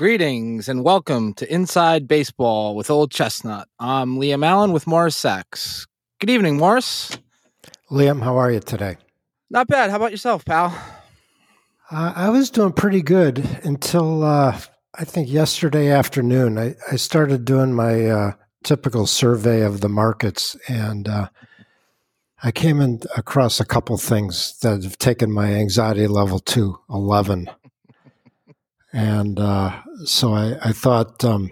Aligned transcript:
Greetings 0.00 0.66
and 0.66 0.82
welcome 0.82 1.34
to 1.34 1.52
Inside 1.52 2.08
Baseball 2.08 2.74
with 2.74 2.88
Old 2.88 3.10
Chestnut. 3.10 3.68
I'm 3.78 4.16
Liam 4.16 4.42
Allen 4.42 4.72
with 4.72 4.86
Morris 4.86 5.14
Sachs. 5.14 5.86
Good 6.20 6.30
evening, 6.30 6.56
Morris. 6.56 7.18
Liam, 7.90 8.22
how 8.22 8.38
are 8.38 8.50
you 8.50 8.60
today? 8.60 8.96
Not 9.50 9.68
bad. 9.68 9.90
How 9.90 9.96
about 9.96 10.10
yourself, 10.10 10.46
pal? 10.46 10.68
Uh, 11.90 12.14
I 12.16 12.30
was 12.30 12.48
doing 12.48 12.72
pretty 12.72 13.02
good 13.02 13.40
until 13.62 14.24
uh, 14.24 14.58
I 14.94 15.04
think 15.04 15.30
yesterday 15.30 15.90
afternoon. 15.90 16.56
I, 16.56 16.76
I 16.90 16.96
started 16.96 17.44
doing 17.44 17.74
my 17.74 18.06
uh, 18.06 18.32
typical 18.64 19.06
survey 19.06 19.60
of 19.60 19.82
the 19.82 19.90
markets, 19.90 20.56
and 20.66 21.10
uh, 21.10 21.28
I 22.42 22.52
came 22.52 22.80
in 22.80 23.00
across 23.18 23.60
a 23.60 23.66
couple 23.66 23.98
things 23.98 24.58
that 24.60 24.82
have 24.82 24.96
taken 24.96 25.30
my 25.30 25.52
anxiety 25.52 26.06
level 26.06 26.38
to 26.38 26.78
11. 26.88 27.50
And 28.92 29.38
uh, 29.38 29.80
so 30.04 30.34
I, 30.34 30.56
I 30.62 30.72
thought 30.72 31.24
um, 31.24 31.50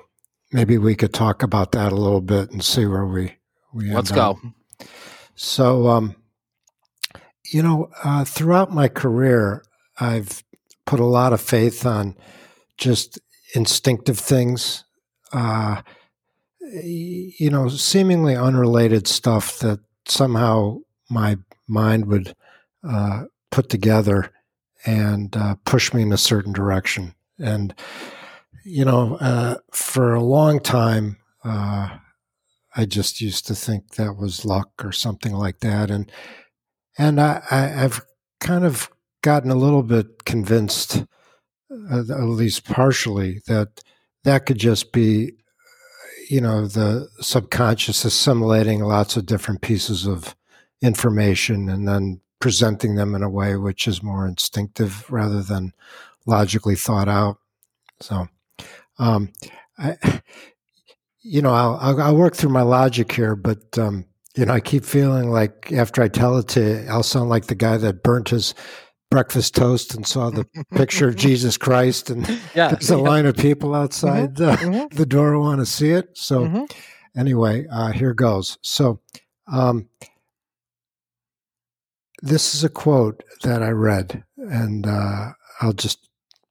maybe 0.53 0.79
we 0.79 0.95
could 0.95 1.13
talk 1.13 1.43
about 1.43 1.73
that 1.73 1.93
a 1.93 1.97
little 1.97 2.21
bit 2.21 2.51
and 2.51 2.65
see 2.65 2.87
where 2.87 3.07
we, 3.07 3.37
we 3.73 3.93
Let's 3.93 4.11
up. 4.11 4.37
go. 4.43 4.87
So, 5.35 5.87
um, 5.89 6.17
you 7.53 7.63
know, 7.63 7.91
uh, 8.03 8.25
throughout 8.25 8.73
my 8.73 8.89
career, 8.89 9.63
I've 10.01 10.43
put 10.85 11.01
a 11.01 11.05
lot 11.05 11.33
of 11.33 11.41
faith 11.41 11.87
on 11.87 12.17
just 12.77 13.19
instinctive 13.55 14.19
things, 14.19 14.85
uh, 15.33 15.83
you 16.61 17.51
know, 17.51 17.69
seemingly 17.69 18.37
unrelated 18.37 19.07
stuff 19.07 19.59
that 19.61 19.81
somehow 20.07 20.79
my 21.09 21.39
mind 21.67 22.07
would 22.07 22.35
uh, 22.89 23.25
put 23.51 23.69
together 23.69 24.31
and 24.85 25.37
uh, 25.37 25.55
push 25.65 25.93
me 25.93 26.03
in 26.03 26.13
a 26.13 26.19
certain 26.19 26.53
direction. 26.53 27.15
And, 27.39 27.75
you 28.65 28.85
know, 28.85 29.17
uh, 29.17 29.57
for 29.73 30.15
a 30.15 30.23
long 30.23 30.61
time, 30.61 31.19
uh, 31.45 31.99
I 32.77 32.85
just 32.85 33.21
used 33.21 33.47
to 33.47 33.55
think 33.55 33.95
that 33.95 34.17
was 34.17 34.45
luck 34.45 34.71
or 34.85 34.93
something 34.93 35.33
like 35.33 35.61
that. 35.61 35.91
And, 35.91 36.11
and 36.97 37.21
I, 37.21 37.43
I've 37.51 38.01
kind 38.41 38.65
of 38.65 38.91
gotten 39.23 39.51
a 39.51 39.57
little 39.57 39.83
bit 39.83 40.25
convinced, 40.25 41.05
uh, 41.71 42.01
at 42.01 42.23
least 42.23 42.65
partially, 42.65 43.41
that 43.47 43.83
that 44.25 44.47
could 44.47 44.59
just 44.59 44.93
be, 44.93 45.33
you 46.29 46.41
know, 46.41 46.67
the 46.67 47.09
subconscious 47.21 48.05
assimilating 48.05 48.81
lots 48.81 49.17
of 49.17 49.27
different 49.27 49.63
pieces 49.63 50.07
of 50.07 50.37
information 50.83 51.69
and 51.69 51.89
then 51.89 52.21
presenting 52.41 52.95
them 52.95 53.15
in 53.15 53.23
a 53.23 53.31
way 53.31 53.57
which 53.57 53.89
is 53.89 54.03
more 54.03 54.27
instinctive 54.27 55.11
rather 55.11 55.43
than 55.43 55.73
logically 56.29 56.77
thought 56.77 57.09
out. 57.09 57.39
So, 58.01 58.29
um, 58.99 59.33
I, 59.79 59.97
you 61.23 61.43
know, 61.43 61.53
I'll, 61.53 62.01
I'll, 62.01 62.17
work 62.17 62.37
through 62.37 62.51
my 62.51 62.63
logic 62.63 63.11
here, 63.11 63.35
but, 63.35 63.77
um, 63.79 64.05
you 64.37 64.45
know, 64.45 64.53
I 64.53 64.61
keep 64.61 64.85
feeling 64.85 65.31
like 65.31 65.73
after 65.73 66.03
I 66.03 66.09
tell 66.09 66.39
it 66.39 66.49
to 66.49 66.87
I'll 66.87 67.03
sound 67.03 67.29
like 67.29 67.47
the 67.47 67.57
guy 67.57 67.77
that 67.79 68.05
burnt 68.05 68.29
his 68.29 68.55
breakfast 69.11 69.55
toast 69.55 69.95
and 69.95 70.07
saw 70.07 70.31
the 70.31 70.47
picture 70.75 71.09
of 71.09 71.17
Jesus 71.27 71.57
Christ, 71.57 72.11
and 72.11 72.29
yeah, 72.55 72.69
there's 72.73 72.91
a 72.91 72.97
yeah. 72.97 73.03
line 73.03 73.27
of 73.27 73.37
people 73.37 73.75
outside 73.75 74.35
mm-hmm, 74.35 74.45
uh, 74.45 74.57
mm-hmm. 74.57 74.97
the 74.97 75.07
door 75.07 75.33
who 75.33 75.41
want 75.41 75.61
to 75.61 75.67
see 75.67 75.91
it. 75.91 76.17
So, 76.17 76.43
mm-hmm. 76.43 77.19
anyway, 77.19 77.67
uh, 77.71 77.91
here 77.91 78.15
goes. 78.15 78.59
So, 78.63 79.01
um, 79.51 79.89
this 82.23 82.55
is 82.55 82.63
a 82.63 82.69
quote 82.69 83.25
that 83.43 83.63
I 83.63 83.71
read, 83.71 84.25
and 84.37 84.87
uh, 84.87 85.31
I'll 85.61 85.73
just 85.73 86.08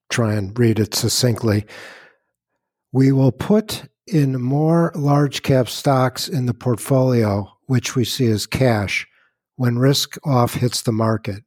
try 0.09 0.33
and 0.33 0.57
read 0.57 0.79
it 0.79 0.95
succinctly. 0.95 1.65
We 2.91 3.11
will 3.11 3.31
put 3.31 3.83
in 4.07 4.41
more 4.41 4.91
large 4.95 5.43
cap 5.43 5.67
stocks 5.67 6.27
in 6.27 6.45
the 6.45 6.53
portfolio, 6.53 7.51
which 7.65 7.95
we 7.95 8.05
see 8.05 8.27
as 8.27 8.45
cash, 8.45 9.07
when 9.55 9.77
risk 9.77 10.17
off 10.25 10.53
hits 10.53 10.81
the 10.81 10.93
market. 10.93 11.43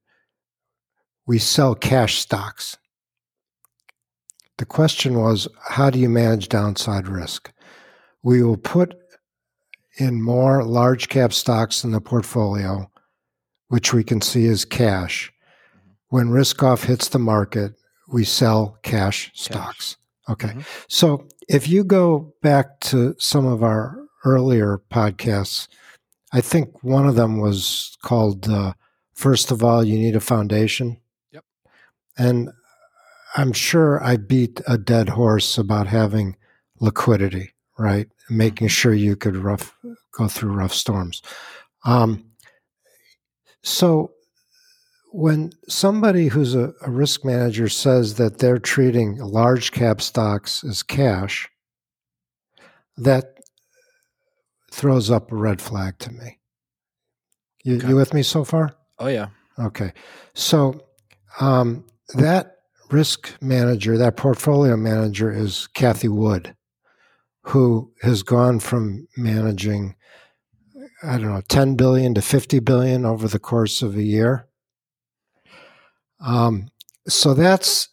We 1.26 1.38
sell 1.38 1.74
cash 1.74 2.18
stocks. 2.18 2.76
The 4.58 4.66
question 4.66 5.18
was 5.18 5.48
how 5.68 5.88
do 5.88 5.98
you 5.98 6.10
manage 6.10 6.48
downside 6.50 7.08
risk? 7.08 7.50
We 8.22 8.42
will 8.42 8.58
put 8.58 8.94
in 9.96 10.22
more 10.22 10.64
large 10.64 11.08
cap 11.08 11.32
stocks 11.32 11.82
in 11.82 11.92
the 11.92 12.00
portfolio, 12.00 12.90
which 13.68 13.94
we 13.94 14.04
can 14.04 14.20
see 14.20 14.46
as 14.48 14.64
cash. 14.66 15.32
When 16.08 16.30
risk 16.30 16.62
off 16.62 16.84
hits 16.84 17.08
the 17.08 17.18
market, 17.18 17.79
we 18.12 18.24
sell 18.24 18.78
cash 18.82 19.30
stocks. 19.34 19.96
Okay. 20.28 20.48
Mm-hmm. 20.48 20.60
So 20.88 21.26
if 21.48 21.68
you 21.68 21.84
go 21.84 22.32
back 22.42 22.80
to 22.80 23.14
some 23.18 23.46
of 23.46 23.62
our 23.62 23.98
earlier 24.24 24.80
podcasts, 24.90 25.68
I 26.32 26.40
think 26.40 26.84
one 26.84 27.08
of 27.08 27.16
them 27.16 27.38
was 27.38 27.96
called 28.02 28.48
uh, 28.48 28.74
First 29.14 29.50
of 29.50 29.64
All, 29.64 29.84
You 29.84 29.98
Need 29.98 30.16
a 30.16 30.20
Foundation. 30.20 31.00
Yep. 31.32 31.44
And 32.16 32.50
I'm 33.36 33.52
sure 33.52 34.02
I 34.02 34.16
beat 34.16 34.60
a 34.66 34.78
dead 34.78 35.10
horse 35.10 35.58
about 35.58 35.86
having 35.86 36.36
liquidity, 36.80 37.52
right? 37.78 38.08
Making 38.28 38.68
mm-hmm. 38.68 38.72
sure 38.72 38.94
you 38.94 39.16
could 39.16 39.36
rough 39.36 39.76
go 40.12 40.28
through 40.28 40.52
rough 40.52 40.74
storms. 40.74 41.22
Um, 41.84 42.24
so 43.62 44.12
when 45.12 45.52
somebody 45.68 46.28
who's 46.28 46.54
a, 46.54 46.72
a, 46.82 46.90
risk 46.90 47.24
manager 47.24 47.68
says 47.68 48.14
that 48.14 48.38
they're 48.38 48.58
treating 48.58 49.16
large 49.18 49.72
cap 49.72 50.00
stocks 50.00 50.62
as 50.62 50.82
cash, 50.82 51.48
that 52.96 53.38
throws 54.72 55.10
up 55.10 55.32
a 55.32 55.36
red 55.36 55.60
flag 55.60 55.98
to 55.98 56.12
me. 56.12 56.38
You, 57.64 57.76
okay. 57.76 57.88
you 57.88 57.96
with 57.96 58.14
me 58.14 58.22
so 58.22 58.44
far? 58.44 58.74
Oh, 58.98 59.08
yeah. 59.08 59.28
Okay. 59.58 59.92
So 60.34 60.80
um, 61.40 61.84
that 62.14 62.56
risk 62.90 63.34
manager, 63.40 63.98
that 63.98 64.16
portfolio 64.16 64.76
manager 64.76 65.30
is 65.32 65.68
Cathie 65.74 66.08
Wood, 66.08 66.54
who 67.42 67.92
has 68.02 68.22
gone 68.22 68.60
from 68.60 69.08
managing, 69.16 69.96
I 71.02 71.18
don't 71.18 71.32
know, 71.32 71.42
10 71.48 71.74
billion 71.74 72.14
to 72.14 72.22
50 72.22 72.60
billion 72.60 73.04
over 73.04 73.26
the 73.26 73.38
course 73.40 73.82
of 73.82 73.96
a 73.96 74.02
year 74.02 74.46
um, 76.20 76.70
so 77.08 77.34
that's 77.34 77.88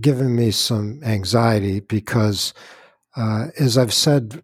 given 0.00 0.34
me 0.34 0.50
some 0.50 1.00
anxiety 1.04 1.80
because, 1.80 2.52
uh, 3.16 3.46
as 3.58 3.78
I've 3.78 3.94
said 3.94 4.42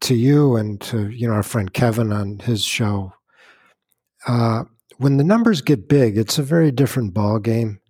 to 0.00 0.14
you 0.14 0.56
and 0.56 0.80
to 0.82 1.08
you 1.08 1.26
know 1.26 1.34
our 1.34 1.42
friend 1.42 1.72
Kevin 1.72 2.12
on 2.12 2.38
his 2.40 2.62
show, 2.64 3.12
uh, 4.26 4.64
when 4.98 5.16
the 5.16 5.24
numbers 5.24 5.60
get 5.60 5.88
big, 5.88 6.16
it's 6.16 6.38
a 6.38 6.42
very 6.42 6.70
different 6.70 7.14
ball 7.14 7.38
game. 7.38 7.80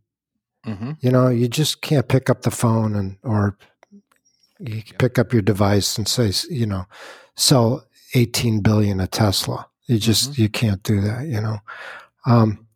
Mm-hmm. 0.66 0.92
You 1.00 1.10
know, 1.10 1.28
you 1.28 1.48
just 1.48 1.82
can't 1.82 2.08
pick 2.08 2.30
up 2.30 2.42
the 2.42 2.50
phone 2.50 2.94
and 2.94 3.18
or 3.22 3.58
you 4.58 4.82
pick 4.98 5.18
up 5.18 5.32
your 5.32 5.42
device 5.42 5.98
and 5.98 6.08
say, 6.08 6.32
you 6.48 6.66
know, 6.66 6.86
sell 7.36 7.84
18 8.14 8.60
billion 8.60 9.00
a 9.00 9.06
Tesla. 9.06 9.68
You 9.86 9.98
just 9.98 10.32
mm-hmm. 10.32 10.42
you 10.42 10.48
can't 10.48 10.82
do 10.82 11.00
that. 11.02 11.26
You 11.26 11.40
know, 11.40 11.58
um, 12.24 12.66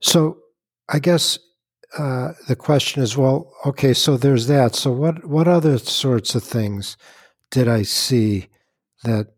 so 0.00 0.38
I 0.88 0.98
guess 0.98 1.38
uh, 1.98 2.32
the 2.48 2.56
question 2.56 3.02
is, 3.02 3.16
well, 3.16 3.52
okay, 3.64 3.94
so 3.94 4.16
there's 4.16 4.46
that. 4.48 4.74
So 4.74 4.90
what 4.92 5.24
what 5.24 5.48
other 5.48 5.78
sorts 5.78 6.34
of 6.34 6.42
things 6.42 6.96
did 7.50 7.68
I 7.68 7.82
see 7.82 8.48
that 9.04 9.28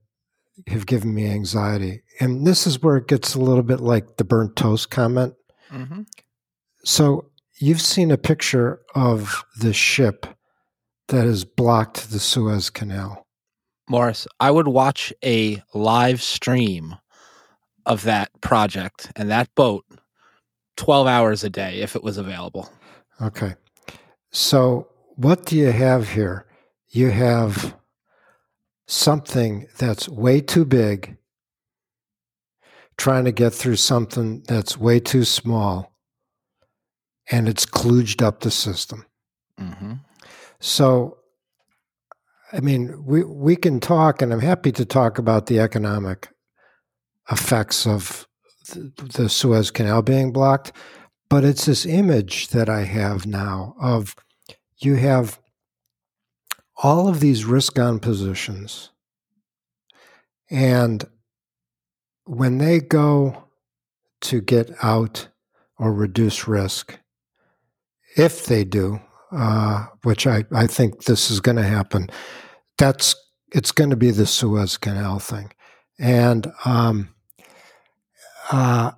have 0.66 0.86
given 0.86 1.14
me 1.14 1.26
anxiety? 1.30 2.02
And 2.20 2.46
this 2.46 2.66
is 2.66 2.82
where 2.82 2.96
it 2.96 3.08
gets 3.08 3.34
a 3.34 3.40
little 3.40 3.62
bit 3.62 3.80
like 3.80 4.16
the 4.16 4.24
burnt 4.24 4.56
toast 4.56 4.90
comment. 4.90 5.34
Mm-hmm. 5.70 6.02
So 6.84 7.30
you've 7.60 7.82
seen 7.82 8.10
a 8.10 8.18
picture 8.18 8.80
of 8.94 9.44
the 9.60 9.72
ship 9.72 10.26
that 11.08 11.24
has 11.24 11.44
blocked 11.44 12.10
the 12.10 12.18
Suez 12.18 12.70
Canal. 12.70 13.26
Morris, 13.88 14.26
I 14.40 14.50
would 14.50 14.68
watch 14.68 15.12
a 15.24 15.62
live 15.72 16.22
stream 16.22 16.96
of 17.86 18.02
that 18.04 18.30
project 18.42 19.10
and 19.16 19.30
that 19.30 19.54
boat 19.54 19.84
12 20.78 21.06
hours 21.06 21.44
a 21.44 21.50
day 21.50 21.80
if 21.80 21.96
it 21.96 22.04
was 22.04 22.16
available. 22.16 22.70
Okay. 23.20 23.54
So, 24.30 24.88
what 25.16 25.44
do 25.44 25.56
you 25.56 25.72
have 25.72 26.10
here? 26.10 26.46
You 26.88 27.10
have 27.10 27.76
something 28.86 29.66
that's 29.78 30.08
way 30.08 30.40
too 30.40 30.64
big, 30.64 31.16
trying 32.96 33.24
to 33.24 33.32
get 33.32 33.52
through 33.52 33.76
something 33.76 34.44
that's 34.46 34.78
way 34.78 35.00
too 35.00 35.24
small, 35.24 35.92
and 37.30 37.48
it's 37.48 37.66
kludged 37.66 38.22
up 38.22 38.40
the 38.40 38.50
system. 38.50 39.04
Mm-hmm. 39.60 39.94
So, 40.60 41.18
I 42.52 42.60
mean, 42.60 43.04
we, 43.04 43.24
we 43.24 43.56
can 43.56 43.80
talk, 43.80 44.22
and 44.22 44.32
I'm 44.32 44.40
happy 44.40 44.70
to 44.72 44.84
talk 44.84 45.18
about 45.18 45.46
the 45.46 45.58
economic 45.58 46.28
effects 47.30 47.84
of 47.84 48.27
the 48.68 49.28
Suez 49.28 49.70
Canal 49.70 50.02
being 50.02 50.32
blocked, 50.32 50.72
but 51.28 51.44
it's 51.44 51.66
this 51.66 51.84
image 51.86 52.48
that 52.48 52.68
I 52.68 52.84
have 52.84 53.26
now 53.26 53.74
of 53.80 54.14
you 54.78 54.96
have 54.96 55.38
all 56.76 57.08
of 57.08 57.20
these 57.20 57.44
risk 57.44 57.78
on 57.78 57.98
positions. 57.98 58.90
And 60.50 61.04
when 62.24 62.58
they 62.58 62.80
go 62.80 63.44
to 64.22 64.40
get 64.40 64.70
out 64.82 65.28
or 65.78 65.92
reduce 65.92 66.46
risk, 66.48 66.98
if 68.16 68.46
they 68.46 68.64
do, 68.64 69.00
uh, 69.32 69.86
which 70.04 70.26
I, 70.26 70.44
I 70.52 70.66
think 70.66 71.04
this 71.04 71.30
is 71.30 71.40
going 71.40 71.56
to 71.56 71.62
happen, 71.62 72.08
that's 72.78 73.14
it's 73.52 73.72
going 73.72 73.90
to 73.90 73.96
be 73.96 74.10
the 74.10 74.26
Suez 74.26 74.76
Canal 74.76 75.18
thing. 75.18 75.52
And 75.98 76.52
um, 76.64 77.14
uh, 78.50 78.92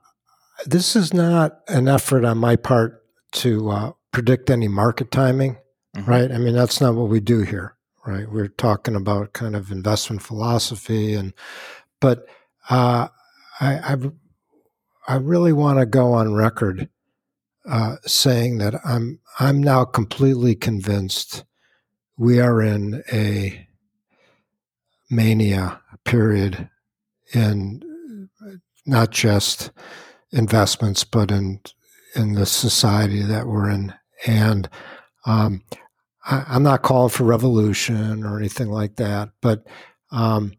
this 0.67 0.95
is 0.97 1.15
not 1.15 1.61
an 1.69 1.89
effort 1.89 2.25
on 2.25 2.39
my 2.39 2.57
part 2.57 3.03
to 3.33 3.71
uh, 3.71 3.93
predict 4.13 4.51
any 4.51 4.69
market 4.69 5.11
timing, 5.11 5.57
mm-hmm. 5.97 6.11
right? 6.11 6.31
I 6.31 6.39
mean, 6.39 6.55
that's 6.55 6.81
not 6.81 6.95
what 6.95 7.09
we 7.09 7.21
do 7.21 7.43
here, 7.43 7.77
right? 8.07 8.31
We're 8.31 8.49
talking 8.49 8.95
about 8.95 9.33
kind 9.33 9.57
of 9.57 9.71
investment 9.71 10.23
philosophy, 10.23 11.15
and 11.15 11.33
but 12.01 12.27
uh, 12.69 13.09
I, 13.61 13.75
I, 13.75 13.97
I 15.09 15.17
really 15.17 15.53
want 15.53 15.79
to 15.79 15.87
go 15.87 16.13
on 16.13 16.35
record 16.35 16.89
uh, 17.69 17.97
saying 18.07 18.59
that 18.59 18.75
I'm 18.85 19.21
I'm 19.39 19.63
now 19.63 19.85
completely 19.85 20.55
convinced 20.55 21.45
we 22.17 22.41
are 22.41 22.63
in 22.63 23.03
a 23.13 23.67
mania 25.11 25.81
period 26.05 26.69
in 27.33 27.83
not 28.91 29.11
just 29.11 29.71
investments, 30.33 31.05
but 31.05 31.31
in 31.31 31.61
in 32.17 32.35
the 32.35 32.47
society 32.47 33.23
that 33.23 33.47
we're 33.47 33.71
in. 33.71 33.95
And 34.27 34.69
um, 35.25 35.63
I, 36.27 36.57
am 36.57 36.65
not 36.65 36.83
calling 36.83 37.11
for 37.11 37.25
revolution 37.25 38.25
or 38.25 38.39
anything 38.39 38.69
like 38.69 38.97
that, 38.97 39.31
but 39.41 39.65
um, 40.11 40.53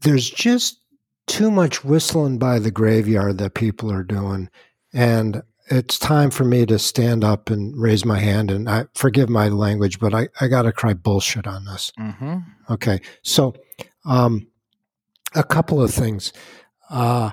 there's 0.00 0.28
just 0.28 0.80
too 1.26 1.50
much 1.50 1.84
whistling 1.84 2.38
by 2.38 2.58
the 2.58 2.70
graveyard 2.70 3.36
that 3.38 3.54
people 3.54 3.92
are 3.92 4.02
doing, 4.02 4.48
and 4.92 5.42
it's 5.70 5.98
time 5.98 6.30
for 6.30 6.44
me 6.44 6.64
to 6.64 6.78
stand 6.78 7.22
up 7.22 7.50
and 7.50 7.76
raise 7.76 8.06
my 8.06 8.18
hand. 8.18 8.50
And 8.50 8.70
I 8.70 8.86
forgive 8.94 9.28
my 9.28 9.48
language, 9.48 10.00
but 10.00 10.14
I, 10.14 10.28
I 10.40 10.48
got 10.48 10.62
to 10.62 10.72
cry 10.72 10.94
bullshit 10.94 11.46
on 11.46 11.66
this. 11.66 11.92
Mm-hmm. 12.00 12.38
Okay, 12.70 13.00
so 13.22 13.54
um, 14.06 14.46
a 15.34 15.44
couple 15.44 15.82
of 15.82 15.92
things. 15.92 16.32
Uh, 16.90 17.30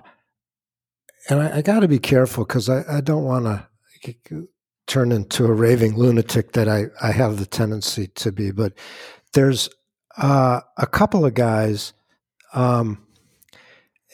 and 1.29 1.41
I, 1.41 1.57
I 1.57 1.61
got 1.61 1.79
to 1.79 1.87
be 1.87 1.99
careful 1.99 2.45
because 2.45 2.69
I, 2.69 2.83
I, 2.89 3.01
don't 3.01 3.23
want 3.23 3.45
to 3.45 4.47
turn 4.87 5.11
into 5.11 5.45
a 5.45 5.51
raving 5.51 5.95
lunatic 5.95 6.51
that 6.53 6.67
I, 6.67 6.85
I 7.01 7.11
have 7.11 7.37
the 7.37 7.45
tendency 7.45 8.07
to 8.07 8.31
be. 8.31 8.51
But 8.51 8.73
there's 9.33 9.69
uh, 10.17 10.61
a 10.77 10.87
couple 10.87 11.25
of 11.25 11.33
guys, 11.33 11.93
um, 12.53 13.05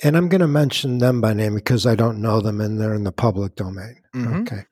and 0.03 0.15
I'm 0.15 0.29
going 0.29 0.41
to 0.41 0.47
mention 0.47 0.99
them 0.99 1.21
by 1.21 1.33
name 1.33 1.55
because 1.55 1.85
I 1.85 1.95
don't 1.95 2.21
know 2.21 2.41
them 2.41 2.61
and 2.61 2.79
they're 2.79 2.95
in 2.95 3.03
the 3.03 3.11
public 3.11 3.55
domain. 3.55 3.97
Mm-hmm. 4.15 4.41
Okay. 4.41 4.63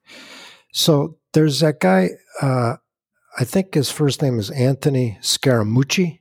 So 0.71 1.17
there's 1.33 1.59
that 1.59 1.79
guy, 1.79 2.11
uh, 2.41 2.75
I 3.37 3.43
think 3.43 3.73
his 3.73 3.91
first 3.91 4.21
name 4.21 4.39
is 4.39 4.49
Anthony 4.51 5.17
Scaramucci 5.21 6.19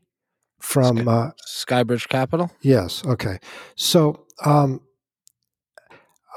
from 0.61 0.99
Sky, 0.99 1.11
uh, 1.11 1.31
Skybridge 1.47 2.09
Capital. 2.09 2.51
Yes. 2.61 3.05
Okay. 3.07 3.39
So 3.77 4.27
um, 4.45 4.81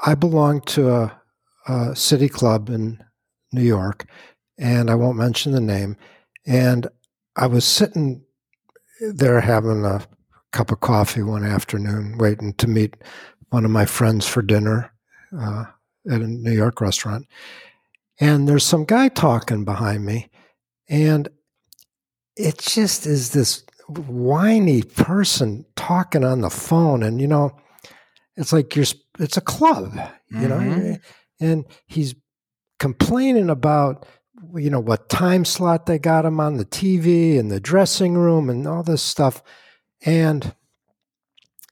I 0.04 0.14
belong 0.14 0.60
to 0.62 0.90
a, 0.90 1.20
a, 1.68 1.96
city 1.96 2.28
club 2.28 2.68
in 2.68 3.02
New 3.52 3.62
York, 3.62 4.06
and 4.58 4.90
I 4.90 4.94
won't 4.94 5.18
mention 5.18 5.52
the 5.52 5.60
name. 5.60 5.96
And 6.46 6.88
I 7.36 7.46
was 7.46 7.64
sitting 7.64 8.24
there 9.00 9.40
having 9.40 9.84
a 9.84 10.06
cup 10.52 10.70
of 10.70 10.80
coffee 10.80 11.22
one 11.22 11.44
afternoon, 11.44 12.18
waiting 12.18 12.52
to 12.54 12.68
meet 12.68 12.96
one 13.50 13.64
of 13.64 13.70
my 13.70 13.86
friends 13.86 14.26
for 14.26 14.42
dinner 14.42 14.92
uh, 15.38 15.64
at 16.10 16.20
a 16.20 16.26
New 16.26 16.52
York 16.52 16.80
restaurant. 16.80 17.26
And 18.20 18.48
there's 18.48 18.64
some 18.64 18.84
guy 18.84 19.08
talking 19.08 19.64
behind 19.64 20.04
me, 20.04 20.30
and 20.88 21.28
it 22.36 22.58
just 22.58 23.06
is 23.06 23.30
this 23.30 23.64
whiny 23.98 24.82
person 24.82 25.64
talking 25.76 26.24
on 26.24 26.40
the 26.40 26.50
phone. 26.50 27.02
And 27.02 27.20
you 27.20 27.26
know 27.26 27.56
it's 28.36 28.52
like 28.52 28.74
you're 28.74 28.86
it's 29.18 29.36
a 29.36 29.42
club 29.42 29.92
you 30.30 30.38
mm-hmm. 30.38 30.48
know 30.48 30.96
and 31.38 31.66
he's 31.86 32.14
complaining 32.78 33.50
about 33.50 34.06
you 34.54 34.70
know 34.70 34.80
what 34.80 35.08
time 35.08 35.44
slot 35.44 35.86
they 35.86 35.98
got 35.98 36.24
him 36.24 36.40
on 36.40 36.56
the 36.56 36.64
TV 36.64 37.38
and 37.38 37.50
the 37.50 37.60
dressing 37.60 38.14
room 38.14 38.50
and 38.50 38.66
all 38.66 38.82
this 38.82 39.02
stuff. 39.02 39.42
And 40.04 40.54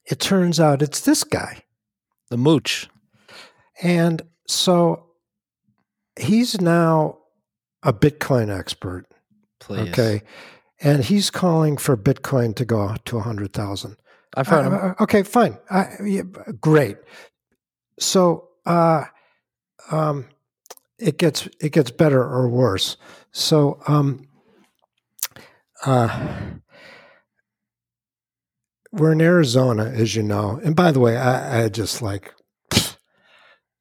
it 0.06 0.20
turns 0.20 0.60
out 0.60 0.82
it's 0.82 1.00
this 1.00 1.24
guy. 1.24 1.64
The 2.30 2.36
mooch. 2.36 2.88
And 3.82 4.22
so 4.46 5.06
he's 6.18 6.60
now 6.60 7.18
a 7.82 7.92
bitcoin 7.92 8.56
expert 8.56 9.06
Please. 9.58 9.88
okay 9.88 10.22
and 10.80 11.04
he's 11.04 11.30
calling 11.30 11.76
for 11.76 11.96
Bitcoin 11.96 12.54
to 12.56 12.64
go 12.64 12.96
to 13.04 13.18
a 13.18 13.22
hundred 13.22 13.52
thousand. 13.52 13.96
I've 14.34 14.46
heard 14.46 14.66
him. 14.66 14.74
Uh, 14.74 14.94
okay, 15.02 15.22
fine, 15.22 15.58
yeah, 16.04 16.22
great. 16.60 16.96
So, 17.98 18.48
uh, 18.64 19.04
um, 19.90 20.26
it 20.98 21.18
gets 21.18 21.48
it 21.60 21.72
gets 21.72 21.90
better 21.90 22.22
or 22.22 22.48
worse. 22.48 22.96
So, 23.32 23.80
um, 23.88 24.28
uh, 25.84 26.40
we're 28.92 29.12
in 29.12 29.20
Arizona, 29.20 29.84
as 29.84 30.14
you 30.14 30.22
know. 30.22 30.60
And 30.64 30.74
by 30.74 30.92
the 30.92 31.00
way, 31.00 31.16
I, 31.16 31.64
I 31.64 31.68
just 31.68 32.02
like 32.02 32.34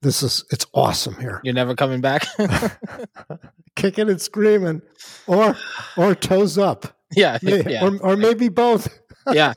this 0.02 0.22
is 0.22 0.44
it's 0.50 0.66
awesome 0.72 1.14
here. 1.16 1.40
You're 1.44 1.54
never 1.54 1.74
coming 1.74 2.00
back. 2.00 2.26
Kicking 3.76 4.08
and 4.08 4.20
screaming, 4.20 4.82
or 5.26 5.56
or 5.96 6.14
toes 6.14 6.58
up. 6.58 6.96
Yeah, 7.14 7.38
yeah. 7.42 7.84
Or, 7.84 7.96
or 7.98 8.16
maybe 8.16 8.48
both. 8.48 8.88
yeah. 9.32 9.52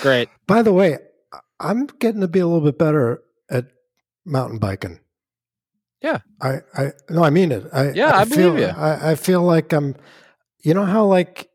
Great. 0.00 0.28
By 0.46 0.62
the 0.62 0.72
way, 0.72 0.98
I'm 1.60 1.86
getting 1.86 2.20
to 2.20 2.28
be 2.28 2.40
a 2.40 2.46
little 2.46 2.64
bit 2.64 2.78
better 2.78 3.22
at 3.50 3.66
mountain 4.24 4.58
biking. 4.58 5.00
Yeah. 6.02 6.18
I, 6.40 6.58
I 6.74 6.92
no, 7.08 7.22
I 7.22 7.30
mean 7.30 7.52
it. 7.52 7.64
I, 7.72 7.92
yeah, 7.92 8.16
I, 8.16 8.22
I 8.22 8.24
feel, 8.24 8.52
believe 8.52 8.68
you. 8.68 8.74
I, 8.74 9.12
I 9.12 9.14
feel 9.14 9.42
like 9.42 9.72
I'm 9.72 9.94
you 10.62 10.74
know 10.74 10.84
how 10.84 11.04
like 11.04 11.50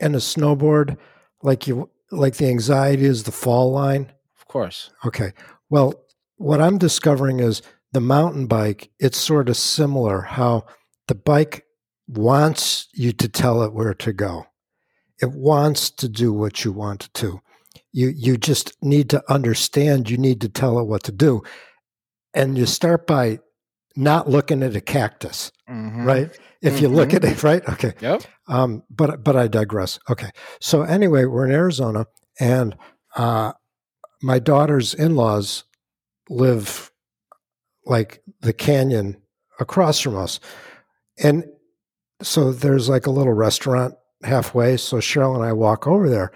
in 0.00 0.14
a 0.14 0.18
snowboard, 0.18 0.96
like 1.42 1.66
you 1.66 1.90
like 2.10 2.36
the 2.36 2.48
anxiety 2.48 3.04
is 3.04 3.24
the 3.24 3.32
fall 3.32 3.72
line? 3.72 4.12
Of 4.38 4.46
course. 4.46 4.90
Okay. 5.06 5.32
Well, 5.74 6.04
what 6.36 6.60
I'm 6.60 6.78
discovering 6.78 7.40
is 7.40 7.60
the 7.90 8.00
mountain 8.00 8.46
bike, 8.46 8.92
it's 9.00 9.18
sort 9.18 9.48
of 9.48 9.56
similar 9.56 10.20
how 10.20 10.66
the 11.08 11.16
bike 11.16 11.64
wants 12.06 12.86
you 12.94 13.10
to 13.14 13.28
tell 13.28 13.60
it 13.60 13.72
where 13.72 13.92
to 13.92 14.12
go. 14.12 14.46
It 15.20 15.32
wants 15.32 15.90
to 15.90 16.08
do 16.08 16.32
what 16.32 16.64
you 16.64 16.70
want 16.70 17.12
to. 17.14 17.40
You 17.90 18.12
you 18.16 18.36
just 18.36 18.80
need 18.82 19.10
to 19.10 19.24
understand 19.28 20.08
you 20.08 20.16
need 20.16 20.40
to 20.42 20.48
tell 20.48 20.78
it 20.78 20.84
what 20.84 21.02
to 21.04 21.12
do. 21.12 21.42
And 22.34 22.56
you 22.56 22.66
start 22.66 23.08
by 23.08 23.40
not 23.96 24.30
looking 24.30 24.62
at 24.62 24.76
a 24.76 24.80
cactus, 24.80 25.50
mm-hmm. 25.68 26.04
right? 26.04 26.38
If 26.62 26.74
mm-hmm. 26.74 26.82
you 26.82 26.88
look 26.88 27.08
mm-hmm. 27.08 27.26
at 27.26 27.32
it, 27.32 27.42
right? 27.50 27.68
Okay. 27.68 27.94
Yep. 28.00 28.22
Um, 28.46 28.84
but 28.90 29.24
but 29.24 29.34
I 29.34 29.48
digress. 29.48 29.98
Okay. 30.08 30.30
So 30.60 30.82
anyway, 30.82 31.24
we're 31.24 31.46
in 31.46 31.52
Arizona, 31.52 32.06
and 32.38 32.76
uh, 33.16 33.54
my 34.24 34.38
daughter's 34.38 34.94
in-laws 34.94 35.64
live 36.30 36.90
like 37.84 38.22
the 38.40 38.54
canyon 38.54 39.20
across 39.60 40.00
from 40.00 40.16
us, 40.16 40.40
and 41.22 41.44
so 42.22 42.52
there's 42.52 42.88
like 42.88 43.06
a 43.06 43.10
little 43.10 43.34
restaurant 43.34 43.94
halfway. 44.22 44.78
So 44.78 44.96
Cheryl 44.96 45.34
and 45.34 45.44
I 45.44 45.52
walk 45.52 45.86
over 45.86 46.08
there, 46.08 46.32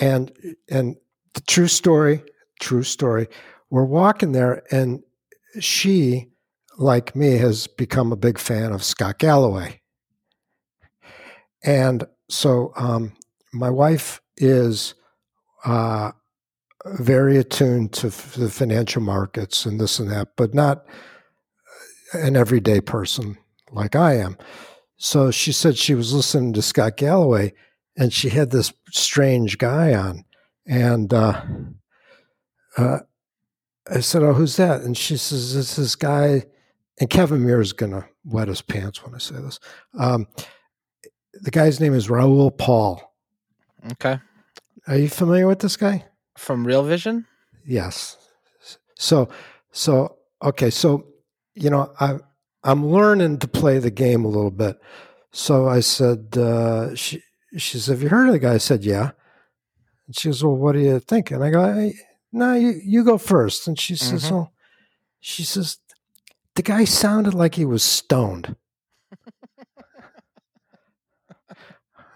and 0.00 0.32
and 0.68 0.96
the 1.34 1.40
true 1.42 1.68
story, 1.68 2.22
true 2.60 2.82
story. 2.82 3.28
We're 3.70 3.84
walking 3.84 4.32
there, 4.32 4.64
and 4.72 5.02
she, 5.60 6.28
like 6.78 7.14
me, 7.14 7.36
has 7.36 7.66
become 7.68 8.12
a 8.12 8.16
big 8.16 8.38
fan 8.38 8.72
of 8.72 8.82
Scott 8.82 9.18
Galloway. 9.18 9.80
And 11.62 12.04
so 12.28 12.72
um, 12.76 13.12
my 13.52 13.70
wife 13.70 14.20
is 14.36 14.94
uh, 15.64 16.12
very 16.86 17.36
attuned 17.36 17.92
to 17.94 18.08
f- 18.08 18.34
the 18.34 18.50
financial 18.50 19.02
markets 19.02 19.66
and 19.66 19.80
this 19.80 19.98
and 19.98 20.10
that, 20.10 20.28
but 20.36 20.54
not 20.54 20.84
an 22.12 22.36
everyday 22.36 22.80
person 22.80 23.36
like 23.72 23.96
I 23.96 24.16
am. 24.16 24.36
So 24.96 25.30
she 25.30 25.52
said 25.52 25.76
she 25.76 25.94
was 25.94 26.12
listening 26.12 26.52
to 26.54 26.62
Scott 26.62 26.96
Galloway 26.96 27.52
and 27.96 28.12
she 28.12 28.30
had 28.30 28.50
this 28.50 28.72
strange 28.90 29.58
guy 29.58 29.94
on. 29.94 30.24
And 30.66 31.12
uh, 31.12 31.42
uh, 32.76 32.98
I 33.90 34.00
said, 34.00 34.22
Oh, 34.22 34.34
who's 34.34 34.56
that? 34.56 34.82
And 34.82 34.96
she 34.96 35.16
says, 35.16 35.56
It's 35.56 35.76
this 35.76 35.96
guy. 35.96 36.46
And 37.00 37.08
Kevin 37.08 37.44
Muir 37.44 37.60
is 37.60 37.72
going 37.72 37.92
to 37.92 38.04
wet 38.24 38.48
his 38.48 38.60
pants 38.60 39.04
when 39.04 39.14
I 39.14 39.18
say 39.18 39.36
this. 39.36 39.60
Um, 39.98 40.26
the 41.32 41.50
guy's 41.50 41.80
name 41.80 41.94
is 41.94 42.10
Raoul 42.10 42.50
Paul. 42.50 43.14
Okay. 43.92 44.18
Are 44.88 44.96
you 44.96 45.08
familiar 45.08 45.46
with 45.46 45.60
this 45.60 45.76
guy? 45.76 46.04
From 46.38 46.66
Real 46.66 46.84
Vision? 46.84 47.26
Yes. 47.66 48.16
So, 48.96 49.28
so 49.72 50.16
okay. 50.42 50.70
So, 50.70 51.06
you 51.54 51.70
know, 51.70 51.92
I 52.00 52.18
I'm 52.64 52.86
learning 52.86 53.38
to 53.40 53.48
play 53.48 53.78
the 53.78 53.90
game 53.90 54.24
a 54.24 54.28
little 54.28 54.50
bit. 54.50 54.78
So 55.32 55.68
I 55.68 55.80
said, 55.80 56.36
uh, 56.36 56.94
she 56.94 57.22
she 57.56 57.78
said, 57.78 57.92
"Have 57.92 58.02
you 58.02 58.08
heard 58.08 58.28
of 58.28 58.32
the 58.32 58.38
guy?" 58.38 58.54
I 58.54 58.58
said, 58.58 58.84
"Yeah." 58.84 59.10
And 60.06 60.16
she 60.16 60.28
goes, 60.28 60.42
"Well, 60.42 60.56
what 60.56 60.72
do 60.72 60.80
you 60.80 60.98
think?" 61.00 61.30
And 61.30 61.44
I 61.44 61.50
go, 61.50 61.72
hey, 61.72 61.94
"No, 62.32 62.54
you 62.54 62.80
you 62.82 63.04
go 63.04 63.18
first. 63.18 63.68
And 63.68 63.78
she 63.78 63.96
says, 63.96 64.24
Mhm. 64.24 64.32
"Oh," 64.32 64.50
she 65.20 65.44
says, 65.44 65.78
"The 66.54 66.62
guy 66.62 66.84
sounded 66.84 67.34
like 67.34 67.54
he 67.56 67.64
was 67.64 67.82
stoned." 67.82 68.56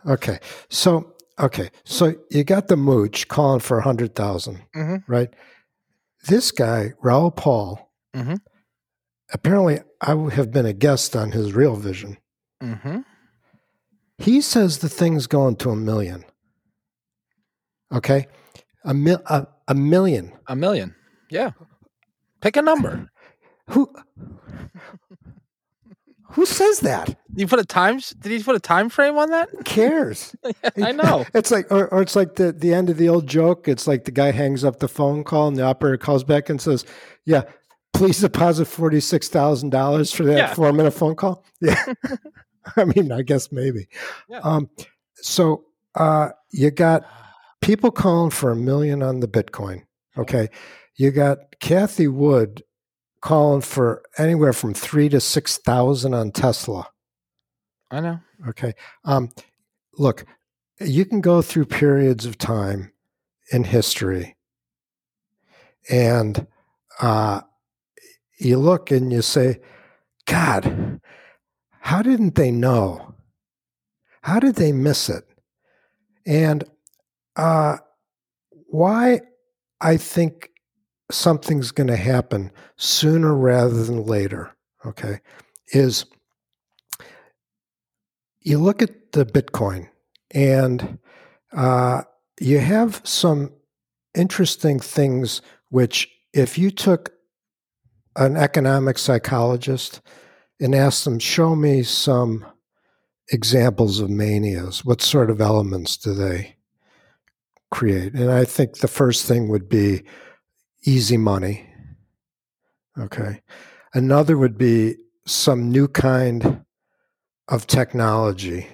okay, 0.07 0.38
so 0.69 1.14
okay, 1.39 1.71
so 1.85 2.15
you 2.31 2.45
got 2.45 2.69
the 2.69 2.77
mooch 2.77 3.29
calling 3.29 3.61
for 3.61 3.79
a 3.79 3.83
hundred 3.83 4.15
thousand, 4.15 4.62
Mhm. 4.75 5.03
right? 5.07 5.33
This 6.29 6.51
guy, 6.53 6.93
Raoul 7.03 7.31
Paul, 7.31 7.91
Mhm. 8.15 8.41
apparently 9.33 9.81
I 10.01 10.15
would 10.15 10.35
have 10.35 10.51
been 10.53 10.67
a 10.67 10.73
guest 10.73 11.17
on 11.17 11.33
his 11.33 11.53
Real 11.53 11.77
Vision. 11.77 12.19
Mm-hmm. 12.62 13.01
He 14.19 14.41
says 14.41 14.79
the 14.79 14.89
thing's 14.89 15.27
going 15.27 15.57
to 15.57 15.71
a 15.71 15.77
million. 15.77 16.25
Okay, 17.93 18.29
a 18.85 18.95
mil 18.95 19.21
a, 19.27 19.47
a 19.69 19.75
million. 19.75 20.33
A 20.47 20.55
million. 20.57 20.95
Yeah. 21.31 21.51
Pick 22.41 22.57
a 22.57 22.62
number. 22.62 23.11
Who 23.71 23.93
who 26.33 26.47
says 26.47 26.81
that? 26.81 27.17
You 27.35 27.47
put 27.47 27.59
a 27.59 27.65
time 27.65 28.01
did 28.21 28.33
he 28.33 28.43
put 28.43 28.57
a 28.57 28.61
time 28.61 28.89
frame 28.89 29.17
on 29.19 29.31
that? 29.31 29.49
Who 29.51 29.62
cares? 29.65 30.35
I 30.83 30.93
know. 30.93 31.25
It's 31.35 31.51
like, 31.51 31.71
or, 31.71 31.89
or 31.89 32.03
it's 32.03 32.17
like 32.17 32.35
the 32.37 32.53
the 32.53 32.75
end 32.75 32.91
of 32.91 32.97
the 32.99 33.09
old 33.09 33.27
joke. 33.27 33.69
It's 33.69 33.87
like 33.87 34.05
the 34.05 34.11
guy 34.11 34.31
hangs 34.33 34.65
up 34.65 34.79
the 34.81 34.89
phone 34.89 35.25
call 35.25 35.49
and 35.49 35.57
the 35.57 35.62
operator 35.65 35.97
calls 35.99 36.25
back 36.25 36.49
and 36.51 36.61
says, 36.61 36.85
"Yeah, 37.25 37.43
please 37.93 38.21
deposit 38.21 38.67
forty 38.67 39.01
six 39.01 39.29
thousand 39.29 39.71
dollars 39.71 40.12
for 40.12 40.25
that 40.25 40.37
Yeah. 40.37 40.55
four 40.55 40.73
minute 40.73 40.93
phone 40.93 41.15
call." 41.17 41.45
Yeah, 41.61 41.95
I 42.77 42.85
mean, 42.85 43.11
I 43.12 43.23
guess 43.23 43.51
maybe. 43.51 43.89
Yeah. 44.29 44.41
Um, 44.41 44.71
so 45.17 45.65
uh, 45.95 46.31
you 46.51 46.71
got 46.71 47.05
people 47.61 47.91
calling 47.91 48.31
for 48.31 48.51
a 48.51 48.57
million 48.57 49.03
on 49.03 49.21
the 49.21 49.29
Bitcoin. 49.29 49.83
Okay, 50.17 50.49
you 50.97 51.11
got 51.11 51.39
Cathie 51.61 52.09
Wood 52.09 52.62
calling 53.23 53.62
for 53.62 54.02
anywhere 54.19 54.52
from 54.52 54.75
three 54.75 55.09
to 55.09 55.21
six 55.21 55.57
thousand 55.57 56.12
on 56.12 56.31
Tesla. 56.31 56.88
I 57.91 58.00
know. 58.00 58.21
Okay. 58.49 58.75
Um, 59.05 59.31
look, 59.97 60.26
you 60.81 61.07
can 61.07 61.23
go 61.23 61.41
through 61.41 61.67
periods 61.67 62.26
of 62.26 62.37
time 62.37 62.93
in 63.50 63.64
history, 63.64 64.37
and 65.91 66.47
uh, 67.00 67.41
you 68.38 68.59
look 68.59 68.91
and 68.91 69.12
you 69.12 69.23
say, 69.23 69.61
God, 70.26 71.00
how 71.81 72.02
didn't 72.02 72.35
they 72.35 72.50
know? 72.50 73.14
How 74.23 74.38
did 74.38 74.57
they 74.57 74.73
miss 74.73 75.09
it? 75.09 75.25
And 76.26 76.64
uh, 77.37 77.79
why 78.67 79.21
I 79.81 79.97
think 79.97 80.51
something's 81.12 81.71
going 81.71 81.88
to 81.88 81.97
happen 81.97 82.50
sooner 82.76 83.35
rather 83.35 83.85
than 83.85 84.04
later, 84.04 84.54
okay, 84.85 85.21
is 85.73 86.04
you 88.40 88.59
look 88.59 88.83
at 88.83 89.12
the 89.12 89.25
Bitcoin 89.25 89.88
and 90.33 90.99
uh, 91.52 92.02
you 92.40 92.59
have 92.59 93.00
some 93.04 93.52
interesting 94.14 94.81
things 94.81 95.42
which, 95.69 96.09
if 96.33 96.59
you 96.59 96.71
took 96.71 97.12
an 98.16 98.37
economic 98.37 98.99
psychologist 98.99 100.00
and 100.61 100.75
asked 100.75 101.04
them, 101.04 101.19
show 101.19 101.54
me 101.54 101.83
some 101.83 102.45
examples 103.31 104.00
of 104.00 104.11
manias, 104.11 104.85
what 104.85 105.00
sort 105.00 105.31
of 105.31 105.40
elements 105.40 105.97
do 105.97 106.14
they 106.14 106.57
create? 107.71 108.12
And 108.14 108.31
I 108.31 108.45
think 108.45 108.78
the 108.78 108.88
first 108.88 109.26
thing 109.26 109.49
would 109.49 109.69
be 109.69 110.02
easy 110.85 111.17
money. 111.17 111.67
Okay. 112.99 113.43
Another 113.95 114.37
would 114.37 114.59
be 114.59 114.97
some 115.27 115.71
new 115.71 115.89
kind 115.89 116.65
of 117.49 117.67
technology, 117.67 118.67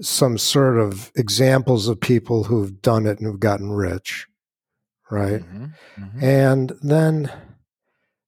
some 0.00 0.38
sort 0.38 0.78
of 0.78 1.10
examples 1.16 1.88
of 1.88 2.00
people 2.00 2.44
who've 2.44 2.80
done 2.82 3.06
it 3.06 3.18
and 3.18 3.26
who've 3.26 3.40
gotten 3.40 3.70
rich, 3.70 4.26
right? 5.10 5.42
Mhm. 5.42 5.72
Mhm. 5.98 6.22
And 6.22 6.72
then, 6.82 7.30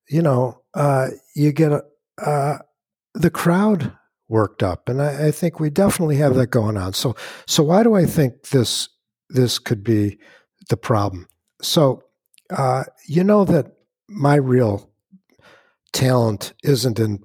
you 0.09 0.23
know, 0.23 0.63
uh, 0.75 1.09
you 1.35 1.53
get 1.53 1.73
a, 1.73 1.85
uh, 2.19 2.59
the 3.15 3.31
crowd 3.31 3.93
worked 4.29 4.63
up, 4.63 4.89
and 4.89 5.03
I, 5.03 5.27
I 5.29 5.31
think 5.31 5.61
we 5.61 5.71
definitely 5.71 6.17
have 6.17 6.35
that 6.37 6.49
going 6.49 6.77
on. 6.77 6.93
So, 6.95 7.15
so 7.47 7.63
why 7.63 7.83
do 7.83 7.95
I 7.95 8.07
think 8.07 8.49
this 8.51 8.89
this 9.29 9.59
could 9.59 9.83
be 9.83 10.19
the 10.69 10.77
problem? 10.77 11.27
So, 11.63 12.03
uh, 12.51 12.85
you 13.07 13.25
know 13.25 13.45
that 13.45 13.73
my 14.09 14.35
real 14.35 14.91
talent 15.93 16.53
isn't 16.63 16.99
in 16.99 17.25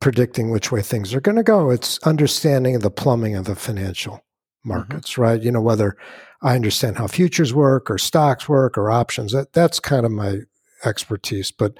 predicting 0.00 0.50
which 0.50 0.72
way 0.72 0.82
things 0.82 1.14
are 1.14 1.20
going 1.20 1.36
to 1.36 1.42
go. 1.42 1.70
It's 1.70 1.98
understanding 2.00 2.78
the 2.78 2.90
plumbing 2.90 3.36
of 3.36 3.44
the 3.44 3.54
financial 3.54 4.24
markets, 4.64 5.18
right? 5.18 5.40
You 5.40 5.52
know, 5.52 5.60
whether 5.60 5.96
I 6.42 6.54
understand 6.54 6.98
how 6.98 7.06
futures 7.06 7.54
work 7.54 7.90
or 7.90 7.98
stocks 7.98 8.48
work 8.48 8.76
or 8.76 8.90
options. 8.90 9.32
That 9.32 9.52
that's 9.52 9.80
kind 9.80 10.04
of 10.04 10.12
my 10.12 10.40
expertise. 10.84 11.50
But 11.50 11.78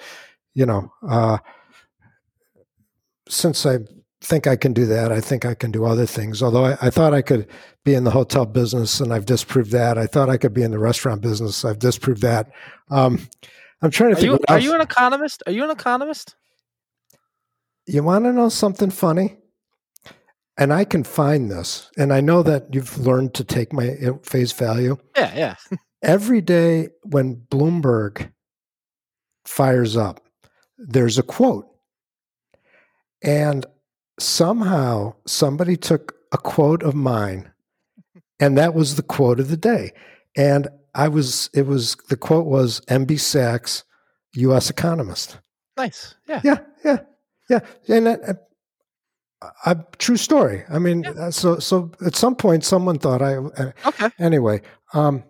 you 0.54 0.66
know, 0.66 0.92
uh, 1.08 1.38
since 3.28 3.66
I 3.66 3.78
think 4.22 4.46
I 4.46 4.56
can 4.56 4.72
do 4.72 4.86
that, 4.86 5.10
I 5.10 5.20
think 5.20 5.44
I 5.44 5.54
can 5.54 5.70
do 5.70 5.84
other 5.84 6.06
things. 6.06 6.42
Although 6.42 6.64
I, 6.64 6.78
I 6.80 6.90
thought 6.90 7.12
I 7.12 7.22
could 7.22 7.46
be 7.84 7.94
in 7.94 8.04
the 8.04 8.10
hotel 8.10 8.46
business, 8.46 9.00
and 9.00 9.12
I've 9.12 9.26
disproved 9.26 9.72
that. 9.72 9.98
I 9.98 10.06
thought 10.06 10.30
I 10.30 10.36
could 10.36 10.54
be 10.54 10.62
in 10.62 10.70
the 10.70 10.78
restaurant 10.78 11.20
business. 11.20 11.64
I've 11.64 11.78
disproved 11.78 12.22
that. 12.22 12.50
Um, 12.90 13.28
I'm 13.82 13.90
trying 13.90 14.10
to 14.10 14.16
Are 14.16 14.20
think. 14.20 14.32
you 14.32 14.38
are 14.48 14.60
you 14.60 14.74
an 14.74 14.80
economist? 14.80 15.42
Are 15.46 15.52
you 15.52 15.64
an 15.64 15.70
economist? 15.70 16.36
You 17.86 18.04
want 18.04 18.24
to 18.24 18.32
know 18.32 18.48
something 18.48 18.90
funny? 18.90 19.38
And 20.56 20.72
I 20.72 20.84
can 20.84 21.02
find 21.02 21.50
this, 21.50 21.90
and 21.96 22.12
I 22.12 22.20
know 22.20 22.42
that 22.42 22.72
you've 22.72 22.98
learned 22.98 23.34
to 23.34 23.44
take 23.44 23.72
my 23.72 23.96
face 24.22 24.52
value. 24.52 24.98
Yeah, 25.16 25.34
yeah. 25.34 25.76
Every 26.02 26.40
day 26.40 26.88
when 27.04 27.36
Bloomberg 27.50 28.30
fires 29.46 29.96
up, 29.96 30.20
there's 30.78 31.18
a 31.18 31.22
quote. 31.22 31.66
And 33.24 33.64
somehow 34.18 35.14
somebody 35.26 35.76
took 35.76 36.14
a 36.32 36.38
quote 36.38 36.82
of 36.82 36.94
mine, 36.94 37.50
and 38.40 38.56
that 38.58 38.74
was 38.74 38.96
the 38.96 39.02
quote 39.02 39.40
of 39.40 39.48
the 39.48 39.56
day. 39.56 39.92
And 40.36 40.68
I 40.94 41.08
was, 41.08 41.50
it 41.54 41.66
was, 41.66 41.96
the 42.08 42.16
quote 42.16 42.46
was 42.46 42.80
MB 42.88 43.18
Sachs, 43.20 43.84
US 44.34 44.70
economist. 44.70 45.38
Nice. 45.76 46.14
Yeah. 46.28 46.40
Yeah, 46.44 46.58
yeah, 46.84 46.98
yeah. 47.48 47.60
And 47.88 48.08
uh, 48.08 48.34
a 49.66 49.76
true 49.98 50.16
story. 50.16 50.64
I 50.70 50.78
mean, 50.78 51.02
Yeah. 51.02 51.10
uh, 51.12 51.30
so 51.30 51.58
so 51.58 51.90
at 52.06 52.14
some 52.14 52.34
point, 52.36 52.64
someone 52.64 52.98
thought 52.98 53.22
I. 53.22 53.36
Uh, 53.36 53.72
Okay. 53.86 54.10
anyway, 54.18 54.60
um, 54.94 55.24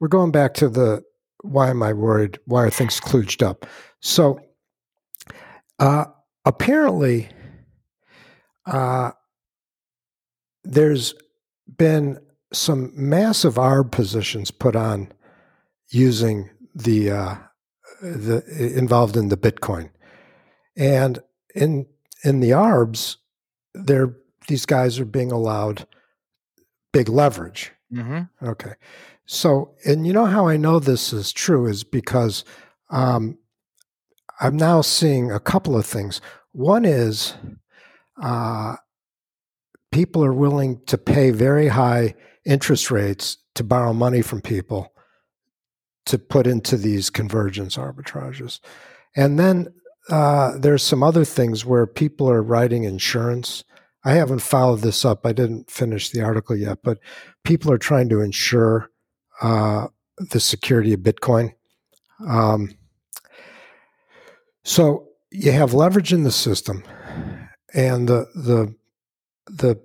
we're 0.00 0.08
going 0.08 0.30
back 0.30 0.54
to 0.54 0.68
the 0.68 1.02
why 1.42 1.68
am 1.70 1.82
I 1.82 1.92
worried? 1.92 2.38
Why 2.46 2.64
are 2.64 2.70
things 2.70 3.00
kludged 3.00 3.46
up? 3.46 3.66
So, 4.00 4.40
uh, 5.78 6.06
apparently, 6.44 7.28
uh, 8.68 9.12
there's 10.64 11.14
been 11.76 12.18
some 12.52 12.92
massive 12.94 13.54
ARB 13.54 13.90
positions 13.90 14.50
put 14.50 14.74
on 14.76 15.12
using 15.90 16.50
the 16.74 17.10
uh, 17.10 17.34
the 18.00 18.42
involved 18.76 19.16
in 19.16 19.28
the 19.28 19.36
Bitcoin, 19.36 19.90
and 20.76 21.18
in 21.54 21.86
in 22.24 22.40
the 22.40 22.50
ARBs, 22.50 23.16
they're 23.74 24.14
these 24.48 24.66
guys 24.66 24.98
are 24.98 25.04
being 25.04 25.30
allowed 25.30 25.86
big 26.92 27.08
leverage. 27.08 27.72
Mm-hmm. 27.92 28.46
Okay. 28.46 28.72
So, 29.26 29.74
and 29.84 30.06
you 30.06 30.12
know 30.12 30.24
how 30.24 30.48
I 30.48 30.56
know 30.56 30.78
this 30.78 31.12
is 31.12 31.32
true 31.32 31.66
is 31.66 31.84
because 31.84 32.44
um, 32.90 33.38
I'm 34.40 34.56
now 34.56 34.80
seeing 34.80 35.30
a 35.30 35.40
couple 35.40 35.76
of 35.76 35.84
things. 35.84 36.20
One 36.52 36.84
is 36.84 37.34
uh, 38.22 38.76
people 39.92 40.24
are 40.24 40.32
willing 40.32 40.80
to 40.86 40.98
pay 40.98 41.30
very 41.30 41.68
high 41.68 42.14
interest 42.44 42.90
rates 42.90 43.38
to 43.54 43.64
borrow 43.64 43.92
money 43.92 44.22
from 44.22 44.40
people 44.40 44.92
to 46.06 46.18
put 46.18 46.46
into 46.46 46.76
these 46.76 47.10
convergence 47.10 47.76
arbitrages. 47.76 48.60
And 49.14 49.38
then 49.38 49.68
uh, 50.08 50.56
there's 50.58 50.82
some 50.82 51.02
other 51.02 51.24
things 51.24 51.66
where 51.66 51.86
people 51.86 52.30
are 52.30 52.42
writing 52.42 52.84
insurance 52.84 53.64
I 54.04 54.12
haven't 54.12 54.40
followed 54.40 54.80
this 54.80 55.04
up. 55.04 55.26
I 55.26 55.32
didn't 55.32 55.70
finish 55.70 56.10
the 56.10 56.22
article 56.22 56.56
yet, 56.56 56.78
but 56.82 56.98
people 57.44 57.72
are 57.72 57.78
trying 57.78 58.08
to 58.10 58.20
insure 58.20 58.90
uh, 59.42 59.88
the 60.30 60.40
security 60.40 60.92
of 60.92 61.00
Bitcoin. 61.00 61.52
Um, 62.26 62.74
so 64.64 65.08
you 65.30 65.52
have 65.52 65.74
leverage 65.74 66.12
in 66.12 66.22
the 66.22 66.30
system, 66.30 66.84
and 67.74 68.08
the 68.08 68.26
the 68.34 68.74
the 69.46 69.80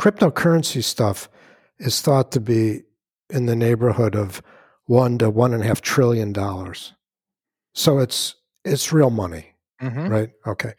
cryptocurrency 0.00 0.82
stuff 0.82 1.28
is 1.78 2.00
thought 2.00 2.32
to 2.32 2.40
be 2.40 2.82
in 3.30 3.46
the 3.46 3.56
neighborhood 3.56 4.14
of 4.14 4.42
one 4.86 5.18
to 5.18 5.30
one 5.30 5.54
and 5.54 5.62
a 5.62 5.66
half 5.66 5.80
trillion 5.80 6.32
dollars. 6.32 6.92
So 7.74 7.98
it's 7.98 8.34
it's 8.64 8.92
real 8.92 9.10
money, 9.10 9.46
Mm-hmm. 9.80 10.08
right? 10.08 10.30
Okay. 10.46 10.74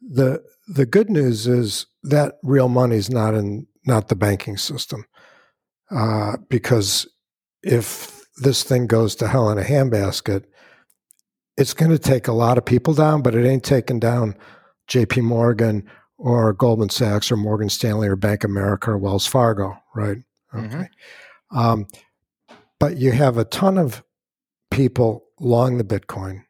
the 0.00 0.42
The 0.68 0.86
good 0.86 1.08
news 1.10 1.46
is 1.46 1.86
that 2.02 2.38
real 2.42 2.68
money 2.68 2.96
is 2.96 3.08
not 3.10 3.34
in 3.34 3.66
not 3.86 4.08
the 4.08 4.16
banking 4.16 4.56
system, 4.56 5.04
uh, 5.90 6.36
because 6.48 7.08
if 7.62 8.20
this 8.42 8.62
thing 8.64 8.86
goes 8.86 9.14
to 9.16 9.28
hell 9.28 9.50
in 9.50 9.58
a 9.58 9.62
handbasket, 9.62 10.44
it's 11.56 11.74
going 11.74 11.90
to 11.92 11.98
take 11.98 12.26
a 12.28 12.32
lot 12.32 12.58
of 12.58 12.64
people 12.64 12.94
down, 12.94 13.22
but 13.22 13.34
it 13.34 13.46
ain't 13.46 13.64
taking 13.64 14.00
down 14.00 14.34
J.P. 14.88 15.22
Morgan 15.22 15.88
or 16.18 16.52
Goldman 16.52 16.90
Sachs 16.90 17.30
or 17.32 17.36
Morgan 17.36 17.68
Stanley 17.68 18.08
or 18.08 18.16
Bank 18.16 18.44
of 18.44 18.50
America 18.50 18.90
or 18.92 18.98
Wells 18.98 19.26
Fargo, 19.26 19.76
right? 19.94 20.18
Okay. 20.54 20.88
Um, 21.50 21.86
but 22.78 22.96
you 22.96 23.12
have 23.12 23.38
a 23.38 23.44
ton 23.44 23.78
of 23.78 24.02
people 24.70 25.24
long 25.40 25.78
the 25.78 25.84
Bitcoin. 25.84 26.42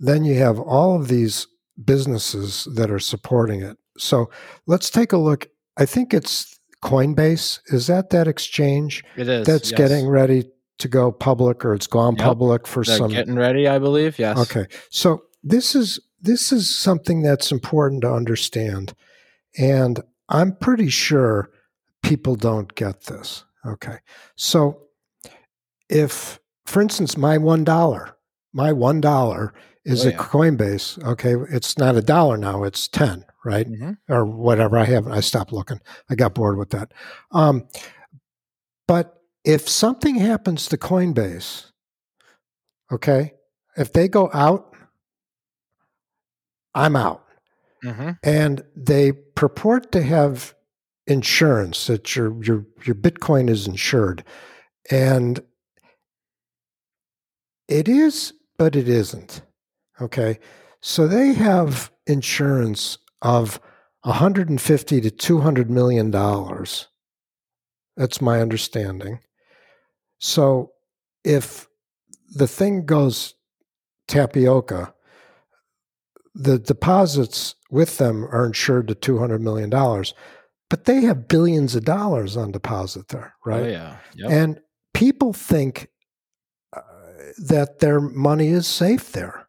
Then 0.00 0.24
you 0.24 0.38
have 0.38 0.58
all 0.58 0.94
of 0.96 1.08
these 1.08 1.46
businesses 1.84 2.66
that 2.74 2.90
are 2.90 2.98
supporting 2.98 3.62
it. 3.62 3.76
So 3.96 4.30
let's 4.66 4.90
take 4.90 5.12
a 5.12 5.16
look. 5.18 5.48
I 5.76 5.86
think 5.86 6.14
it's 6.14 6.58
Coinbase. 6.84 7.60
Is 7.66 7.88
that 7.88 8.10
that 8.10 8.28
exchange 8.28 9.04
It 9.16 9.28
is. 9.28 9.46
that's 9.46 9.70
yes. 9.70 9.78
getting 9.78 10.08
ready 10.08 10.50
to 10.78 10.88
go 10.88 11.10
public 11.10 11.64
or 11.64 11.74
it's 11.74 11.88
gone 11.88 12.14
Yep. 12.16 12.24
public 12.24 12.66
for 12.66 12.84
They're 12.84 12.96
some 12.96 13.10
getting 13.10 13.34
ready, 13.34 13.66
I 13.66 13.78
believe. 13.80 14.18
Yes. 14.18 14.38
Okay. 14.38 14.66
So 14.90 15.22
this 15.42 15.74
is 15.74 15.98
this 16.20 16.52
is 16.52 16.74
something 16.74 17.22
that's 17.22 17.52
important 17.52 18.02
to 18.02 18.12
understand. 18.12 18.94
And 19.58 20.00
I'm 20.28 20.56
pretty 20.56 20.88
sure 20.90 21.50
people 22.02 22.36
don't 22.36 22.74
get 22.74 23.02
this. 23.04 23.44
Okay. 23.66 23.98
So 24.36 24.82
if 25.88 26.38
for 26.66 26.82
instance 26.82 27.16
my 27.16 27.38
$1 27.38 28.12
my 28.52 28.72
$1 28.72 29.52
is 29.84 30.04
Oh, 30.06 30.10
a. 30.10 30.12
Coinbase, 30.12 31.02
okay, 31.04 31.34
it's 31.50 31.78
not 31.78 31.96
a 31.96 32.02
dollar 32.02 32.36
now, 32.36 32.64
it's 32.64 32.88
10, 32.88 33.24
right? 33.44 33.66
Mhm. 33.66 33.96
Or 34.08 34.24
whatever. 34.26 34.76
I 34.78 34.84
haven't 34.84 35.12
I 35.12 35.20
stopped 35.20 35.52
looking. 35.52 35.80
I 36.10 36.14
got 36.14 36.34
bored 36.34 36.58
with 36.58 36.70
that. 36.70 36.92
Um 37.32 37.66
but 38.86 39.14
if 39.44 39.68
something 39.68 40.16
happens 40.16 40.66
to 40.68 40.76
Coinbase, 40.76 41.70
okay, 42.92 43.34
if 43.76 43.92
they 43.92 44.08
go 44.08 44.30
out, 44.34 44.74
I'm 46.78 46.96
out. 46.96 47.24
Mhm. 47.84 48.18
And 48.22 48.64
they 48.74 49.12
purport 49.12 49.92
to 49.92 50.02
have 50.02 50.54
insurance 51.06 51.86
that 51.86 52.14
your 52.16 52.42
your 52.42 52.66
your 52.84 52.94
Bitcoin 52.94 53.48
is 53.50 53.66
insured. 53.66 54.24
And 54.90 55.40
it 57.68 57.88
is, 57.88 58.32
but 58.56 58.74
it 58.76 58.88
isn't. 58.88 59.42
Okay. 60.00 60.38
So 60.80 61.06
they 61.06 61.32
have 61.34 61.90
insurance 62.06 62.98
of 63.22 63.60
150 64.02 65.00
to 65.00 65.10
200 65.10 65.70
million 65.70 66.10
dollars. 66.10 66.88
That's 67.96 68.20
my 68.20 68.40
understanding. 68.40 69.20
So 70.20 70.72
if 71.24 71.68
the 72.34 72.46
thing 72.46 72.86
goes 72.86 73.34
tapioca, 74.06 74.94
the 76.38 76.58
deposits 76.58 77.56
with 77.70 77.98
them 77.98 78.24
are 78.26 78.46
insured 78.46 78.88
to 78.88 78.94
$200 78.94 79.40
million, 79.40 79.68
but 80.70 80.84
they 80.84 81.00
have 81.02 81.28
billions 81.28 81.74
of 81.74 81.84
dollars 81.84 82.36
on 82.36 82.52
deposit 82.52 83.08
there, 83.08 83.34
right? 83.44 83.64
Oh 83.64 83.68
yeah. 83.68 83.96
Yep. 84.14 84.30
And 84.30 84.60
people 84.94 85.32
think 85.32 85.88
uh, 86.74 86.80
that 87.48 87.80
their 87.80 88.00
money 88.00 88.48
is 88.48 88.66
safe 88.66 89.12
there. 89.12 89.48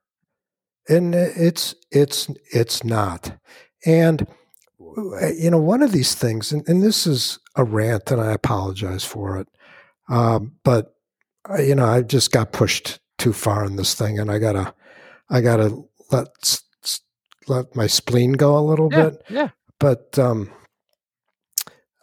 And 0.87 1.13
it's 1.13 1.75
it's 1.91 2.31
it's 2.51 2.83
not. 2.83 3.37
And 3.85 4.25
uh, 4.81 5.27
you 5.27 5.51
know, 5.51 5.59
one 5.59 5.83
of 5.83 5.91
these 5.91 6.15
things, 6.15 6.51
and, 6.51 6.67
and 6.67 6.81
this 6.81 7.05
is 7.05 7.37
a 7.55 7.63
rant, 7.63 8.09
and 8.09 8.19
I 8.19 8.31
apologize 8.31 9.03
for 9.03 9.37
it, 9.37 9.47
um, 10.09 10.53
but 10.63 10.95
uh, 11.47 11.61
you 11.61 11.75
know, 11.75 11.85
I 11.85 12.01
just 12.01 12.31
got 12.31 12.53
pushed 12.53 12.99
too 13.19 13.33
far 13.33 13.65
in 13.65 13.75
this 13.75 13.93
thing, 13.93 14.17
and 14.17 14.31
I 14.31 14.39
gotta, 14.39 14.73
I 15.29 15.41
gotta 15.41 15.83
let 16.11 16.59
let 17.49 17.75
my 17.75 17.87
spleen 17.87 18.33
go 18.33 18.57
a 18.57 18.61
little 18.61 18.89
yeah. 18.91 19.09
bit 19.09 19.23
Yeah. 19.29 19.49
but 19.79 20.17
um, 20.19 20.51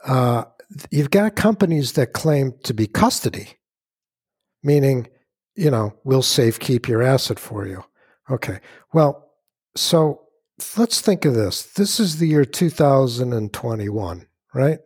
uh, 0.04 0.44
you've 0.90 1.10
got 1.10 1.36
companies 1.36 1.92
that 1.92 2.12
claim 2.12 2.52
to 2.64 2.74
be 2.74 2.86
custody, 2.86 3.48
meaning, 4.62 5.08
you 5.54 5.70
know, 5.70 5.94
we'll 6.04 6.22
safe 6.22 6.58
keep 6.58 6.88
your 6.88 7.02
asset 7.02 7.38
for 7.38 7.66
you. 7.66 7.84
Okay. 8.30 8.60
Well, 8.92 9.30
so 9.76 10.22
let's 10.76 11.00
think 11.00 11.24
of 11.24 11.34
this. 11.34 11.62
This 11.62 12.00
is 12.00 12.18
the 12.18 12.26
year 12.28 12.44
2021, 12.44 14.26
right? 14.54 14.78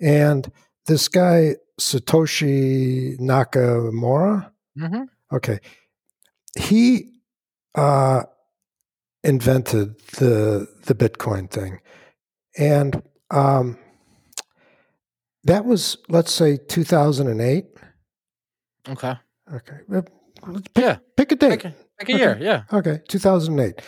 And 0.00 0.50
this 0.86 1.08
guy, 1.08 1.56
Satoshi 1.80 3.18
Nakamura, 3.18 4.50
Mhm. 4.78 5.06
okay, 5.32 5.58
he 6.58 7.08
uh, 7.74 8.22
invented 9.22 9.98
the 10.18 10.66
the 10.86 10.94
Bitcoin 10.94 11.50
thing, 11.50 11.80
and 12.58 13.02
um, 13.30 13.78
that 15.44 15.64
was 15.64 15.96
let's 16.08 16.32
say 16.32 16.56
2008. 16.56 17.66
Okay. 18.88 19.14
Okay, 19.52 19.76
let's 19.88 20.08
pick, 20.74 20.84
Yeah. 20.84 20.98
pick 21.16 21.32
a 21.32 21.36
date. 21.36 21.50
Pick 21.50 21.64
a, 21.64 21.74
pick 21.98 22.08
a 22.08 22.18
year. 22.18 22.38
Yeah. 22.40 22.62
Okay, 22.72 23.00
2008. 23.08 23.80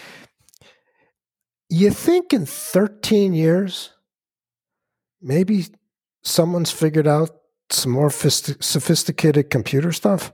You 1.69 1.91
think 1.91 2.33
in 2.33 2.45
13 2.47 3.33
years, 3.33 3.91
maybe 5.23 5.67
someone's 6.23 6.71
figured 6.73 7.07
out 7.07 7.31
some 7.71 7.93
more 7.93 8.11
sophisticated 8.11 9.51
computer 9.51 9.93
stuff? 9.93 10.33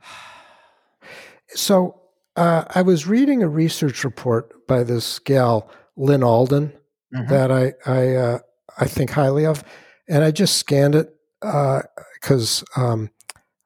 So 1.56 2.00
uh, 2.36 2.64
I 2.74 2.82
was 2.82 3.06
reading 3.06 3.42
a 3.42 3.48
research 3.48 4.04
report 4.04 4.66
by 4.66 4.82
this 4.84 5.18
gal, 5.18 5.70
Lyn 5.96 6.22
Alden, 6.22 6.72
Mhm. 7.14 7.28
that 7.28 7.50
I 7.52 7.74
I 7.86 8.14
uh, 8.16 8.38
I 8.78 8.86
think 8.86 9.10
highly 9.10 9.46
of, 9.46 9.62
and 10.08 10.24
I 10.24 10.30
just 10.30 10.56
scanned 10.58 10.94
it 10.94 11.14
because 11.40 12.64
um, 12.76 13.10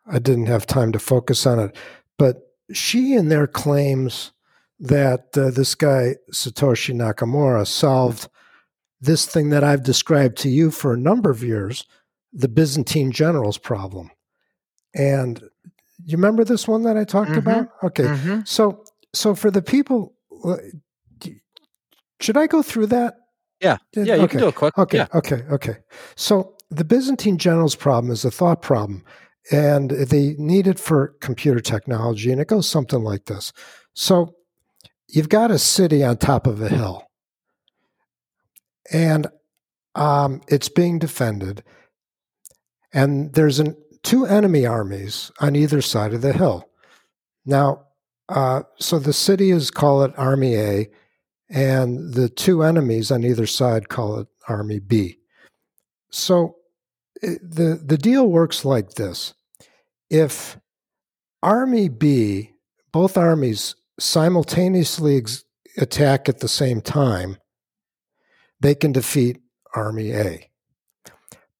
I 0.07 0.19
didn't 0.19 0.47
have 0.47 0.67
time 0.67 0.93
to 0.93 0.99
focus 0.99 1.47
on 1.47 1.59
it. 1.59 1.77
But 2.19 2.53
she 2.73 3.15
in 3.15 3.29
there 3.29 3.47
claims 3.47 4.33
that 4.81 5.37
uh, 5.39 5.51
this 5.51 5.75
guy 5.75 6.17
Satoshi 6.33 6.95
Nakamura 6.95 7.67
solved 7.67 8.29
this 9.01 9.27
thing 9.27 9.49
that 9.51 9.65
I've 9.65 9.83
described 9.83 10.37
to 10.39 10.49
you 10.49 10.71
for 10.71 10.93
a 10.93 10.99
number 10.99 11.31
of 11.31 11.43
years, 11.43 11.85
the 12.33 12.49
Byzantine 12.49 13.13
generals 13.13 13.57
problem. 13.59 14.11
And 14.95 15.43
you 16.05 16.17
remember 16.17 16.45
this 16.45 16.67
one 16.69 16.83
that 16.85 16.97
I 16.97 17.05
talked 17.05 17.31
Mhm. 17.33 17.39
about? 17.39 17.69
Okay, 17.83 18.05
Mhm. 18.05 18.47
so 18.47 18.85
so 19.15 19.35
for 19.35 19.51
the 19.51 19.63
people, 19.63 20.15
uh, 20.45 20.57
should 22.21 22.37
I 22.37 22.47
go 22.47 22.63
through 22.63 22.87
that? 22.89 23.17
Yeah. 23.61 23.79
Yeah. 23.95 24.05
You 24.17 24.23
okay. 24.23 24.29
can 24.29 24.41
do 24.41 24.49
it 24.49 24.55
quick. 24.55 24.77
Okay, 24.79 24.99
Yeah. 24.99 25.07
okay, 25.15 25.43
okay. 25.51 25.77
So 26.17 26.57
the 26.71 26.85
Byzantine 26.85 27.39
generals 27.39 27.75
problem 27.75 28.13
is 28.13 28.25
a 28.25 28.31
thought 28.31 28.61
problem, 28.63 29.03
and 29.51 29.91
they 29.91 30.35
need 30.39 30.67
it 30.67 30.79
for 30.79 31.15
computer 31.21 31.61
technology, 31.61 32.31
and 32.31 32.41
it 32.41 32.49
goes 32.49 32.69
something 32.69 33.03
like 33.03 33.25
this. 33.25 33.53
So 33.95 34.35
you've 35.09 35.29
got 35.31 35.51
a 35.51 35.59
city 35.59 36.05
on 36.05 36.19
top 36.19 36.47
of 36.47 36.61
a 36.61 36.69
hill, 36.69 37.05
and 38.93 39.27
um, 39.95 40.43
it's 40.49 40.69
being 40.69 40.99
defended, 40.99 41.65
and 42.93 43.33
there's 43.33 43.59
an, 43.59 43.75
two 44.03 44.27
enemy 44.27 44.67
armies 44.67 45.31
on 45.41 45.57
either 45.57 45.81
side 45.83 46.13
of 46.15 46.23
the 46.23 46.33
hill. 46.33 46.69
Now, 47.45 47.85
uh, 48.29 48.63
so 48.79 48.99
the 48.99 49.13
city 49.13 49.51
is 49.51 49.71
call 49.71 50.03
it 50.03 50.13
Army 50.19 50.57
A, 50.57 50.91
and 51.49 52.13
the 52.15 52.29
two 52.29 52.63
enemies 52.63 53.11
on 53.11 53.25
either 53.25 53.47
side 53.47 53.89
call 53.89 54.19
it 54.19 54.29
Army 54.49 54.79
B. 54.79 55.19
So 56.11 56.57
i- 57.23 57.39
the 57.43 57.81
the 57.83 57.99
deal 57.99 58.29
works 58.29 58.65
like 58.65 58.95
this: 58.95 59.35
if 60.11 60.59
Army 61.43 61.89
B, 61.89 62.53
both 62.93 63.17
armies 63.17 63.75
simultaneously 64.01 65.17
ex- 65.19 65.45
attack 65.77 66.29
at 66.29 66.41
the 66.41 66.49
same 66.49 66.81
time, 66.81 67.39
they 68.61 68.75
can 68.75 68.93
defeat 68.93 69.41
Army 69.75 70.13
A. 70.13 70.51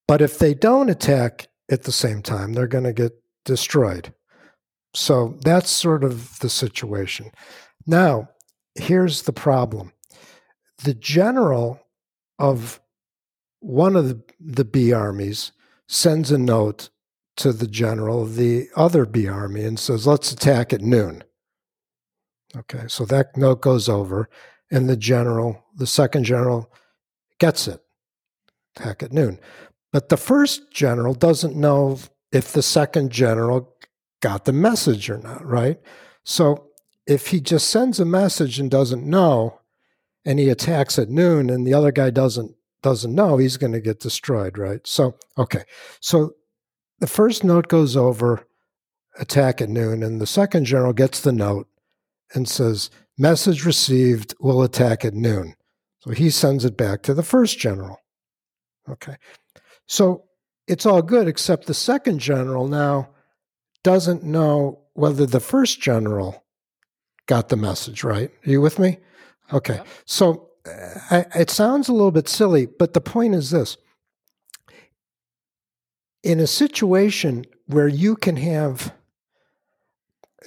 But 0.07 0.21
if 0.21 0.39
they 0.39 0.53
don't 0.53 0.89
attack 0.89 1.48
at 1.69 1.83
the 1.83 1.91
same 1.91 2.21
time, 2.21 2.53
they're 2.53 2.67
going 2.67 2.83
to 2.83 2.93
get 2.93 3.13
destroyed. 3.45 4.13
So 4.93 5.37
that's 5.41 5.69
sort 5.69 6.03
of 6.03 6.39
the 6.39 6.49
situation. 6.49 7.31
Now, 7.85 8.29
here's 8.75 9.23
the 9.23 9.33
problem 9.33 9.93
the 10.83 10.93
general 10.93 11.81
of 12.37 12.79
one 13.59 13.95
of 13.95 14.07
the, 14.07 14.21
the 14.39 14.65
B 14.65 14.93
armies 14.93 15.51
sends 15.87 16.31
a 16.31 16.37
note 16.37 16.89
to 17.37 17.51
the 17.51 17.67
general 17.67 18.21
of 18.21 18.35
the 18.35 18.67
other 18.75 19.05
B 19.05 19.27
army 19.27 19.63
and 19.63 19.79
says, 19.79 20.07
let's 20.07 20.31
attack 20.31 20.71
at 20.71 20.81
noon. 20.81 21.23
Okay, 22.55 22.85
so 22.87 23.05
that 23.05 23.37
note 23.37 23.61
goes 23.61 23.87
over, 23.87 24.29
and 24.71 24.89
the 24.89 24.97
general, 24.97 25.65
the 25.75 25.87
second 25.87 26.23
general, 26.23 26.71
gets 27.39 27.67
it. 27.67 27.81
Attack 28.75 29.03
at 29.03 29.13
noon. 29.13 29.39
But 29.91 30.09
the 30.09 30.17
first 30.17 30.71
general 30.71 31.13
doesn't 31.13 31.55
know 31.55 31.99
if 32.31 32.51
the 32.51 32.61
second 32.61 33.11
general 33.11 33.75
got 34.21 34.45
the 34.45 34.53
message 34.53 35.09
or 35.09 35.17
not, 35.17 35.45
right? 35.45 35.79
So 36.23 36.69
if 37.07 37.27
he 37.27 37.39
just 37.39 37.69
sends 37.69 37.99
a 37.99 38.05
message 38.05 38.59
and 38.59 38.69
doesn't 38.69 39.03
know, 39.03 39.61
and 40.25 40.37
he 40.37 40.49
attacks 40.49 40.99
at 40.99 41.09
noon, 41.09 41.49
and 41.49 41.65
the 41.65 41.73
other 41.73 41.91
guy 41.91 42.09
doesn't 42.09 42.55
doesn't 42.81 43.13
know, 43.13 43.37
he's 43.37 43.57
going 43.57 43.73
to 43.73 43.81
get 43.81 43.99
destroyed, 43.99 44.57
right? 44.57 44.85
So 44.85 45.15
okay, 45.37 45.63
so 45.99 46.35
the 46.99 47.07
first 47.07 47.43
note 47.43 47.67
goes 47.67 47.97
over, 47.97 48.47
attack 49.17 49.61
at 49.61 49.69
noon, 49.69 50.03
and 50.03 50.21
the 50.21 50.27
second 50.27 50.65
general 50.65 50.93
gets 50.93 51.19
the 51.19 51.31
note 51.31 51.67
and 52.33 52.47
says, 52.47 52.89
"Message 53.17 53.65
received. 53.65 54.35
we'll 54.39 54.61
attack 54.61 55.03
at 55.03 55.13
noon." 55.13 55.55
So 55.99 56.11
he 56.11 56.29
sends 56.29 56.63
it 56.63 56.77
back 56.77 57.01
to 57.03 57.13
the 57.13 57.23
first 57.23 57.57
general. 57.57 58.01
Okay, 58.87 59.15
so 59.89 60.25
it's 60.67 60.85
all 60.85 61.01
good, 61.01 61.27
except 61.27 61.65
the 61.65 61.73
second 61.73 62.19
general 62.19 62.67
now 62.67 63.09
doesn't 63.83 64.23
know 64.23 64.81
whether 64.93 65.25
the 65.25 65.39
first 65.39 65.81
general 65.81 66.45
got 67.25 67.49
the 67.49 67.57
message 67.57 68.03
right. 68.03 68.29
Are 68.45 68.49
you 68.49 68.61
with 68.61 68.77
me? 68.77 68.99
Okay. 69.51 69.75
Yeah. 69.75 69.83
So 70.05 70.51
uh, 71.09 71.23
it 71.35 71.49
sounds 71.49 71.89
a 71.89 71.93
little 71.93 72.11
bit 72.11 72.29
silly, 72.29 72.67
but 72.67 72.93
the 72.93 73.01
point 73.01 73.33
is 73.33 73.49
this 73.49 73.77
in 76.21 76.39
a 76.39 76.47
situation 76.47 77.45
where 77.65 77.87
you 77.87 78.15
can 78.15 78.35
have 78.35 78.93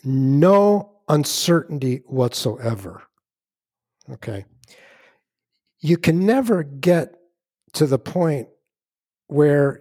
no 0.04 1.00
uncertainty 1.08 2.02
whatsoever, 2.06 3.02
okay, 4.08 4.44
you 5.80 5.96
can 5.96 6.24
never 6.24 6.62
get 6.62 7.16
to 7.72 7.86
the 7.86 7.98
point 7.98 8.48
where 9.32 9.80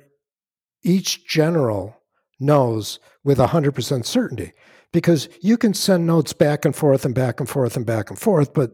each 0.84 1.28
general 1.28 1.96
knows 2.40 3.00
with 3.24 3.38
100% 3.38 4.06
certainty 4.06 4.52
because 4.92 5.30
you 5.42 5.58
can 5.58 5.74
send 5.74 6.06
notes 6.06 6.34
back 6.34 6.66
and 6.66 6.76
forth 6.76 7.06
and 7.06 7.16
back 7.16 7.40
and 7.40 7.48
forth 7.48 7.78
and 7.78 7.86
back 7.86 8.10
and 8.10 8.20
forth, 8.20 8.54
but 8.54 8.72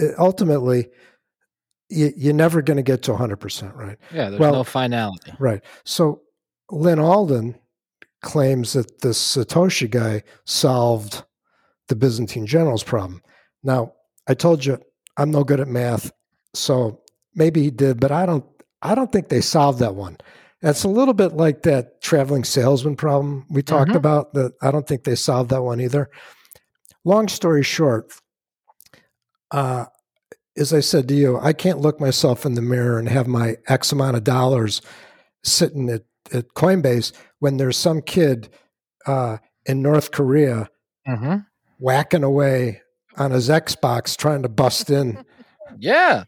uh, 0.00 0.08
ultimately, 0.18 0.88
you, 1.88 2.30
are 2.30 2.34
never 2.34 2.62
going 2.62 2.76
to 2.76 2.82
get 2.82 3.02
to 3.02 3.12
100%, 3.12 3.74
right? 3.74 3.98
Yeah, 4.12 4.30
there's 4.30 4.40
well, 4.40 4.52
no 4.52 4.64
finality. 4.64 5.32
Right. 5.38 5.62
So 5.84 6.22
Lyn 6.70 6.98
Alden 6.98 7.58
claims 8.22 8.72
that 8.72 9.00
the 9.00 9.08
Satoshi 9.08 9.90
guy 9.90 10.22
solved 10.44 11.22
the 11.88 11.96
Byzantine 11.96 12.46
generals 12.46 12.82
problem. 12.82 13.22
Now, 13.62 13.92
I 14.26 14.34
told 14.34 14.64
you 14.64 14.78
I'm 15.16 15.30
no 15.30 15.44
good 15.44 15.60
at 15.60 15.68
math, 15.68 16.10
so 16.54 17.00
maybe 17.34 17.62
he 17.62 17.70
did, 17.70 18.00
but 18.00 18.12
I 18.12 18.24
don't 18.24 18.44
I 18.82 18.94
don't 18.94 19.12
think 19.12 19.28
they 19.28 19.40
solved 19.40 19.78
that 19.78 19.94
one. 19.94 20.18
It's 20.60 20.84
a 20.84 20.88
little 20.88 21.14
bit 21.14 21.32
like 21.32 21.62
that 21.62 22.02
traveling 22.02 22.44
salesman 22.44 22.96
problem 22.96 23.46
we 23.48 23.62
talked 23.62 23.88
mm-hmm. 23.88 23.96
about. 23.96 24.34
That 24.34 24.52
I 24.60 24.70
don't 24.70 24.86
think 24.86 25.04
they 25.04 25.14
solved 25.14 25.50
that 25.50 25.62
one 25.62 25.80
either. 25.80 26.10
Long 27.04 27.28
story 27.28 27.64
short, 27.64 28.12
uh, 29.50 29.86
as 30.56 30.72
I 30.72 30.80
said 30.80 31.08
to 31.08 31.14
you, 31.14 31.38
I 31.38 31.52
can't 31.52 31.80
look 31.80 32.00
myself 32.00 32.46
in 32.46 32.54
the 32.54 32.62
mirror 32.62 32.98
and 32.98 33.08
have 33.08 33.26
my 33.26 33.56
X 33.68 33.90
amount 33.90 34.16
of 34.16 34.24
dollars 34.24 34.82
sitting 35.42 35.88
at, 35.88 36.02
at 36.32 36.48
Coinbase 36.54 37.12
when 37.40 37.56
there's 37.56 37.76
some 37.76 38.00
kid 38.02 38.48
uh, 39.06 39.38
in 39.66 39.82
North 39.82 40.12
Korea 40.12 40.68
mm-hmm. 41.08 41.38
whacking 41.78 42.22
away 42.22 42.82
on 43.16 43.32
his 43.32 43.48
Xbox 43.48 44.16
trying 44.16 44.42
to 44.42 44.48
bust 44.48 44.90
in. 44.90 45.24
yeah. 45.78 46.24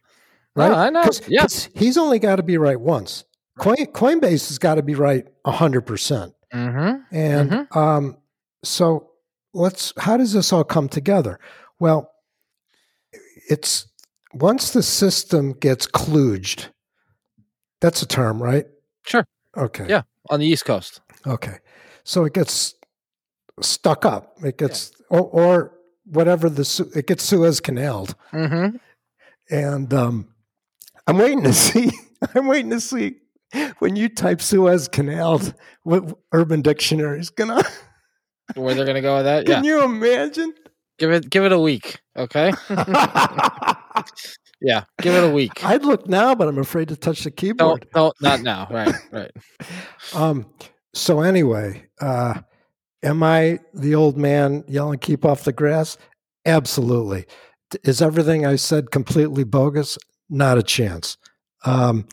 Right? 0.57 0.71
No, 0.71 0.75
I 0.75 0.91
know. 0.91 1.03
Cause, 1.03 1.23
yeah. 1.29 1.47
He's 1.75 1.97
only 1.97 2.19
got 2.19 2.37
to 2.37 2.43
be 2.43 2.59
right 2.59 2.81
once. 2.81 3.25
Coin, 3.59 3.77
Coinbase 3.77 4.49
has 4.49 4.59
got 4.59 4.77
to 4.77 4.83
be 4.83 4.95
right 4.95 5.25
100%. 5.47 5.87
percent 5.87 6.35
mm-hmm. 6.53 7.17
And 7.17 7.51
mm-hmm. 7.51 7.79
Um, 7.79 8.19
so 8.63 9.11
let's, 9.53 9.93
how 9.99 10.17
does 10.17 10.33
this 10.33 10.53
all 10.53 10.65
come 10.65 10.89
together? 10.89 11.39
Well, 11.79 12.11
it's 13.49 13.87
once 14.33 14.73
the 14.73 14.83
system 14.83 15.53
gets 15.53 15.87
kludged, 15.87 16.69
that's 17.81 18.03
a 18.03 18.07
term, 18.07 18.43
right? 18.43 18.67
Sure. 19.05 19.27
Okay. 19.57 19.87
Yeah, 19.89 20.03
on 20.31 20.41
the 20.41 20.47
East 20.47 20.65
Coast. 20.65 21.01
Okay. 21.27 21.59
So 22.05 22.25
it 22.25 22.33
gets 22.33 22.75
stuck 23.61 24.05
up. 24.05 24.37
It 24.43 24.59
gets, 24.59 24.93
yeah. 25.11 25.19
or, 25.19 25.23
or, 25.23 25.71
whatever 26.07 26.51
the, 26.51 26.91
it 26.95 27.07
gets 27.07 27.25
Suez 27.25 27.61
Canaled. 27.61 28.15
Mm-hmm. 28.33 28.77
And 29.51 29.95
um, 29.95 30.34
I'm 31.07 31.19
waiting 31.19 31.43
to 31.45 31.53
see, 31.53 31.91
I'm 32.35 32.47
waiting 32.47 32.71
to 32.71 32.81
see 32.81 33.17
when 33.79 33.97
you 33.97 34.09
type 34.09 34.41
Suez 34.41 34.89
Canal, 34.89 35.41
what 35.83 36.17
Urban 36.33 36.63
Dictionary 36.63 37.21
is 37.21 37.31
gonna. 37.31 37.63
Where 38.55 38.75
they're 38.75 38.85
gonna 38.85 39.01
go 39.01 39.17
with 39.17 39.25
that? 39.25 39.47
Can 39.47 39.65
yeah. 39.65 39.71
you 39.71 39.85
imagine? 39.85 40.53
Give 40.99 41.11
it, 41.11 41.31
give 41.31 41.45
it 41.45 41.53
a 41.53 41.59
week, 41.59 41.99
okay? 42.17 42.53
yeah, 44.61 44.85
give 45.01 45.15
it 45.15 45.25
a 45.25 45.31
week. 45.31 45.65
I'd 45.65 45.85
look 45.85 46.07
now, 46.07 46.35
but 46.35 46.47
I'm 46.47 46.59
afraid 46.59 46.89
to 46.89 46.97
touch 46.97 47.25
the 47.25 47.31
keyboard. 47.31 47.89
No, 47.95 48.13
not 48.21 48.43
now. 48.43 48.69
Right, 48.71 48.95
right. 49.11 49.31
um. 50.15 50.47
So 50.93 51.23
anyway, 51.23 51.87
uh, 52.01 52.35
am 53.03 53.23
I 53.25 53.59
the 53.73 53.95
old 53.97 54.17
man 54.17 54.63
yelling 54.69 54.99
"Keep 55.01 55.25
off 55.25 55.45
the 55.45 55.53
grass"? 55.53 55.97
Absolutely. 56.47 57.25
Is 57.83 58.01
everything 58.03 58.47
I 58.47 58.57
said 58.57 58.91
completely 58.93 59.43
bogus? 59.43 59.99
Not 60.29 60.59
a 60.59 60.63
chance. 60.63 61.17
Um, 61.65 62.07